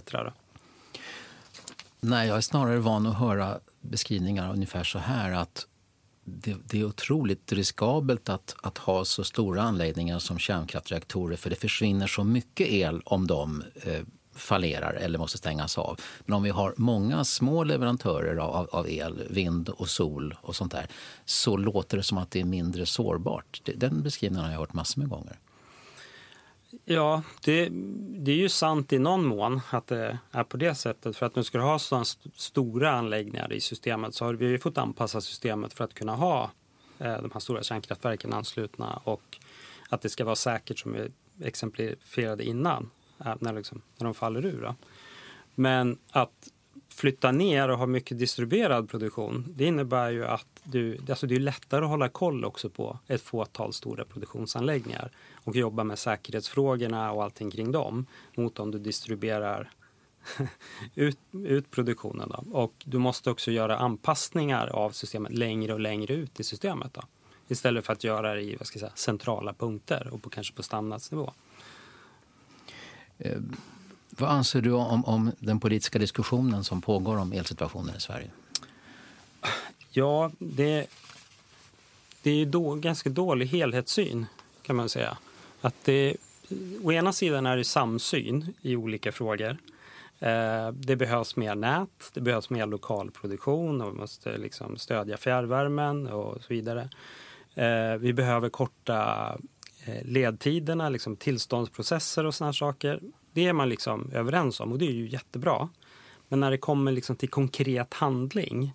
Nej, 2.01 2.29
jag 2.29 2.37
är 2.37 2.41
snarare 2.41 2.79
van 2.79 3.07
att 3.07 3.19
höra 3.19 3.59
beskrivningar 3.91 4.53
ungefär 4.53 4.84
så 4.84 4.99
här 4.99 5.32
att 5.32 5.66
det, 6.24 6.57
det, 6.64 6.80
är 6.80 6.84
otroligt 6.84 7.53
riskabelt 7.53 8.28
att, 8.28 8.57
att 8.62 8.78
ha 8.78 9.05
så 9.05 9.24
stora 9.24 9.62
anläggningar 9.62 10.18
som 10.18 10.39
kärnkraftreaktorer 10.39 11.37
för 11.37 11.51
det 11.51 11.57
försvinner 11.57 12.07
så 12.07 12.24
mycket 12.24 12.68
el 12.68 13.03
om 13.05 13.26
de 13.26 13.62
eh, 13.82 14.01
fallerar 14.34 14.95
eller 14.95 15.18
måste 15.18 15.39
stängas 15.39 15.78
av. 15.78 16.01
Men 16.24 16.34
om 16.34 16.43
vi 16.43 16.51
har 16.51 16.74
många 16.76 17.24
små 17.24 17.64
leverantörer 17.64 18.37
av, 18.37 18.68
av, 18.72 18.91
el, 18.91 19.22
vind 19.30 19.68
och 19.68 19.89
sol 19.89 20.34
och 20.41 20.57
sånt 20.57 20.72
där 20.72 20.89
så 21.24 21.57
låter 21.57 21.97
det 21.97 22.03
som 22.03 22.18
att 22.18 22.30
det 22.30 22.41
är 22.41 22.45
mindre 22.45 22.87
sårbart. 22.87 23.61
Den 23.76 24.03
beskrivningen 24.03 24.45
har 24.45 24.53
jag 24.53 24.59
hört 24.59 24.72
massor 24.72 25.01
med 25.01 25.11
gånger. 25.11 25.39
Ja, 26.85 27.23
det, 27.45 27.69
det, 28.19 28.33
är 28.33 28.37
ju 28.37 28.49
sant 28.49 28.93
i 28.93 28.99
någon 28.99 29.27
mån 29.27 29.61
att 29.71 29.87
det 29.87 30.19
är 30.31 30.45
på 30.45 30.57
det 30.57 30.75
sättet. 30.75 31.17
För 31.17 31.27
att 31.27 31.37
nu 31.37 31.45
ska 31.45 31.59
du 31.59 31.64
ha 31.64 31.79
sådana 31.79 32.03
st 32.03 32.31
stora 32.35 32.91
anläggningar 32.91 33.53
i 33.53 33.61
systemet 33.61 34.14
så 34.14 34.25
har 34.25 34.35
vi 34.35 34.47
ju 34.47 34.59
fått 34.59 34.79
anpassa 34.79 35.21
systemet 35.21 35.73
för 35.73 35.85
att 35.85 35.95
kunna 35.95 36.14
ha 36.14 36.51
eh, 36.99 37.23
de 37.23 37.31
här 37.33 37.41
stora 37.41 37.62
kärnkraftverken 37.62 38.33
anslutna 38.33 39.01
och 39.05 39.39
att 39.89 40.03
det 40.03 40.09
ska 40.09 40.25
vara 40.25 40.37
säkert 40.37 40.79
som 40.79 40.93
vi 40.93 41.09
exemplifierade 41.47 42.45
innan, 42.45 42.91
eh, 43.25 43.35
när, 43.41 43.53
liksom, 43.53 43.83
när 43.99 44.05
de 44.05 44.14
faller 44.14 44.47
ur. 44.47 44.62
Då. 44.62 44.75
Men 45.55 45.99
att 46.11 46.49
flytta 46.97 47.33
ner 47.33 47.69
och 47.69 47.79
ha 47.79 47.87
mycket 47.87 48.19
distribuerad 48.19 48.91
produktion, 48.91 49.45
det 49.57 49.65
innebär 49.65 50.11
ju 50.11 50.27
att 50.27 50.47
du, 50.65 50.99
alltså 51.09 51.27
det 51.27 51.35
är 51.35 51.41
lättare 51.41 51.85
att 51.85 51.91
hålla 51.91 52.09
koll 52.09 52.45
också 52.45 52.71
på 52.71 52.99
ett 53.07 53.23
fåtal 53.23 53.73
stora 53.73 54.05
produktionsanläggningar 54.05 55.11
och 55.45 55.57
jobba 55.57 55.85
med 55.85 55.99
säkerhetsfrågorna 55.99 57.13
och 57.13 57.25
allting 57.25 57.51
kring 57.51 57.73
dem 57.73 58.07
mot 58.35 58.59
om 58.59 58.71
du 58.71 58.79
distribuerar 58.79 59.71
ut, 60.95 61.19
ut 61.33 61.71
produktionen. 61.71 62.29
Då. 62.29 62.59
Och 62.59 62.75
du 62.85 62.99
måste 62.99 63.31
också 63.31 63.51
göra 63.51 63.79
anpassningar 63.79 64.67
av 64.67 64.91
systemet 64.91 65.33
längre 65.33 65.73
och 65.73 65.81
längre 65.81 66.15
ut 66.15 66.41
i 66.41 66.45
systemet. 66.45 66.95
Då. 66.95 67.03
Istället 67.49 67.87
för 67.87 67.93
att 67.93 68.05
göra 68.05 68.35
det 68.35 68.43
i 68.43 68.57
vad 68.57 68.67
ska 68.67 68.77
jag 68.77 68.81
säga, 68.81 68.97
centrala 68.97 69.53
punkter 69.53 70.09
och 70.13 70.23
på, 70.23 70.31
kanske 70.31 70.55
på 70.55 70.63
standardsnivå. 70.63 71.33
Mm 73.19 73.57
vad 74.19 74.31
anser 74.31 74.61
du 74.61 74.73
om, 74.73 75.05
om 75.05 75.33
den 75.39 75.61
politiska 75.61 75.99
diskussionen 75.99 76.64
som 76.64 76.83
pågår 76.83 77.17
om 77.17 77.33
elsituationen 77.33 77.97
i 77.97 78.01
Sverige? 78.01 78.31
Ja, 79.91 80.31
det, 80.39 80.87
det 82.23 82.31
är 82.31 82.47
då, 82.47 82.75
ganska 82.75 83.11
dålig 83.11 83.47
helhetssyn 83.47 84.27
kan 84.62 84.77
man 84.77 84.89
säga. 84.89 85.19
Att 85.61 85.75
det, 85.85 86.17
å 86.83 86.93
ena 86.93 87.12
sidan 87.12 87.47
är 87.47 87.57
det 87.57 87.64
samsyn 87.64 88.55
i 88.62 88.77
olika 88.77 89.12
frågor. 89.12 89.57
Eh, 90.19 90.73
det 90.73 90.97
behövs 90.97 91.37
mer 91.37 91.55
nät, 91.55 92.11
det 92.14 92.21
behövs 92.21 92.51
mer 92.51 92.67
lokal 92.67 93.11
produktion 93.11 93.81
och 93.81 93.95
vi 93.95 93.99
måste 93.99 94.39
liksom 94.39 94.77
stödja 94.77 95.17
fjärrvärmen 95.17 96.07
och 96.07 96.43
så 96.43 96.55
vidare. 96.55 96.89
Eh, 97.55 97.97
vi 97.99 98.12
behöver 98.12 98.49
korta 98.49 99.29
eh, 99.85 100.05
ledtiderna, 100.05 100.89
liksom 100.89 101.17
tillståndsprocesser 101.17 102.27
och 102.27 102.35
såna 102.35 102.53
saker. 102.53 103.01
Det 103.37 103.47
är 103.47 103.53
man 103.53 103.68
liksom 103.68 104.11
överens 104.12 104.61
om 104.61 104.72
och 104.72 104.78
det 104.78 104.87
är 104.87 104.93
ju 104.93 105.09
jättebra. 105.09 105.68
Men 106.28 106.41
när 106.41 106.51
det 106.51 106.59
kommer 106.59 106.93
liksom 106.93 107.16
till 107.16 107.28
konkret 107.28 107.95
handling 107.95 108.72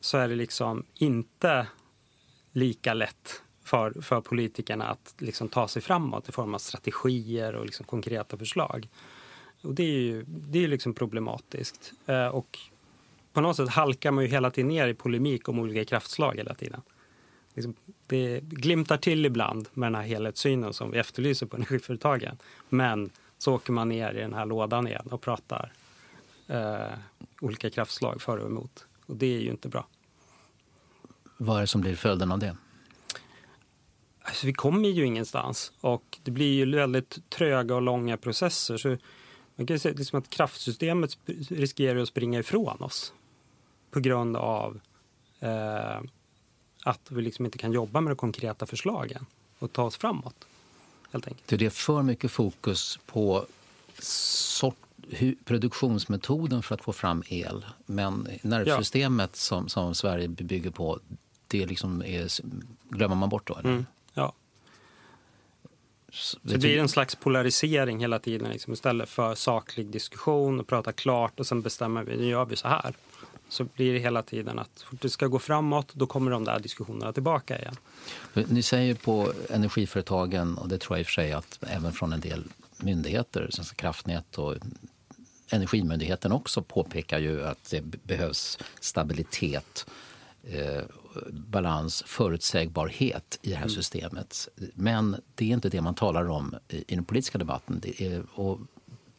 så 0.00 0.18
är 0.18 0.28
det 0.28 0.34
liksom 0.34 0.84
inte 0.94 1.66
lika 2.52 2.94
lätt 2.94 3.42
för, 3.64 4.02
för 4.02 4.20
politikerna 4.20 4.84
att 4.84 5.14
liksom 5.18 5.48
ta 5.48 5.68
sig 5.68 5.82
framåt 5.82 6.28
i 6.28 6.32
form 6.32 6.54
av 6.54 6.58
strategier 6.58 7.54
och 7.54 7.66
liksom 7.66 7.86
konkreta 7.86 8.36
förslag. 8.36 8.88
Och 9.62 9.74
det 9.74 9.82
är 9.82 10.00
ju 10.00 10.24
det 10.26 10.64
är 10.64 10.68
liksom 10.68 10.94
problematiskt. 10.94 11.92
Eh, 12.06 12.26
och 12.26 12.58
på 13.32 13.40
något 13.40 13.56
sätt 13.56 13.68
halkar 13.68 14.10
man 14.10 14.24
ju 14.24 14.30
hela 14.30 14.50
tiden 14.50 14.68
ner 14.68 14.88
i 14.88 14.94
polemik 14.94 15.48
om 15.48 15.58
olika 15.58 15.84
kraftslag 15.84 16.36
hela 16.36 16.54
tiden. 16.54 16.80
Liksom, 17.54 17.74
det 18.06 18.40
glimtar 18.40 18.96
till 18.96 19.26
ibland 19.26 19.68
med 19.74 19.86
den 19.86 19.94
här 19.94 20.08
helhetssynen 20.08 20.72
som 20.72 20.90
vi 20.90 20.98
efterlyser 20.98 21.46
på 21.46 21.56
energiföretagen. 21.56 22.38
Men 22.68 23.10
så 23.38 23.54
åker 23.54 23.72
man 23.72 23.88
ner 23.88 24.14
i 24.14 24.20
den 24.20 24.34
här 24.34 24.46
lådan 24.46 24.86
igen 24.86 25.08
och 25.10 25.20
pratar 25.20 25.72
eh, 26.46 26.98
olika 27.40 27.70
kraftslag 27.70 28.22
för 28.22 28.38
och 28.38 28.46
emot. 28.46 28.86
Och 29.06 29.16
det 29.16 29.36
är 29.36 29.40
ju 29.40 29.50
inte 29.50 29.68
bra. 29.68 29.86
Vad 31.36 31.56
är 31.56 31.60
det 31.60 31.66
som 31.66 31.80
blir 31.80 31.96
följden 31.96 32.32
av 32.32 32.38
det? 32.38 32.56
Alltså, 34.22 34.46
vi 34.46 34.52
kommer 34.52 34.88
ju 34.88 35.06
ingenstans 35.06 35.72
och 35.80 36.18
det 36.22 36.30
blir 36.30 36.54
ju 36.54 36.76
väldigt 36.76 37.30
tröga 37.30 37.74
och 37.74 37.82
långa 37.82 38.16
processer. 38.16 38.76
Så 38.76 38.96
man 39.56 39.66
kan 39.66 39.78
säga 39.78 39.94
liksom 39.94 40.18
att 40.18 40.30
kraftsystemet 40.30 41.18
riskerar 41.48 41.98
att 41.98 42.08
springa 42.08 42.38
ifrån 42.38 42.82
oss 42.82 43.12
på 43.90 44.00
grund 44.00 44.36
av 44.36 44.80
eh, 45.40 46.00
att 46.84 47.10
vi 47.10 47.22
liksom 47.22 47.44
inte 47.44 47.58
kan 47.58 47.72
jobba 47.72 48.00
med 48.00 48.10
de 48.10 48.16
konkreta 48.16 48.66
förslagen 48.66 49.26
och 49.58 49.72
ta 49.72 49.82
oss 49.82 49.96
framåt. 49.96 50.46
Helt 51.12 51.28
enkelt. 51.28 51.58
Det 51.58 51.66
är 51.66 51.70
för 51.70 52.02
mycket 52.02 52.30
fokus 52.30 52.98
på 53.06 53.46
sort, 53.98 54.76
produktionsmetoden 55.44 56.62
för 56.62 56.74
att 56.74 56.82
få 56.82 56.92
fram 56.92 57.22
el. 57.28 57.66
Men 57.86 58.28
nervsystemet 58.42 59.30
ja. 59.32 59.36
som, 59.36 59.68
som 59.68 59.94
Sverige 59.94 60.28
bygger 60.28 60.70
på, 60.70 61.00
det 61.46 61.66
liksom 61.66 62.02
är, 62.02 62.28
glömmer 62.88 63.16
man 63.16 63.28
bort 63.28 63.46
då? 63.46 63.54
Eller? 63.54 63.70
Mm. 63.70 63.86
Ja. 64.14 64.32
Så 66.10 66.38
det 66.42 66.58
blir 66.58 66.78
en 66.78 66.88
slags 66.88 67.14
polarisering 67.14 68.00
hela 68.00 68.18
tiden 68.18 68.50
liksom, 68.50 68.72
istället 68.72 69.08
för 69.08 69.34
saklig 69.34 69.86
diskussion 69.86 70.60
och 70.60 70.66
prata 70.66 70.92
klart 70.92 71.40
och 71.40 71.46
sen 71.46 71.62
bestämmer 71.62 72.04
vi, 72.04 72.16
nu 72.16 72.26
gör 72.26 72.44
vi 72.44 72.56
så 72.56 72.68
här. 72.68 72.94
Så 73.48 73.64
blir 73.64 73.92
det 73.92 73.98
hela 73.98 74.22
tiden 74.22 74.58
att 74.58 74.84
det 74.90 75.10
ska 75.10 75.26
gå 75.26 75.38
framåt, 75.38 75.94
då 75.94 76.06
kommer 76.06 76.30
de 76.30 76.44
där 76.44 76.60
diskussionerna 76.60 77.12
tillbaka 77.12 77.58
igen. 77.58 77.76
Ni 78.34 78.62
säger 78.62 78.94
på 78.94 79.32
energiföretagen, 79.50 80.58
och 80.58 80.68
det 80.68 80.78
tror 80.78 80.96
jag 80.96 81.00
i 81.00 81.02
och 81.02 81.06
för 81.06 81.12
sig 81.12 81.32
att 81.32 81.58
även 81.62 81.92
från 81.92 82.12
en 82.12 82.20
del 82.20 82.44
myndigheter, 82.76 83.48
Svenska 83.50 83.74
kraftnät 83.74 84.38
och 84.38 84.56
Energimyndigheten 85.50 86.32
också 86.32 86.62
påpekar 86.62 87.18
ju 87.18 87.44
att 87.44 87.70
det 87.70 87.82
behövs 87.82 88.58
stabilitet 88.80 89.86
eh, 90.42 90.82
balans, 91.30 92.02
förutsägbarhet 92.06 93.38
i 93.42 93.50
det 93.50 93.54
här 93.54 93.62
mm. 93.62 93.74
systemet. 93.74 94.48
Men 94.74 95.16
det 95.34 95.44
är 95.44 95.54
inte 95.54 95.68
det 95.68 95.80
man 95.80 95.94
talar 95.94 96.28
om 96.30 96.54
i, 96.68 96.94
den 96.94 97.04
politiska 97.04 97.38
debatten. 97.38 97.80
Det 97.82 98.02
är, 98.02 98.22
och 98.34 98.60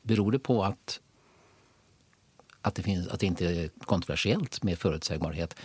beror 0.01 0.31
det 0.31 0.39
på 0.39 0.63
att, 0.63 0.99
att, 2.69 2.75
det 2.75 2.83
finns, 2.83 3.07
att 3.07 3.19
det 3.19 3.25
inte 3.25 3.45
är 3.45 3.69
kontroversiellt 3.85 4.63
med 4.63 4.79
förutsägbarhet 4.79 5.55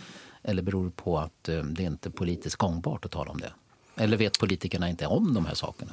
eller 0.43 0.61
beror 0.61 0.85
det 0.85 0.91
på 0.91 1.19
att 1.19 1.49
eh, 1.49 1.63
det 1.63 1.83
inte 1.83 2.09
är 2.09 2.11
politiskt 2.11 2.55
gångbart 2.55 3.05
att 3.05 3.11
tala 3.11 3.31
om 3.31 3.39
det? 3.39 3.53
Eller 3.95 4.17
vet 4.17 4.39
politikerna 4.39 4.89
inte 4.89 5.07
om 5.07 5.33
de 5.33 5.45
här 5.45 5.55
sakerna? 5.55 5.91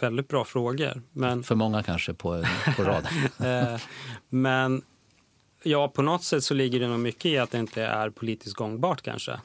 Väldigt 0.00 0.28
bra 0.28 0.44
frågor. 0.44 1.02
Men... 1.12 1.42
För 1.42 1.54
många 1.54 1.82
kanske 1.82 2.14
på, 2.14 2.44
på 2.76 2.82
rad. 2.84 3.06
Eh, 3.40 3.80
men 4.28 4.82
Ja, 5.66 5.88
på 5.88 6.02
något 6.02 6.24
sätt 6.24 6.44
så 6.44 6.54
ligger 6.54 6.80
det 6.80 6.88
nog 6.88 7.00
mycket 7.00 7.26
i 7.26 7.38
att 7.38 7.50
det 7.50 7.58
inte 7.58 7.82
är 7.82 8.10
politiskt 8.10 8.54
gångbart 8.54 9.02
kanske. 9.02 9.40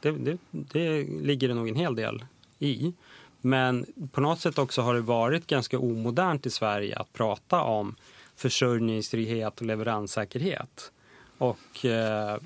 Det, 0.00 0.10
det, 0.10 0.38
det 0.50 1.02
ligger 1.02 1.48
det 1.48 1.54
nog 1.54 1.68
en 1.68 1.76
hel 1.76 1.94
del 1.94 2.24
i. 2.58 2.92
Men 3.40 3.86
på 4.12 4.20
något 4.20 4.40
sätt 4.40 4.58
också 4.58 4.82
har 4.82 4.94
det 4.94 5.00
varit 5.00 5.46
ganska 5.46 5.78
omodernt 5.78 6.46
i 6.46 6.50
Sverige 6.50 6.96
att 6.96 7.12
prata 7.12 7.62
om 7.62 7.96
försörjningstrygghet 8.42 9.60
och 9.60 9.66
leveranssäkerhet. 9.66 10.92
Och 11.38 11.84
eh, 11.84 12.36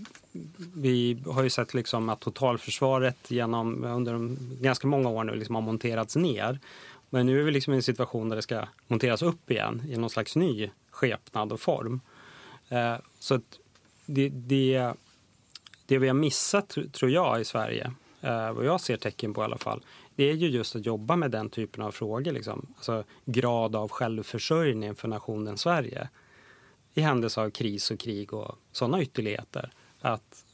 vi 0.75 1.19
har 1.27 1.43
ju 1.43 1.51
sett 1.51 1.75
liksom 1.75 2.09
att 2.09 2.21
totalförsvaret 2.21 3.31
genom, 3.31 3.85
under 3.85 4.37
ganska 4.63 4.87
många 4.87 5.09
år 5.09 5.25
nu 5.25 5.35
liksom 5.35 5.55
har 5.55 5.63
monterats 5.63 6.17
ner. 6.17 6.59
Men 7.11 7.27
nu 7.27 7.41
är 7.41 7.45
vi 7.45 7.51
liksom 7.51 7.73
i 7.73 7.77
en 7.77 7.83
situation 7.83 8.29
där 8.29 8.37
det 8.37 8.43
ska 8.43 8.65
monteras 8.87 9.23
upp 9.23 9.51
igen 9.51 9.83
i 9.89 9.97
någon 9.97 10.11
slags 10.11 10.37
ny 10.37 10.71
skepnad 10.91 11.53
och 11.53 11.61
form. 11.61 12.01
Eh, 12.69 12.97
så 13.19 13.41
det, 14.07 14.29
det, 14.29 14.93
det 15.87 15.99
vi 15.99 16.07
har 16.07 16.15
missat, 16.15 16.79
tror 16.93 17.11
jag, 17.11 17.41
i 17.41 17.45
Sverige, 17.45 17.93
eh, 18.21 18.53
vad 18.53 18.65
jag 18.65 18.81
ser 18.81 18.97
tecken 18.97 19.35
på 19.35 19.41
i 19.41 19.45
alla 19.45 19.59
fall, 19.59 19.83
det 20.17 20.31
är 20.31 20.35
ju 20.35 20.49
just 20.49 20.77
att 20.77 20.87
jobba 20.87 21.17
med 21.17 21.31
den 21.31 21.51
typen 21.51 21.83
av 21.83 21.91
frågor. 21.91 22.33
Liksom. 22.33 22.67
Alltså 22.77 23.05
grad 23.25 23.77
av 23.77 23.89
självförsörjning 23.89 24.95
för 24.95 25.09
nationen 25.09 25.59
Sverige 25.59 26.09
i 26.95 27.01
händelse 27.01 27.41
av 27.41 27.51
kris 27.51 27.91
och 27.91 27.99
krig 27.99 28.33
och 28.33 28.57
sådana 28.73 29.03
ytterligheter. 29.03 29.71
Att, 30.01 30.45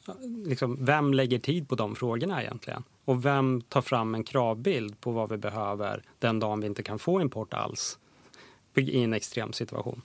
liksom, 0.46 0.84
vem 0.84 1.14
lägger 1.14 1.38
tid 1.38 1.68
på 1.68 1.74
de 1.74 1.94
frågorna 1.94 2.42
egentligen? 2.42 2.84
Och 3.04 3.24
vem 3.24 3.60
tar 3.60 3.82
fram 3.82 4.14
en 4.14 4.24
kravbild 4.24 5.00
på 5.00 5.10
vad 5.10 5.30
vi 5.30 5.36
behöver 5.36 6.02
den 6.18 6.40
dagen 6.40 6.60
vi 6.60 6.66
inte 6.66 6.82
kan 6.82 6.98
få 6.98 7.20
import 7.20 7.54
alls 7.54 7.98
i 8.74 9.02
en 9.02 9.12
extrem 9.12 9.52
situation? 9.52 10.02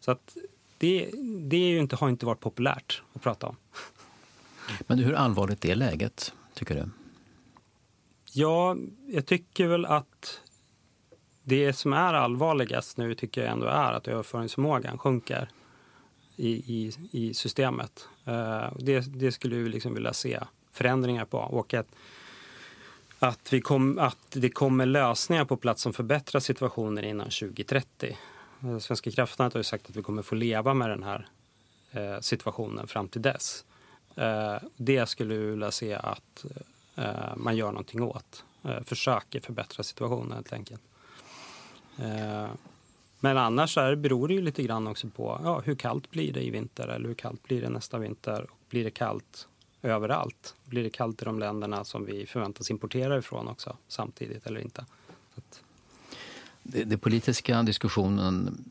Så 0.00 0.10
att 0.10 0.36
det, 0.78 1.10
det 1.40 1.56
är 1.56 1.78
inte, 1.78 1.96
har 1.96 2.08
inte 2.08 2.26
varit 2.26 2.40
populärt 2.40 3.02
att 3.12 3.22
prata 3.22 3.46
om. 3.46 3.56
Men 4.86 4.98
hur 4.98 5.14
allvarligt 5.14 5.64
är 5.64 5.74
läget, 5.74 6.32
tycker 6.54 6.74
du? 6.74 7.01
Ja, 8.34 8.76
jag 9.06 9.26
tycker 9.26 9.66
väl 9.66 9.84
att 9.84 10.40
det 11.42 11.72
som 11.72 11.92
är 11.92 12.14
allvarligast 12.14 12.96
nu 12.96 13.14
tycker 13.14 13.40
jag 13.40 13.52
ändå 13.52 13.66
är 13.66 13.92
att 13.92 14.08
överföringsförmågan 14.08 14.98
sjunker 14.98 15.48
i, 16.36 16.50
i, 16.50 16.92
i 17.10 17.34
systemet. 17.34 18.08
Uh, 18.28 18.72
det, 18.78 19.00
det 19.00 19.32
skulle 19.32 19.56
vi 19.56 19.68
liksom 19.68 19.94
vilja 19.94 20.12
se 20.12 20.40
förändringar 20.72 21.24
på. 21.24 21.38
Och 21.38 21.74
att, 21.74 21.86
att, 23.18 23.52
vi 23.52 23.60
kom, 23.60 23.98
att 23.98 24.26
det 24.30 24.50
kommer 24.50 24.86
lösningar 24.86 25.44
på 25.44 25.56
plats 25.56 25.82
som 25.82 25.92
förbättrar 25.92 26.40
situationen 26.40 27.04
innan 27.04 27.30
2030. 27.30 28.18
Eh, 28.62 28.78
Svenska 28.78 29.10
kraftnät 29.10 29.52
har 29.52 29.60
ju 29.60 29.64
sagt 29.64 29.90
att 29.90 29.96
vi 29.96 30.02
kommer 30.02 30.22
få 30.22 30.34
leva 30.34 30.74
med 30.74 30.90
den 30.90 31.02
här 31.02 31.28
eh, 31.90 32.20
situationen 32.20 32.86
fram 32.86 33.08
till 33.08 33.22
dess. 33.22 33.64
Det 34.76 35.06
skulle 35.06 35.34
vi 35.34 35.50
vilja 35.50 35.70
se 35.70 35.94
att 35.94 36.44
Eh, 36.96 37.36
man 37.36 37.56
gör 37.56 37.72
någonting 37.72 38.02
åt. 38.02 38.44
Eh, 38.64 38.82
försöker 38.82 39.40
förbättra 39.40 39.82
situationen 39.82 40.32
helt 40.32 40.52
enkelt. 40.52 40.82
Eh, 41.98 42.48
men 43.20 43.38
annars 43.38 43.78
är, 43.78 43.94
beror 43.94 44.28
det 44.28 44.34
ju 44.34 44.42
lite 44.42 44.62
grann 44.62 44.86
också 44.86 45.08
på 45.08 45.40
ja, 45.44 45.60
hur 45.60 45.74
kallt 45.74 46.10
blir 46.10 46.32
det 46.32 46.42
i 46.42 46.50
vinter 46.50 46.88
eller 46.88 47.08
hur 47.08 47.14
kallt 47.14 47.42
blir 47.42 47.62
det 47.62 47.68
nästa 47.68 47.98
vinter. 47.98 48.46
Och 48.50 48.58
blir 48.70 48.84
det 48.84 48.90
kallt 48.90 49.48
överallt. 49.82 50.54
Blir 50.64 50.82
det 50.82 50.90
kallt 50.90 51.22
i 51.22 51.24
de 51.24 51.38
länderna 51.38 51.84
som 51.84 52.04
vi 52.04 52.26
förväntas 52.26 52.70
importera 52.70 53.18
ifrån 53.18 53.48
också 53.48 53.76
samtidigt 53.88 54.46
eller 54.46 54.60
inte? 54.60 54.84
Att... 55.34 55.62
Det, 56.62 56.84
det, 56.84 56.98
politiska 56.98 57.62
diskussionen 57.62 58.64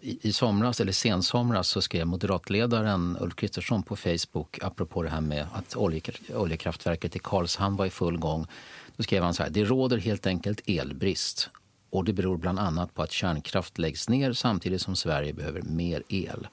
i, 0.00 0.28
i 0.28 0.32
somras 0.32 0.80
eller 0.80 0.92
sensomras 0.92 1.68
så 1.68 1.80
skrev 1.80 2.06
moderatledaren 2.06 3.16
Ulf 3.20 3.34
Kristersson 3.34 3.82
på 3.82 3.96
Facebook 3.96 4.58
apropå 4.62 5.02
det 5.02 5.08
här 5.08 5.20
med 5.20 5.46
att 5.52 5.76
oljekraftverket 6.34 7.16
i 7.16 7.18
Karlshamn 7.18 7.76
var 7.76 7.86
i 7.86 7.90
full 7.90 8.18
gång. 8.18 8.46
Då 8.96 9.02
skrev 9.02 9.22
han 9.22 9.34
så 9.34 9.42
här, 9.42 9.50
det 9.50 9.64
råder 9.64 9.98
helt 9.98 10.26
enkelt 10.26 10.62
elbrist 10.66 11.50
och 11.90 12.04
det 12.04 12.12
beror 12.12 12.36
bland 12.36 12.58
annat 12.58 12.94
på 12.94 13.02
att 13.02 13.12
kärnkraft 13.12 13.78
läggs 13.78 14.08
ner 14.08 14.32
samtidigt 14.32 14.82
som 14.82 14.96
Sverige 14.96 15.32
behöver 15.32 15.62
mer 15.62 16.02
el. 16.08 16.48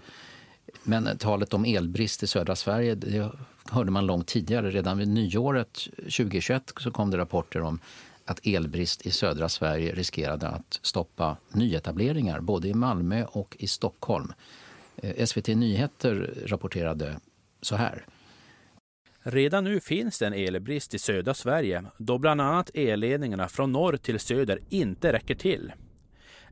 Men 0.84 1.08
eh, 1.08 1.18
talet 1.18 1.54
om 1.54 1.66
elbrist 1.66 2.24
i 2.24 2.28
södra 2.28 2.56
Sverige 2.56 2.96
det 2.96 3.32
hörde 3.70 3.92
man 3.92 4.06
långt 4.06 4.28
tidigare. 4.28 4.72
Redan 4.72 4.98
vid 4.98 5.08
nyåret 5.08 5.88
2021 5.96 6.74
så 6.78 6.92
kom 6.92 7.12
det 7.12 7.18
rapporter 7.18 7.62
om 7.62 7.80
att 8.26 8.48
elbrist 8.48 9.06
i 9.06 9.12
södra 9.12 9.50
Sverige 9.50 9.96
riskerade 9.96 10.48
att 10.48 10.80
stoppa 10.82 11.38
nyetableringar 11.50 12.40
både 12.40 12.68
i 12.68 12.74
Malmö 12.74 13.26
och 13.26 13.56
i 13.60 13.68
Stockholm. 13.68 14.34
Eh, 14.96 15.26
SVT 15.26 15.48
Nyheter 15.48 16.34
rapporterade 16.46 17.20
så 17.62 17.76
här. 17.76 18.06
Redan 19.24 19.64
nu 19.64 19.80
finns 19.80 20.20
det 20.20 20.28
en 20.28 20.34
elbrist 20.34 20.94
i 20.94 21.00
södra 21.00 21.34
Sverige 21.34 21.84
då 21.98 22.18
bland 22.18 22.42
annat 22.42 22.72
elledningarna 22.74 23.48
från 23.48 23.72
norr 23.72 23.98
till 23.98 24.20
söder 24.20 24.60
inte 24.70 25.14
räcker 25.14 25.36
till. 25.36 25.74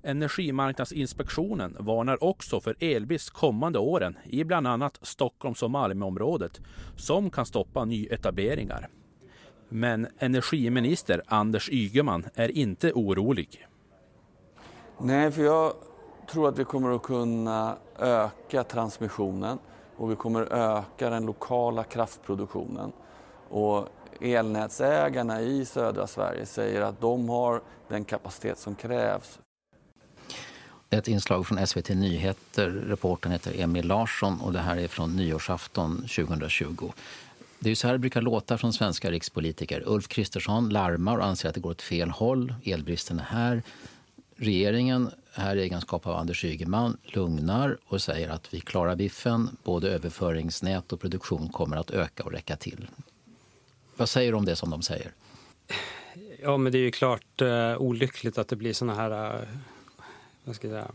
Energimarknadsinspektionen 0.03 1.75
varnar 1.79 2.23
också 2.23 2.61
för 2.61 2.75
elbrist 2.79 3.29
kommande 3.29 3.79
åren 3.79 4.17
i 4.23 4.43
bland 4.43 4.67
annat 4.67 4.99
Stockholms 5.01 5.63
och 5.63 5.71
Malmöområdet 5.71 6.61
som 6.97 7.29
kan 7.29 7.45
stoppa 7.45 7.85
nyetableringar. 7.85 8.89
Men 9.69 10.07
energiminister 10.19 11.21
Anders 11.27 11.69
Ygeman 11.69 12.25
är 12.35 12.57
inte 12.57 12.91
orolig. 12.93 13.67
Nej, 14.97 15.31
för 15.31 15.41
jag 15.43 15.73
tror 16.31 16.49
att 16.49 16.59
vi 16.59 16.63
kommer 16.63 16.95
att 16.95 17.03
kunna 17.03 17.77
öka 17.99 18.63
transmissionen 18.63 19.59
och 19.97 20.11
vi 20.11 20.15
kommer 20.15 20.41
att 20.41 20.51
öka 20.51 21.09
den 21.09 21.25
lokala 21.25 21.83
kraftproduktionen. 21.83 22.91
Och 23.49 23.87
elnätsägarna 24.21 25.41
i 25.41 25.65
södra 25.65 26.07
Sverige 26.07 26.45
säger 26.45 26.81
att 26.81 27.01
de 27.01 27.29
har 27.29 27.61
den 27.87 28.05
kapacitet 28.05 28.57
som 28.57 28.75
krävs. 28.75 29.39
Ett 30.89 31.07
inslag 31.07 31.47
från 31.47 31.67
SVT 31.67 31.89
Nyheter. 31.89 32.69
Reporten 32.69 33.31
heter 33.31 33.61
Emil 33.61 33.87
Larsson 33.87 34.41
och 34.41 34.53
det 34.53 34.59
här 34.59 34.77
är 34.77 34.87
från 34.87 35.15
nyårsafton 35.15 35.95
2020. 35.95 36.91
Det 37.59 37.69
är 37.71 37.75
så 37.75 37.87
här 37.87 37.93
det 37.93 37.99
brukar 37.99 38.21
låta 38.21 38.57
från 38.57 38.73
svenska 38.73 39.11
rikspolitiker. 39.11 39.83
Ulf 39.85 40.07
Kristersson 40.07 40.69
larmar 40.69 41.17
och 41.17 41.25
anser 41.25 41.49
att 41.49 41.55
det 41.55 41.61
går 41.61 41.71
åt 41.71 41.81
fel 41.81 42.09
håll. 42.09 42.53
Elbristen 42.63 43.19
är 43.19 43.23
här. 43.23 43.63
Regeringen, 44.35 45.11
här 45.33 45.55
i 45.55 45.61
egenskap 45.61 46.07
av 46.07 46.15
Anders 46.15 46.45
Ygeman, 46.45 46.97
lugnar 47.03 47.77
och 47.85 48.01
säger 48.01 48.29
att 48.29 48.53
vi 48.53 48.59
klarar 48.59 48.95
biffen. 48.95 49.57
Både 49.63 49.89
överföringsnät 49.89 50.93
och 50.93 51.01
produktion 51.01 51.49
kommer 51.49 51.77
att 51.77 51.91
öka 51.91 52.23
och 52.23 52.31
räcka 52.31 52.55
till. 52.55 52.87
Vad 53.97 54.09
säger 54.09 54.31
du 54.31 54.37
om 54.37 54.45
det 54.45 54.55
som 54.55 54.69
de 54.69 54.81
säger? 54.81 55.11
Ja, 56.41 56.57
men 56.57 56.71
det 56.71 56.77
är 56.77 56.81
ju 56.81 56.91
klart 56.91 57.41
eh, 57.41 57.77
olyckligt 57.77 58.37
att 58.37 58.47
det 58.47 58.55
blir 58.55 58.73
såna 58.73 58.95
här... 58.95 59.35
Eh, 59.35 59.47
vad 60.43 60.55
ska 60.55 60.67
jag 60.67 60.73
säga? 60.73 60.91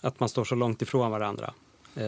Att 0.00 0.20
man 0.20 0.28
står 0.28 0.44
så 0.44 0.54
långt 0.54 0.82
ifrån 0.82 1.10
varandra 1.10 1.54
eh, 1.94 2.04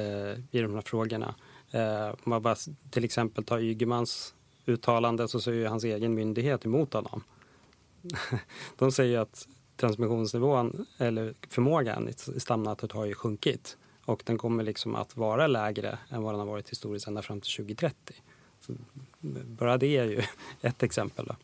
i 0.51 0.61
de 0.61 0.75
här 0.75 0.81
frågorna. 0.81 1.35
Eh, 1.71 2.09
om 2.09 2.17
man 2.25 2.43
bara 2.43 2.57
till 2.91 3.05
exempel 3.05 3.45
tar 3.45 3.59
Ygemans 3.59 4.35
uttalande 4.67 5.29
så 5.29 5.41
säger 5.41 5.69
hans 5.69 5.85
egen 5.85 6.15
myndighet 6.15 6.65
emot 6.65 6.93
honom. 6.93 7.23
De 8.79 8.93
säger 8.93 9.19
att 9.19 9.49
transmissionsnivån 9.77 10.87
eller 10.99 11.35
förmågan 11.49 12.09
i 12.09 12.41
stamnätet 12.41 12.93
har 12.93 13.05
ju 13.05 13.15
sjunkit 13.15 13.77
och 14.05 14.23
den 14.27 14.39
kommer 14.39 14.65
liksom 14.65 14.95
att 14.95 15.17
vara 15.17 15.47
lägre 15.47 15.99
än 16.11 16.23
vad 16.23 16.33
den 16.33 16.41
har 16.41 16.47
varit 16.47 16.71
historiskt 16.71 17.07
ända 17.07 17.23
fram 17.23 17.41
till 17.41 17.57
2030. 17.57 18.15
Så 18.61 18.73
bara 19.45 19.79
det 19.79 19.97
är 19.97 20.05
ju 20.05 20.23
ett 20.61 20.83
exempel. 20.83 21.27
Då. 21.27 21.37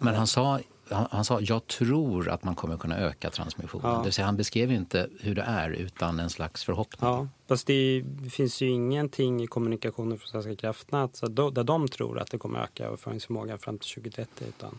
Men 0.00 0.14
han 0.14 0.26
sa 0.26 0.60
han, 0.90 1.24
sa 1.24 1.40
jag 1.40 1.66
tror 1.66 2.28
att 2.28 2.44
man 2.44 2.54
kommer 2.54 2.76
kunna 2.76 2.98
öka 2.98 3.30
transmissionen. 3.30 3.90
Ja. 3.90 3.98
Det 3.98 4.04
vill 4.04 4.12
säga, 4.12 4.26
han 4.26 4.36
beskrev 4.36 4.72
inte 4.72 5.08
hur 5.20 5.34
det 5.34 5.42
är 5.42 5.70
utan 5.70 6.20
en 6.20 6.30
slags 6.30 6.64
förhoppning. 6.64 7.10
Ja, 7.10 7.28
fast 7.48 7.66
det 7.66 8.04
finns 8.30 8.62
ju 8.62 8.68
ingenting 8.68 9.42
i 9.42 9.46
kommunikationen 9.46 10.18
från 10.18 10.28
Svenska 10.28 10.56
kraftnät 10.56 11.16
så 11.16 11.26
då, 11.26 11.50
där 11.50 11.64
de 11.64 11.88
tror 11.88 12.18
att 12.18 12.30
det 12.30 12.38
kommer 12.38 12.60
öka 12.60 12.86
överföringsförmågan 12.86 13.58
fram 13.58 13.78
till 13.78 13.94
2030. 13.94 14.44
Utan... 14.48 14.78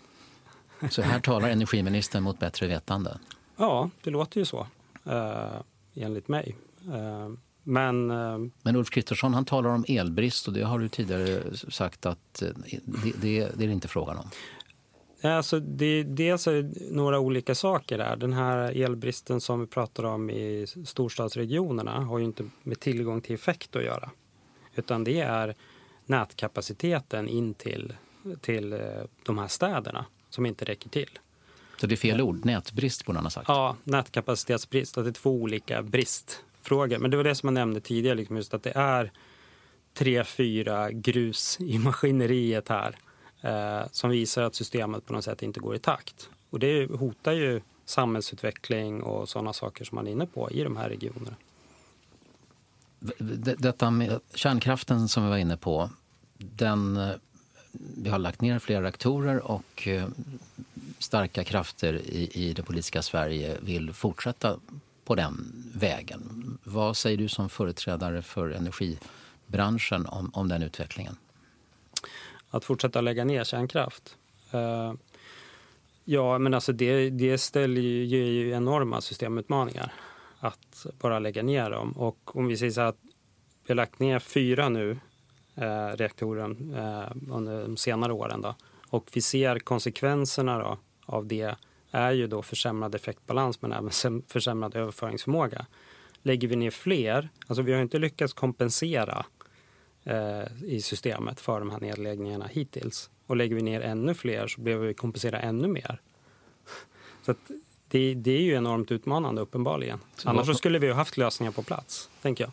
Så 0.89 1.01
här 1.01 1.20
talar 1.20 1.49
energiministern 1.49 2.24
mot 2.24 2.39
bättre 2.39 2.68
vetande? 2.68 3.18
Ja, 3.58 3.89
det 4.03 4.10
låter 4.10 4.39
ju 4.39 4.45
så 4.45 4.68
uh, 5.08 5.62
enligt 5.95 6.28
mig. 6.28 6.56
Uh, 6.88 7.36
men, 7.64 8.12
uh, 8.12 8.47
Men 8.62 8.76
Ulf 8.76 8.89
Kristersson 8.89 9.34
han 9.34 9.45
talar 9.45 9.70
om 9.70 9.86
elbrist 9.88 10.47
och 10.47 10.53
det 10.53 10.62
har 10.62 10.80
du 10.80 10.89
tidigare 10.89 11.41
sagt 11.56 12.06
att 12.06 12.20
det, 12.39 12.53
det, 13.22 13.49
det 13.56 13.64
är 13.64 13.68
det 13.68 13.74
inte 13.74 13.88
frågan 13.88 14.18
om. 14.18 14.30
Alltså 15.34 15.59
det, 15.59 16.03
dels 16.03 16.47
är 16.47 16.53
det 16.53 16.91
några 16.91 17.19
olika 17.19 17.55
saker 17.55 17.97
där. 17.97 18.15
Den 18.15 18.34
här 18.34 18.84
elbristen 18.84 19.41
som 19.41 19.59
vi 19.59 19.67
pratar 19.67 20.03
om 20.03 20.30
i 20.30 20.65
storstadsregionerna 20.86 21.99
har 21.99 22.19
ju 22.19 22.26
inte 22.26 22.43
med 22.63 22.80
tillgång 22.80 23.21
till 23.21 23.36
effekt 23.36 23.76
att 23.76 23.84
göra. 23.84 24.09
Utan 24.76 25.03
det 25.03 25.19
är 25.19 25.55
nätkapaciteten 26.05 27.30
in 27.30 27.53
till, 27.53 27.93
till 28.41 28.73
eh, 28.73 28.80
de 29.23 29.38
här 29.38 29.47
städerna 29.47 30.05
som 30.30 30.45
inte 30.45 30.65
räcker 30.65 30.89
till. 30.89 31.19
Så 31.82 31.88
det 31.88 31.95
är 31.95 31.97
fel 31.97 32.21
ord? 32.21 32.45
Nätbrist 32.45 33.05
borde 33.05 33.17
han 33.17 33.26
ha 33.26 33.30
sagt? 33.30 33.47
Ja, 33.47 33.76
nätkapacitetsbrist. 33.84 34.97
Att 34.97 35.05
det 35.05 35.09
är 35.09 35.13
två 35.13 35.32
olika 35.32 35.82
bristfrågor. 35.82 36.97
Men 36.97 37.11
det 37.11 37.17
var 37.17 37.23
det 37.23 37.36
som 37.36 37.47
jag 37.47 37.53
nämnde 37.53 37.82
tidigare, 37.82 38.15
liksom 38.15 38.38
just 38.38 38.53
att 38.53 38.63
det 38.63 38.71
är 38.76 39.11
tre, 39.93 40.23
fyra 40.23 40.91
grus 40.91 41.57
i 41.59 41.80
maskineriet 41.80 42.69
här 42.69 42.95
Eh, 43.46 43.88
som 43.91 44.10
visar 44.10 44.43
att 44.43 44.56
systemet 44.56 45.06
på 45.06 45.14
något 45.14 45.24
sätt 45.24 45.43
inte 45.43 45.60
går 45.60 45.76
i 45.76 45.80
takt. 45.80 46.30
Och 46.50 46.60
det 46.60 46.91
hotar 46.91 47.32
ju 47.32 47.62
samhällsutveckling 47.86 49.04
och 49.04 49.30
sådana 49.30 49.54
saker 49.54 49.86
som 49.86 49.96
man 49.96 50.08
är 50.08 50.12
inne 50.12 50.26
på 50.26 50.52
i 50.52 50.64
de 50.64 50.78
här 50.78 50.89
regionerna. 50.89 51.36
Detta 53.58 53.91
med 53.91 54.20
kärnkraften 54.34 55.08
som 55.08 55.24
vi 55.24 55.30
var 55.30 55.38
inne 55.38 55.58
på, 55.58 55.89
den, 56.38 56.98
eh, 56.98 57.12
vi 57.72 58.10
har 58.10 58.20
lagt 58.20 58.41
ner 58.41 58.60
flera 58.60 58.82
reaktorer 58.82 59.52
och 59.52 59.88
eh, 59.88 60.08
starka 61.00 61.43
krafter 61.43 61.93
i, 61.93 62.30
i 62.34 62.54
det 62.54 62.64
politiska 62.64 63.02
Sverige 63.02 63.58
vill 63.62 63.93
fortsätta 63.93 64.60
på 65.06 65.16
den 65.16 65.54
vägen. 65.74 66.58
Vad 66.64 66.98
säger 66.98 67.18
du 67.18 67.28
som 67.28 67.50
företrädare 67.50 68.22
för 68.22 68.50
energibranschen 68.50 70.06
om, 70.06 70.32
om 70.34 70.48
den 70.48 70.64
utvecklingen? 70.64 71.18
Att 72.56 72.66
fortsätta 72.66 73.01
lägga 73.01 73.26
ner 73.26 73.43
kärnkraft. 73.43 74.18
Eh, 74.51 74.93
ja, 76.03 76.38
men 76.38 76.53
alltså 76.53 76.74
det, 76.74 77.10
det 77.10 77.38
ställer 77.38 77.82
ju, 77.82 78.06
ger 78.06 78.26
ju 78.26 78.51
enorma 78.51 79.01
systemutmaningar 79.01 79.93
att 80.39 80.86
bara 80.99 81.20
lägga 81.20 81.43
ner 81.43 81.70
dem. 81.70 81.91
Och 81.91 82.36
om 82.36 82.47
vi 82.47 82.58
säger 82.58 82.72
så 82.72 82.82
att 82.82 82.97
vi 83.68 83.72
har 83.72 83.76
lagt 83.76 83.99
ner 83.99 84.20
fyra 84.20 84.70
nu 84.70 84.99
eh, 85.56 85.97
reaktorer 85.97 86.49
eh, 86.51 87.12
under 87.32 87.62
de 87.62 87.78
senare 87.78 88.14
åren 88.14 88.41
då, 88.41 88.56
och 88.89 89.10
vi 89.14 89.22
ser 89.22 89.60
konsekvenserna 89.60 90.60
då, 90.60 90.78
av 91.06 91.28
det 91.28 91.56
är 91.91 92.12
ju 92.12 92.28
då 92.28 92.41
försämrad 92.41 92.95
effektbalans 92.95 93.62
men 93.62 93.72
även 93.72 94.24
försämrad 94.28 94.76
överföringsförmåga. 94.76 95.66
Lägger 96.22 96.47
vi 96.47 96.56
ner 96.56 96.72
fler, 96.72 97.30
alltså 97.47 97.62
vi 97.62 97.74
har 97.74 97.82
inte 97.82 97.99
lyckats 97.99 98.34
kompensera 98.34 99.26
i 100.66 100.82
systemet 100.82 101.39
för 101.39 101.60
de 101.60 101.70
här 101.70 101.80
nedläggningarna 101.80 102.47
hittills. 102.47 103.10
Och 103.28 103.36
lägger 103.36 103.56
vi 103.56 103.62
ner 103.62 103.82
ännu 103.82 104.14
fler 104.14 104.47
så 104.47 104.62
behöver 104.62 104.88
vi 104.88 104.93
kompensera 104.93 105.39
ännu 105.39 105.68
mer. 105.68 106.01
Så 107.26 107.36
det, 107.88 108.14
det, 108.14 108.32
är 108.32 108.41
ju 108.41 108.53
enormt 108.53 108.91
utmanande 108.91 109.41
uppenbarligen. 109.41 109.99
Annars 110.24 110.58
skulle 110.58 110.80
vi 110.80 110.88
ha 110.88 110.95
haft 110.95 111.18
lösningar 111.18 111.51
på 111.51 111.64
plats, 111.64 112.10
tänker 112.22 112.43
jag. 112.43 112.51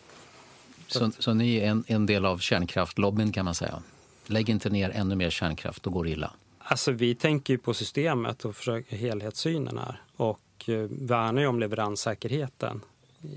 Så, 0.87 0.99
så, 0.99 1.23
så 1.23 1.35
ni 1.35 1.57
är 1.57 1.67
en, 1.67 1.85
en 1.87 2.07
del 2.07 2.25
av 2.25 2.39
kärnkraftlobbyn 2.39 3.33
kan 3.33 3.45
man 3.45 3.55
säga? 3.55 3.83
Lägg 4.27 4.49
inte 4.49 4.71
ner 4.71 4.91
ännu 4.91 5.15
mer 5.15 5.31
kärnkraft, 5.31 5.83
då 5.83 5.91
går 5.91 6.05
det 6.05 6.11
illa. 6.11 6.33
Alltså 6.59 6.93
vi 6.93 7.15
tänker 7.15 7.55
ju 7.55 7.59
på 7.59 7.75
systemet 7.75 8.45
och 8.45 8.57
försöker 8.57 8.97
helhetssynen 8.97 9.79
här 9.79 10.03
och 10.17 10.69
eh, 10.69 10.75
värnar 10.91 11.43
ju 11.43 11.49
om 11.49 11.61
leveranssäkerheten 11.61 12.81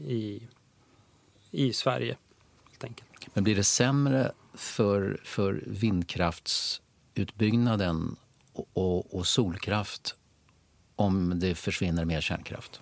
i, 0.08 0.42
i 1.52 1.74
Sverige. 1.74 2.18
Enkelt. 2.86 3.28
Men 3.34 3.44
blir 3.44 3.56
det 3.56 3.64
sämre 3.64 4.32
för, 4.54 5.22
för 5.24 5.64
vindkraftsutbyggnaden 5.68 8.16
och, 8.54 8.68
och, 8.74 9.16
och 9.16 9.28
solkraft 9.28 10.16
om 10.96 11.40
det 11.40 11.56
försvinner 11.56 12.06
mer 12.06 12.22
kärnkraft? 12.22 12.82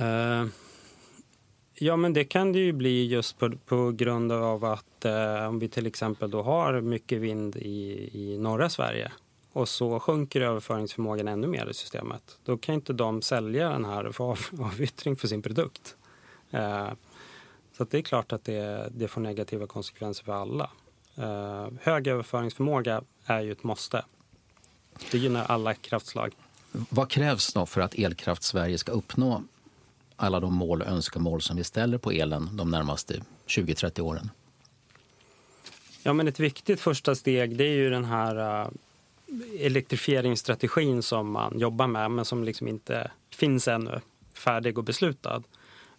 Uh, 0.00 0.46
Ja, 1.76 1.96
men 1.96 2.12
det 2.12 2.24
kan 2.24 2.52
det 2.52 2.58
ju 2.58 2.72
bli 2.72 3.06
just 3.06 3.38
på, 3.38 3.52
på 3.66 3.90
grund 3.90 4.32
av 4.32 4.64
att 4.64 5.04
eh, 5.04 5.48
om 5.48 5.58
vi 5.58 5.68
till 5.68 5.86
exempel 5.86 6.30
då 6.30 6.42
har 6.42 6.80
mycket 6.80 7.20
vind 7.20 7.56
i, 7.56 8.10
i 8.12 8.38
norra 8.38 8.68
Sverige 8.68 9.12
och 9.52 9.68
så 9.68 10.00
sjunker 10.00 10.40
överföringsförmågan 10.40 11.28
ännu 11.28 11.46
mer 11.46 11.66
i 11.66 11.74
systemet. 11.74 12.38
Då 12.44 12.56
kan 12.56 12.74
inte 12.74 12.92
de 12.92 13.22
sälja 13.22 13.68
den 13.68 13.84
här 13.84 14.12
för 14.12 14.24
av, 14.24 14.38
avyttring 14.60 15.16
för 15.16 15.28
sin 15.28 15.42
produkt. 15.42 15.96
Eh, 16.50 16.88
så 17.76 17.84
det 17.84 17.98
är 17.98 18.02
klart 18.02 18.32
att 18.32 18.44
det, 18.44 18.88
det 18.90 19.08
får 19.08 19.20
negativa 19.20 19.66
konsekvenser 19.66 20.24
för 20.24 20.32
alla. 20.32 20.70
Eh, 21.16 21.68
hög 21.80 22.06
överföringsförmåga 22.06 23.02
är 23.26 23.40
ju 23.40 23.52
ett 23.52 23.64
måste. 23.64 24.04
Det 25.10 25.18
gynnar 25.18 25.44
alla 25.44 25.74
kraftslag. 25.74 26.34
Vad 26.72 27.10
krävs 27.10 27.52
då 27.52 27.66
för 27.66 27.80
att 27.80 27.94
Elkraft 27.94 28.42
Sverige 28.42 28.78
ska 28.78 28.92
uppnå 28.92 29.42
alla 30.16 30.40
de 30.40 30.54
mål 30.54 30.82
och 30.82 30.88
önskemål 30.88 31.42
som 31.42 31.56
vi 31.56 31.64
ställer 31.64 31.98
på 31.98 32.10
elen 32.10 32.56
de 32.56 32.70
närmaste 32.70 33.22
20-30 33.46 34.00
åren? 34.00 34.30
Ja, 36.02 36.12
men 36.12 36.28
ett 36.28 36.40
viktigt 36.40 36.80
första 36.80 37.14
steg 37.14 37.56
det 37.56 37.64
är 37.64 37.74
ju 37.74 37.90
den 37.90 38.04
här 38.04 38.64
uh, 38.64 38.70
elektrifieringsstrategin 39.58 41.02
som 41.02 41.30
man 41.30 41.58
jobbar 41.58 41.86
med 41.86 42.10
men 42.10 42.24
som 42.24 42.44
liksom 42.44 42.68
inte 42.68 43.10
finns 43.30 43.68
ännu 43.68 44.00
färdig 44.34 44.78
och 44.78 44.84
beslutad. 44.84 45.42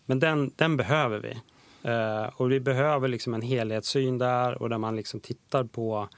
Men 0.06 0.20
den, 0.20 0.52
den 0.56 0.78
behöver 0.78 1.20
vi. 1.20 1.38
Eh, 1.86 2.30
och 2.36 2.52
vi 2.52 2.60
behöver 2.60 3.08
liksom 3.08 3.34
en 3.34 3.42
helhetssyn 3.42 4.18
där 4.18 4.62
och 4.62 4.70
där 4.70 4.78
man 4.78 4.96
liksom 4.96 5.20
tittar 5.20 5.64
på 5.64 6.10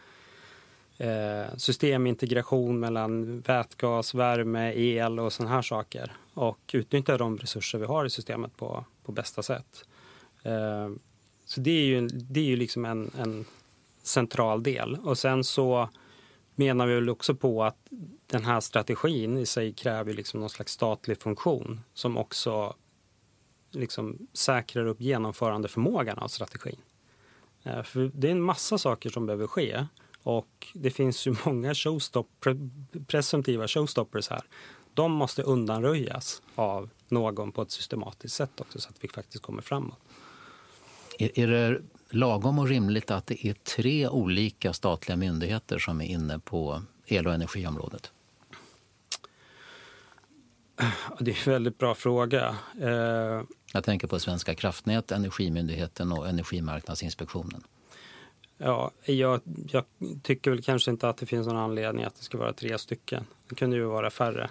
eh, 0.97 1.55
systemintegration 1.57 2.79
mellan 2.79 3.39
vätgas, 3.39 4.13
värme, 4.13 4.73
el 4.75 5.19
och 5.19 5.33
såna 5.33 5.49
här 5.49 5.61
saker 5.61 6.11
och 6.33 6.59
utnyttja 6.73 7.17
de 7.17 7.37
resurser 7.37 7.79
vi 7.79 7.85
har 7.85 8.05
i 8.05 8.09
systemet 8.09 8.57
på, 8.57 8.85
på 9.03 9.11
bästa 9.11 9.43
sätt. 9.43 9.85
Eh, 10.43 10.89
så 11.45 11.61
det 11.61 11.71
är 11.71 11.85
ju, 11.85 12.07
det 12.07 12.39
är 12.39 12.43
ju 12.45 12.55
liksom 12.55 12.85
en, 12.85 13.11
en 13.19 13.45
central 14.03 14.63
del. 14.63 14.97
Och 15.03 15.17
sen 15.17 15.43
så 15.43 15.89
menar 16.55 16.87
vi 16.87 16.95
väl 16.95 17.09
också 17.09 17.35
på 17.35 17.63
att 17.63 17.77
den 18.27 18.45
här 18.45 18.59
strategin 18.59 19.37
i 19.37 19.45
sig 19.45 19.73
kräver 19.73 20.13
liksom 20.13 20.39
någon 20.39 20.49
slags 20.49 20.71
statlig 20.71 21.21
funktion 21.21 21.81
som 21.93 22.17
också 22.17 22.75
liksom 23.77 24.27
säkrar 24.33 24.85
upp 24.85 25.01
genomförandeförmågan 25.01 26.17
av 26.17 26.27
strategin. 26.27 26.79
Eh, 27.63 27.83
för 27.83 28.11
det 28.13 28.27
är 28.27 28.31
en 28.31 28.41
massa 28.41 28.77
saker 28.77 29.09
som 29.09 29.25
behöver 29.25 29.47
ske 29.47 29.85
och 30.23 30.67
det 30.73 30.89
finns 30.89 31.27
ju 31.27 31.35
många 31.45 31.73
showstop, 31.75 32.45
presumtiva 33.07 33.67
showstoppers 33.67 34.29
här. 34.29 34.41
De 34.93 35.11
måste 35.11 35.43
undanröjas 35.43 36.41
av 36.55 36.89
någon 37.07 37.51
på 37.51 37.61
ett 37.61 37.71
systematiskt 37.71 38.35
sätt 38.35 38.61
också 38.61 38.79
så 38.79 38.89
att 38.89 39.03
vi 39.03 39.07
faktiskt 39.07 39.43
kommer 39.43 39.61
framåt. 39.61 39.99
Är, 41.19 41.39
är 41.39 41.47
det 41.47 41.81
lagom 42.09 42.59
och 42.59 42.67
rimligt 42.67 43.11
att 43.11 43.27
det 43.27 43.47
är 43.47 43.53
tre 43.53 44.07
olika 44.07 44.73
statliga 44.73 45.15
myndigheter 45.15 45.79
som 45.79 46.01
är 46.01 46.05
inne 46.05 46.39
på 46.39 46.81
el 47.05 47.27
och 47.27 47.33
energiområdet? 47.33 48.11
Det 51.19 51.31
är 51.31 51.47
en 51.47 51.53
väldigt 51.53 51.77
bra 51.77 51.95
fråga. 51.95 52.55
Jag 53.73 53.83
tänker 53.83 54.07
på 54.07 54.19
Svenska 54.19 54.55
kraftnät, 54.55 55.11
Energimyndigheten 55.11 56.11
och 56.11 56.27
Energimarknadsinspektionen. 56.27 57.63
Ja, 58.57 58.91
jag, 59.05 59.41
jag, 59.67 59.83
tycker 60.23 60.51
väl 60.51 60.63
kanske 60.63 60.91
inte 60.91 61.09
att 61.09 61.17
det 61.17 61.25
finns 61.25 61.47
någon 61.47 61.57
anledning 61.57 62.05
att 62.05 62.15
det 62.15 62.23
ska 62.23 62.37
vara 62.37 62.53
tre 62.53 62.77
stycken. 62.77 63.25
Det 63.49 63.55
kunde 63.55 63.75
ju 63.75 63.83
vara 63.83 64.09
färre. 64.09 64.49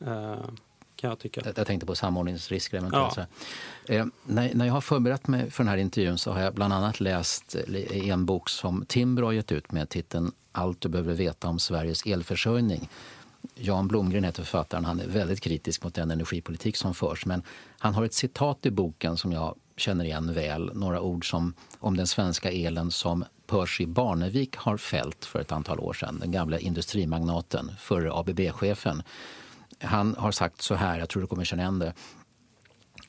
Eh, 0.00 0.48
kan 0.96 1.10
jag 1.10 1.18
tycka. 1.18 1.42
Jag 1.56 1.66
tänkte 1.66 1.86
på 1.86 1.94
samordningsrisker 1.94 2.76
eventuellt. 2.76 3.16
Ja. 3.16 3.94
Eh, 3.94 4.06
när, 4.24 4.54
när 4.54 4.66
jag 4.66 4.72
har 4.72 4.80
förberett 4.80 5.28
mig 5.28 5.50
för 5.50 5.64
den 5.64 5.68
här 5.68 5.76
intervjun 5.76 6.18
så 6.18 6.32
har 6.32 6.40
jag 6.40 6.54
bland 6.54 6.72
annat 6.72 7.00
läst 7.00 7.56
en 7.90 8.26
bok 8.26 8.48
som 8.48 8.86
Timbro 8.86 9.24
har 9.24 9.32
gett 9.32 9.52
ut 9.52 9.72
med 9.72 9.88
titeln 9.88 10.32
Allt 10.56 10.80
du 10.80 10.88
behöver 10.88 11.14
veta 11.14 11.48
om 11.48 11.58
Sveriges 11.58 12.06
elförsörjning. 12.06 12.88
Jan 13.54 13.88
Blomgren 13.88 14.24
heter 14.24 14.42
författaren. 14.42 14.84
Han 14.84 15.00
är 15.00 15.06
väldigt 15.06 15.40
kritisk 15.40 15.84
mot 15.84 15.94
den 15.94 16.10
energipolitik 16.10 16.76
som 16.76 16.94
förs. 16.94 17.26
Men 17.26 17.42
han 17.84 17.94
har 17.94 18.04
ett 18.04 18.14
citat 18.14 18.66
i 18.66 18.70
boken 18.70 19.16
som 19.16 19.32
jag 19.32 19.54
känner 19.76 20.04
igen 20.04 20.34
väl. 20.34 20.70
Några 20.74 21.00
ord 21.00 21.30
som 21.30 21.54
om 21.78 21.96
den 21.96 22.06
svenska 22.06 22.50
elen 22.50 22.90
som 22.90 23.24
Percy 23.46 23.86
Barnevik 23.86 24.56
har 24.56 24.76
fällt 24.76 25.24
för 25.24 25.40
ett 25.40 25.52
antal 25.52 25.80
år 25.80 25.92
sedan. 25.92 26.18
Den 26.18 26.32
gamla 26.32 26.58
industrimagnaten, 26.58 27.70
förre 27.78 28.12
ABB-chefen 28.12 29.02
han 29.80 30.14
har 30.18 30.32
sagt 30.32 30.62
så 30.62 30.74
här, 30.74 30.98
jag 30.98 31.08
tror 31.08 31.22
du 31.22 31.26
kommer 31.26 31.44
känna 31.44 31.62
igen 31.62 31.78
det. 31.78 31.92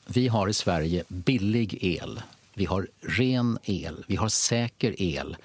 Vi 0.06 0.28
har 0.28 0.48
i 0.48 0.52
Sverige 0.52 1.04
billig 1.08 1.78
el. 1.80 2.22
Vi 2.54 2.64
har 2.64 2.88
ren 3.00 3.58
el. 3.62 4.04
Vi 4.08 4.16
har 4.16 4.28
säker 4.28 5.02
el. 5.02 5.36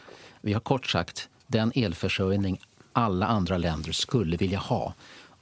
Vi 0.42 0.54
har 0.54 0.60
kort 0.60 0.88
sagt 0.88 1.30
den 1.48 1.72
elförsörjning 1.76 2.60
alla 2.94 3.28
andra 3.28 3.58
länder 3.58 3.92
skulle 3.92 4.38
vilja 4.38 4.60
ha. 4.60 4.94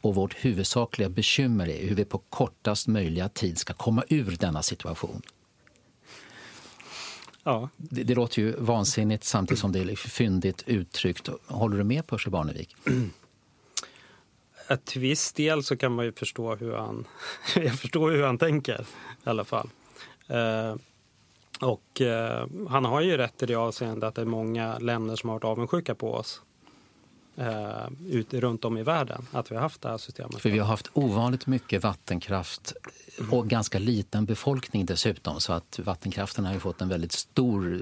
Och 0.01 0.15
vårt 0.15 0.33
huvudsakliga 0.45 1.09
bekymmer 1.09 1.69
är 1.69 1.87
hur 1.87 1.95
vi 1.95 2.05
på 2.05 2.17
kortast 2.17 2.87
möjliga 2.87 3.29
tid 3.29 3.57
ska 3.57 3.73
komma 3.73 4.03
ur 4.09 4.37
denna 4.39 4.63
situation. 4.63 5.21
Ja. 7.43 7.69
Det, 7.77 8.03
det 8.03 8.15
låter 8.15 8.41
ju 8.41 8.55
vansinnigt 8.57 9.23
samtidigt 9.23 9.59
som 9.59 9.71
det 9.71 9.79
är 9.79 9.95
fyndigt 9.95 10.63
uttryckt. 10.65 11.29
Håller 11.47 11.77
du 11.77 11.83
med 11.83 12.07
Percy 12.07 12.29
Barnevik? 12.29 12.75
till 14.77 15.01
viss 15.01 15.33
del 15.33 15.63
så 15.63 15.77
kan 15.77 15.91
man 15.91 16.05
ju 16.05 16.11
förstå 16.11 16.55
hur 16.55 16.75
han, 16.75 17.07
jag 17.55 17.79
förstår 17.79 18.11
hur 18.11 18.23
han 18.23 18.37
tänker 18.37 18.81
i 19.25 19.29
alla 19.29 19.43
fall. 19.43 19.69
Eh, 20.27 20.75
och 21.61 22.01
eh, 22.01 22.47
han 22.69 22.85
har 22.85 23.01
ju 23.01 23.17
rätt 23.17 23.43
i 23.43 23.45
det 23.45 23.55
avseendet 23.55 24.07
att 24.07 24.15
det 24.15 24.21
är 24.21 24.25
många 24.25 24.79
länder 24.79 25.15
som 25.15 25.29
har 25.29 25.35
varit 25.35 25.43
avundsjuka 25.43 25.95
på 25.95 26.13
oss 26.13 26.41
eh, 27.35 27.87
ut, 28.07 28.33
runt 28.33 28.65
om 28.65 28.77
i 28.77 28.83
världen, 28.83 29.25
att 29.31 29.51
vi 29.51 29.55
har 29.55 29.61
haft 29.61 29.81
det 29.81 29.89
här 29.89 29.97
systemet. 29.97 30.41
För 30.41 30.49
vi 30.49 30.59
har 30.59 30.67
haft 30.67 30.89
ovanligt 30.93 31.47
mycket 31.47 31.83
vattenkraft 31.83 32.73
och 33.31 33.47
ganska 33.47 33.79
liten 33.79 34.25
befolkning 34.25 34.85
dessutom. 34.85 35.39
Så 35.39 35.53
att 35.53 35.79
vattenkraften 35.79 36.45
har 36.45 36.53
ju 36.53 36.59
fått 36.59 36.81
en 36.81 36.89
väldigt 36.89 37.11
stor 37.11 37.81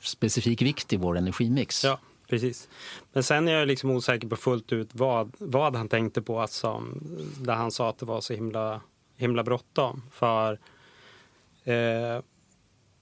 specifik 0.00 0.62
vikt 0.62 0.92
i 0.92 0.96
vår 0.96 1.18
energimix. 1.18 1.84
Ja. 1.84 1.98
Precis. 2.28 2.68
Men 3.12 3.22
sen 3.22 3.48
är 3.48 3.52
jag 3.52 3.68
liksom 3.68 3.90
osäker 3.90 4.28
på 4.28 4.36
fullt 4.36 4.72
ut 4.72 4.88
vad, 4.92 5.32
vad 5.38 5.76
han 5.76 5.88
tänkte 5.88 6.22
på 6.22 6.40
alltså, 6.40 6.82
där 7.40 7.54
han 7.54 7.70
sa 7.70 7.88
att 7.88 7.98
det 7.98 8.06
var 8.06 8.20
så 8.20 8.32
himla, 8.32 8.80
himla 9.16 9.42
bråttom. 9.42 10.02
För 10.12 10.58
eh, 11.64 12.22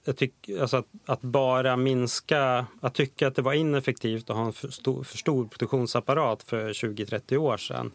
jag 0.05 0.17
tycker, 0.17 0.61
alltså 0.61 0.77
att, 0.77 0.87
att, 1.05 1.21
bara 1.21 1.77
minska, 1.77 2.65
att 2.81 2.93
tycka 2.93 3.27
att 3.27 3.35
det 3.35 3.41
var 3.41 3.53
ineffektivt 3.53 4.29
att 4.29 4.35
ha 4.35 4.45
en 4.45 4.53
för 4.53 4.67
stor, 4.67 5.03
för 5.03 5.17
stor 5.17 5.47
produktionsapparat 5.47 6.43
för 6.43 6.73
20-30 6.73 7.37
år 7.37 7.57
sedan 7.57 7.91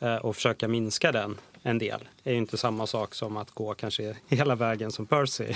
eh, 0.00 0.16
och 0.16 0.36
försöka 0.36 0.68
minska 0.68 1.12
den 1.12 1.38
en 1.62 1.78
del 1.78 2.08
är 2.24 2.32
ju 2.32 2.38
inte 2.38 2.56
samma 2.56 2.86
sak 2.86 3.14
som 3.14 3.36
att 3.36 3.50
gå 3.50 3.74
kanske 3.74 4.16
hela 4.26 4.54
vägen 4.54 4.92
som 4.92 5.06
Percy 5.06 5.54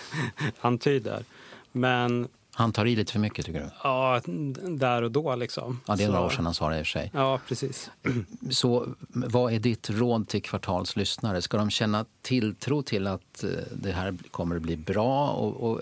antyder. 0.60 1.24
Men 1.72 2.28
han 2.54 2.72
tar 2.72 2.86
i 2.86 2.96
lite 2.96 3.12
för 3.12 3.18
mycket 3.18 3.46
tycker 3.46 3.60
du? 3.60 3.70
Ja, 3.82 4.20
där 4.68 5.02
och 5.02 5.10
då 5.10 5.36
liksom. 5.36 5.80
Ja, 5.86 5.96
det 5.96 6.04
är 6.04 6.08
några 6.08 6.24
år 6.24 6.30
sedan 6.30 6.44
han 6.44 6.54
sa 6.54 6.68
det 6.68 6.78
i 6.78 6.82
och 6.82 6.86
för 6.86 6.90
sig. 6.90 7.10
Ja, 7.14 7.40
precis. 7.48 7.90
Så 8.50 8.94
vad 9.08 9.52
är 9.52 9.58
ditt 9.58 9.90
råd 9.90 10.28
till 10.28 10.42
Kvartals 10.42 10.96
lyssnare? 10.96 11.42
Ska 11.42 11.56
de 11.56 11.70
känna 11.70 12.04
tilltro 12.22 12.82
till 12.82 13.06
att 13.06 13.44
eh, 13.44 13.50
det 13.72 13.92
här 13.92 14.14
kommer 14.30 14.56
att 14.56 14.62
bli 14.62 14.76
bra 14.76 15.28
och, 15.28 15.70
och 15.70 15.80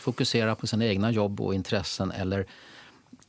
fokusera 0.00 0.54
på 0.54 0.66
sina 0.66 0.86
egna 0.86 1.10
jobb 1.10 1.40
och 1.40 1.54
intressen 1.54 2.10
eller 2.10 2.46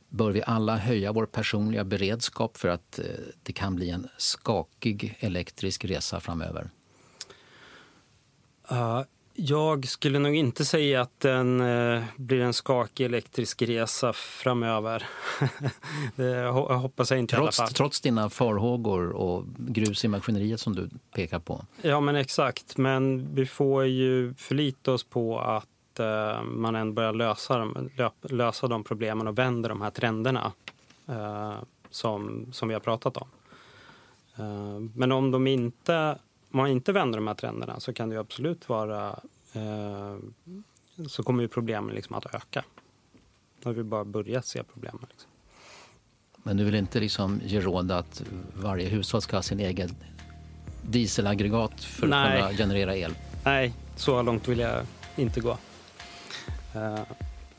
bör 0.08 0.30
vi 0.30 0.42
alla 0.46 0.76
höja 0.76 1.12
vår 1.12 1.26
personliga 1.26 1.84
beredskap 1.84 2.56
för 2.56 2.68
att 2.68 2.98
eh, 2.98 3.04
det 3.42 3.52
kan 3.52 3.76
bli 3.76 3.90
en 3.90 4.08
skakig 4.18 5.16
elektrisk 5.20 5.84
resa 5.84 6.20
framöver? 6.20 6.70
Uh, 8.72 9.02
jag 9.42 9.88
skulle 9.88 10.18
nog 10.18 10.36
inte 10.36 10.64
säga 10.64 11.00
att 11.00 11.20
den 11.20 11.60
eh, 11.60 12.02
blir 12.16 12.40
en 12.40 12.52
skakig 12.52 13.04
elektrisk 13.04 13.62
resa 13.62 14.12
framöver. 14.12 15.06
det 16.16 16.46
hoppas 16.48 17.10
jag 17.10 17.20
inte 17.20 17.36
trots, 17.36 17.58
i 17.58 17.62
alla 17.62 17.66
fall. 17.66 17.74
Trots 17.74 18.00
dina 18.00 18.30
farhågor 18.30 19.10
och 19.10 19.44
grus 19.58 20.04
i 20.04 20.08
maskineriet 20.08 20.60
som 20.60 20.74
du 20.76 20.88
pekar 21.14 21.38
på? 21.38 21.64
Ja, 21.82 22.00
men 22.00 22.16
exakt. 22.16 22.76
Men 22.76 23.34
vi 23.34 23.46
får 23.46 23.84
ju 23.84 24.34
förlita 24.34 24.92
oss 24.92 25.04
på 25.04 25.40
att 25.40 25.98
eh, 25.98 26.42
man 26.42 26.74
ändå 26.74 26.92
börjar 26.92 27.12
lösa, 27.12 27.74
lösa 28.22 28.66
de 28.66 28.84
problemen 28.84 29.26
och 29.26 29.38
vänder 29.38 29.68
de 29.68 29.80
här 29.80 29.90
trenderna 29.90 30.52
eh, 31.08 31.54
som, 31.90 32.46
som 32.52 32.68
vi 32.68 32.74
har 32.74 32.80
pratat 32.80 33.16
om. 33.16 33.28
Men 34.94 35.12
om 35.12 35.30
de 35.30 35.46
inte 35.46 36.18
man 36.50 36.68
inte 36.68 36.92
vänder 36.92 37.18
de 37.18 37.26
här 37.26 37.34
trenderna 37.34 37.80
så 37.80 37.92
kan 37.92 38.08
det 38.08 38.16
absolut 38.16 38.68
vara 38.68 39.20
eh, 39.52 40.16
så 41.08 41.22
kommer 41.22 41.42
ju 41.42 41.48
problemen 41.48 41.94
liksom 41.94 42.16
att 42.16 42.34
öka. 42.34 42.64
Nu 43.58 43.64
har 43.64 43.72
vi 43.72 43.82
bara 43.82 44.04
börjat 44.04 44.46
se 44.46 44.62
problemen. 44.62 45.06
Liksom. 45.10 45.30
Men 46.42 46.56
du 46.56 46.64
vill 46.64 46.74
inte 46.74 47.00
liksom 47.00 47.40
ge 47.44 47.60
råd 47.60 47.90
att 47.90 48.22
varje 48.54 48.88
hushåll 48.88 49.22
ska 49.22 49.36
ha 49.36 49.42
sin 49.42 49.60
egen 49.60 49.96
dieselaggregat 50.82 51.84
för 51.84 52.06
Nej. 52.06 52.40
att 52.40 52.46
kunna 52.46 52.58
generera 52.58 52.96
el? 52.96 53.14
nej, 53.44 53.72
så 53.96 54.22
långt 54.22 54.48
vill 54.48 54.58
jag 54.58 54.86
inte 55.16 55.40
gå. 55.40 55.58
Eh, 56.74 57.00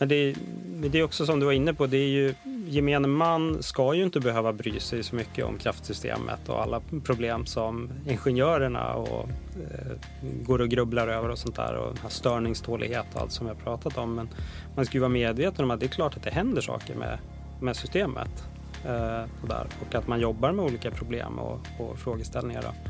men 0.01 0.07
det, 0.07 0.35
men 0.65 0.91
det 0.91 0.99
är 0.99 1.03
också 1.03 1.25
som 1.25 1.39
du 1.39 1.45
var 1.45 1.53
inne 1.53 1.73
på, 1.73 1.87
det 1.87 1.97
är 1.97 2.07
ju, 2.07 2.33
gemene 2.67 3.07
man 3.07 3.63
ska 3.63 3.93
ju 3.93 4.03
inte 4.03 4.19
behöva 4.19 4.53
bry 4.53 4.79
sig 4.79 5.03
så 5.03 5.15
mycket 5.15 5.45
om 5.45 5.57
kraftsystemet 5.57 6.49
och 6.49 6.61
alla 6.61 6.81
problem 7.03 7.45
som 7.45 7.89
ingenjörerna 8.07 8.93
och, 8.93 9.29
eh, 9.71 9.91
går 10.21 10.61
och 10.61 10.69
grubblar 10.69 11.07
över 11.07 11.29
och 11.29 11.37
sånt 11.37 11.55
där 11.55 11.75
och 11.75 11.93
den 11.93 12.01
här 12.01 12.09
störningstålighet 12.09 13.05
och 13.13 13.21
allt 13.21 13.31
som 13.31 13.47
jag 13.47 13.59
pratat 13.59 13.97
om. 13.97 14.15
Men 14.15 14.29
man 14.75 14.85
ska 14.85 14.93
ju 14.93 14.99
vara 14.99 15.09
medveten 15.09 15.65
om 15.65 15.71
att 15.71 15.79
det 15.79 15.85
är 15.85 15.87
klart 15.87 16.17
att 16.17 16.23
det 16.23 16.31
händer 16.31 16.61
saker 16.61 16.95
med, 16.95 17.19
med 17.59 17.75
systemet. 17.75 18.43
Eh, 18.85 19.23
och, 19.41 19.47
där, 19.47 19.67
och 19.87 19.95
att 19.95 20.07
man 20.07 20.19
jobbar 20.19 20.51
med 20.51 20.65
olika 20.65 20.91
problem 20.91 21.39
och, 21.39 21.59
och 21.79 21.99
frågeställningar. 21.99 22.61
Då. 22.61 22.89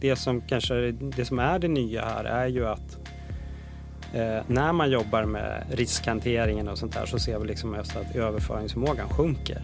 Det 0.00 0.16
som 0.16 0.40
kanske 0.40 0.90
det 0.90 1.24
som 1.24 1.38
är 1.38 1.58
det 1.58 1.68
nya 1.68 2.04
här 2.04 2.24
är 2.24 2.46
ju 2.46 2.66
att 2.66 2.98
Eh, 4.14 4.42
när 4.46 4.72
man 4.72 4.90
jobbar 4.90 5.24
med 5.24 5.64
riskhanteringen 5.70 6.68
och 6.68 6.78
sånt 6.78 6.94
där 6.94 7.06
så 7.06 7.18
ser 7.18 7.38
vi 7.38 7.46
liksom 7.46 7.74
just 7.74 7.96
att 7.96 8.16
överföringsförmågan 8.16 9.08
sjunker. 9.08 9.62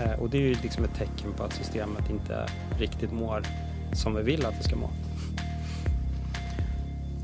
Eh, 0.00 0.12
och 0.20 0.30
det 0.30 0.36
är 0.36 0.42
ju 0.42 0.54
liksom 0.62 0.84
ett 0.84 0.94
tecken 0.94 1.32
på 1.36 1.44
att 1.44 1.52
systemet 1.52 2.10
inte 2.10 2.46
riktigt 2.78 3.12
mår 3.12 3.42
som 3.92 4.14
vi 4.14 4.22
vill 4.22 4.46
att 4.46 4.58
det 4.58 4.64
ska 4.64 4.76
må. 4.76 4.90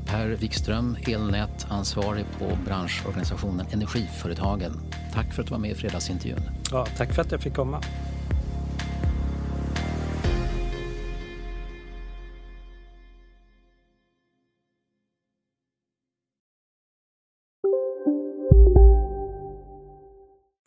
Per 0.05 0.27
Wikström, 0.27 0.97
elnätansvarig 1.07 2.25
på 2.39 2.57
branschorganisationen 2.65 3.65
Energiföretagen. 3.71 4.71
Tack 5.13 5.33
för 5.33 5.41
att 5.41 5.47
du 5.47 5.51
var 5.51 5.59
med 5.59 5.71
i 5.71 5.75
fredagsintervjun. 5.75 6.41
Ja, 6.71 6.85
tack 6.97 7.13
för 7.13 7.21
att 7.21 7.31
jag 7.31 7.41
fick 7.41 7.53
komma. 7.53 7.81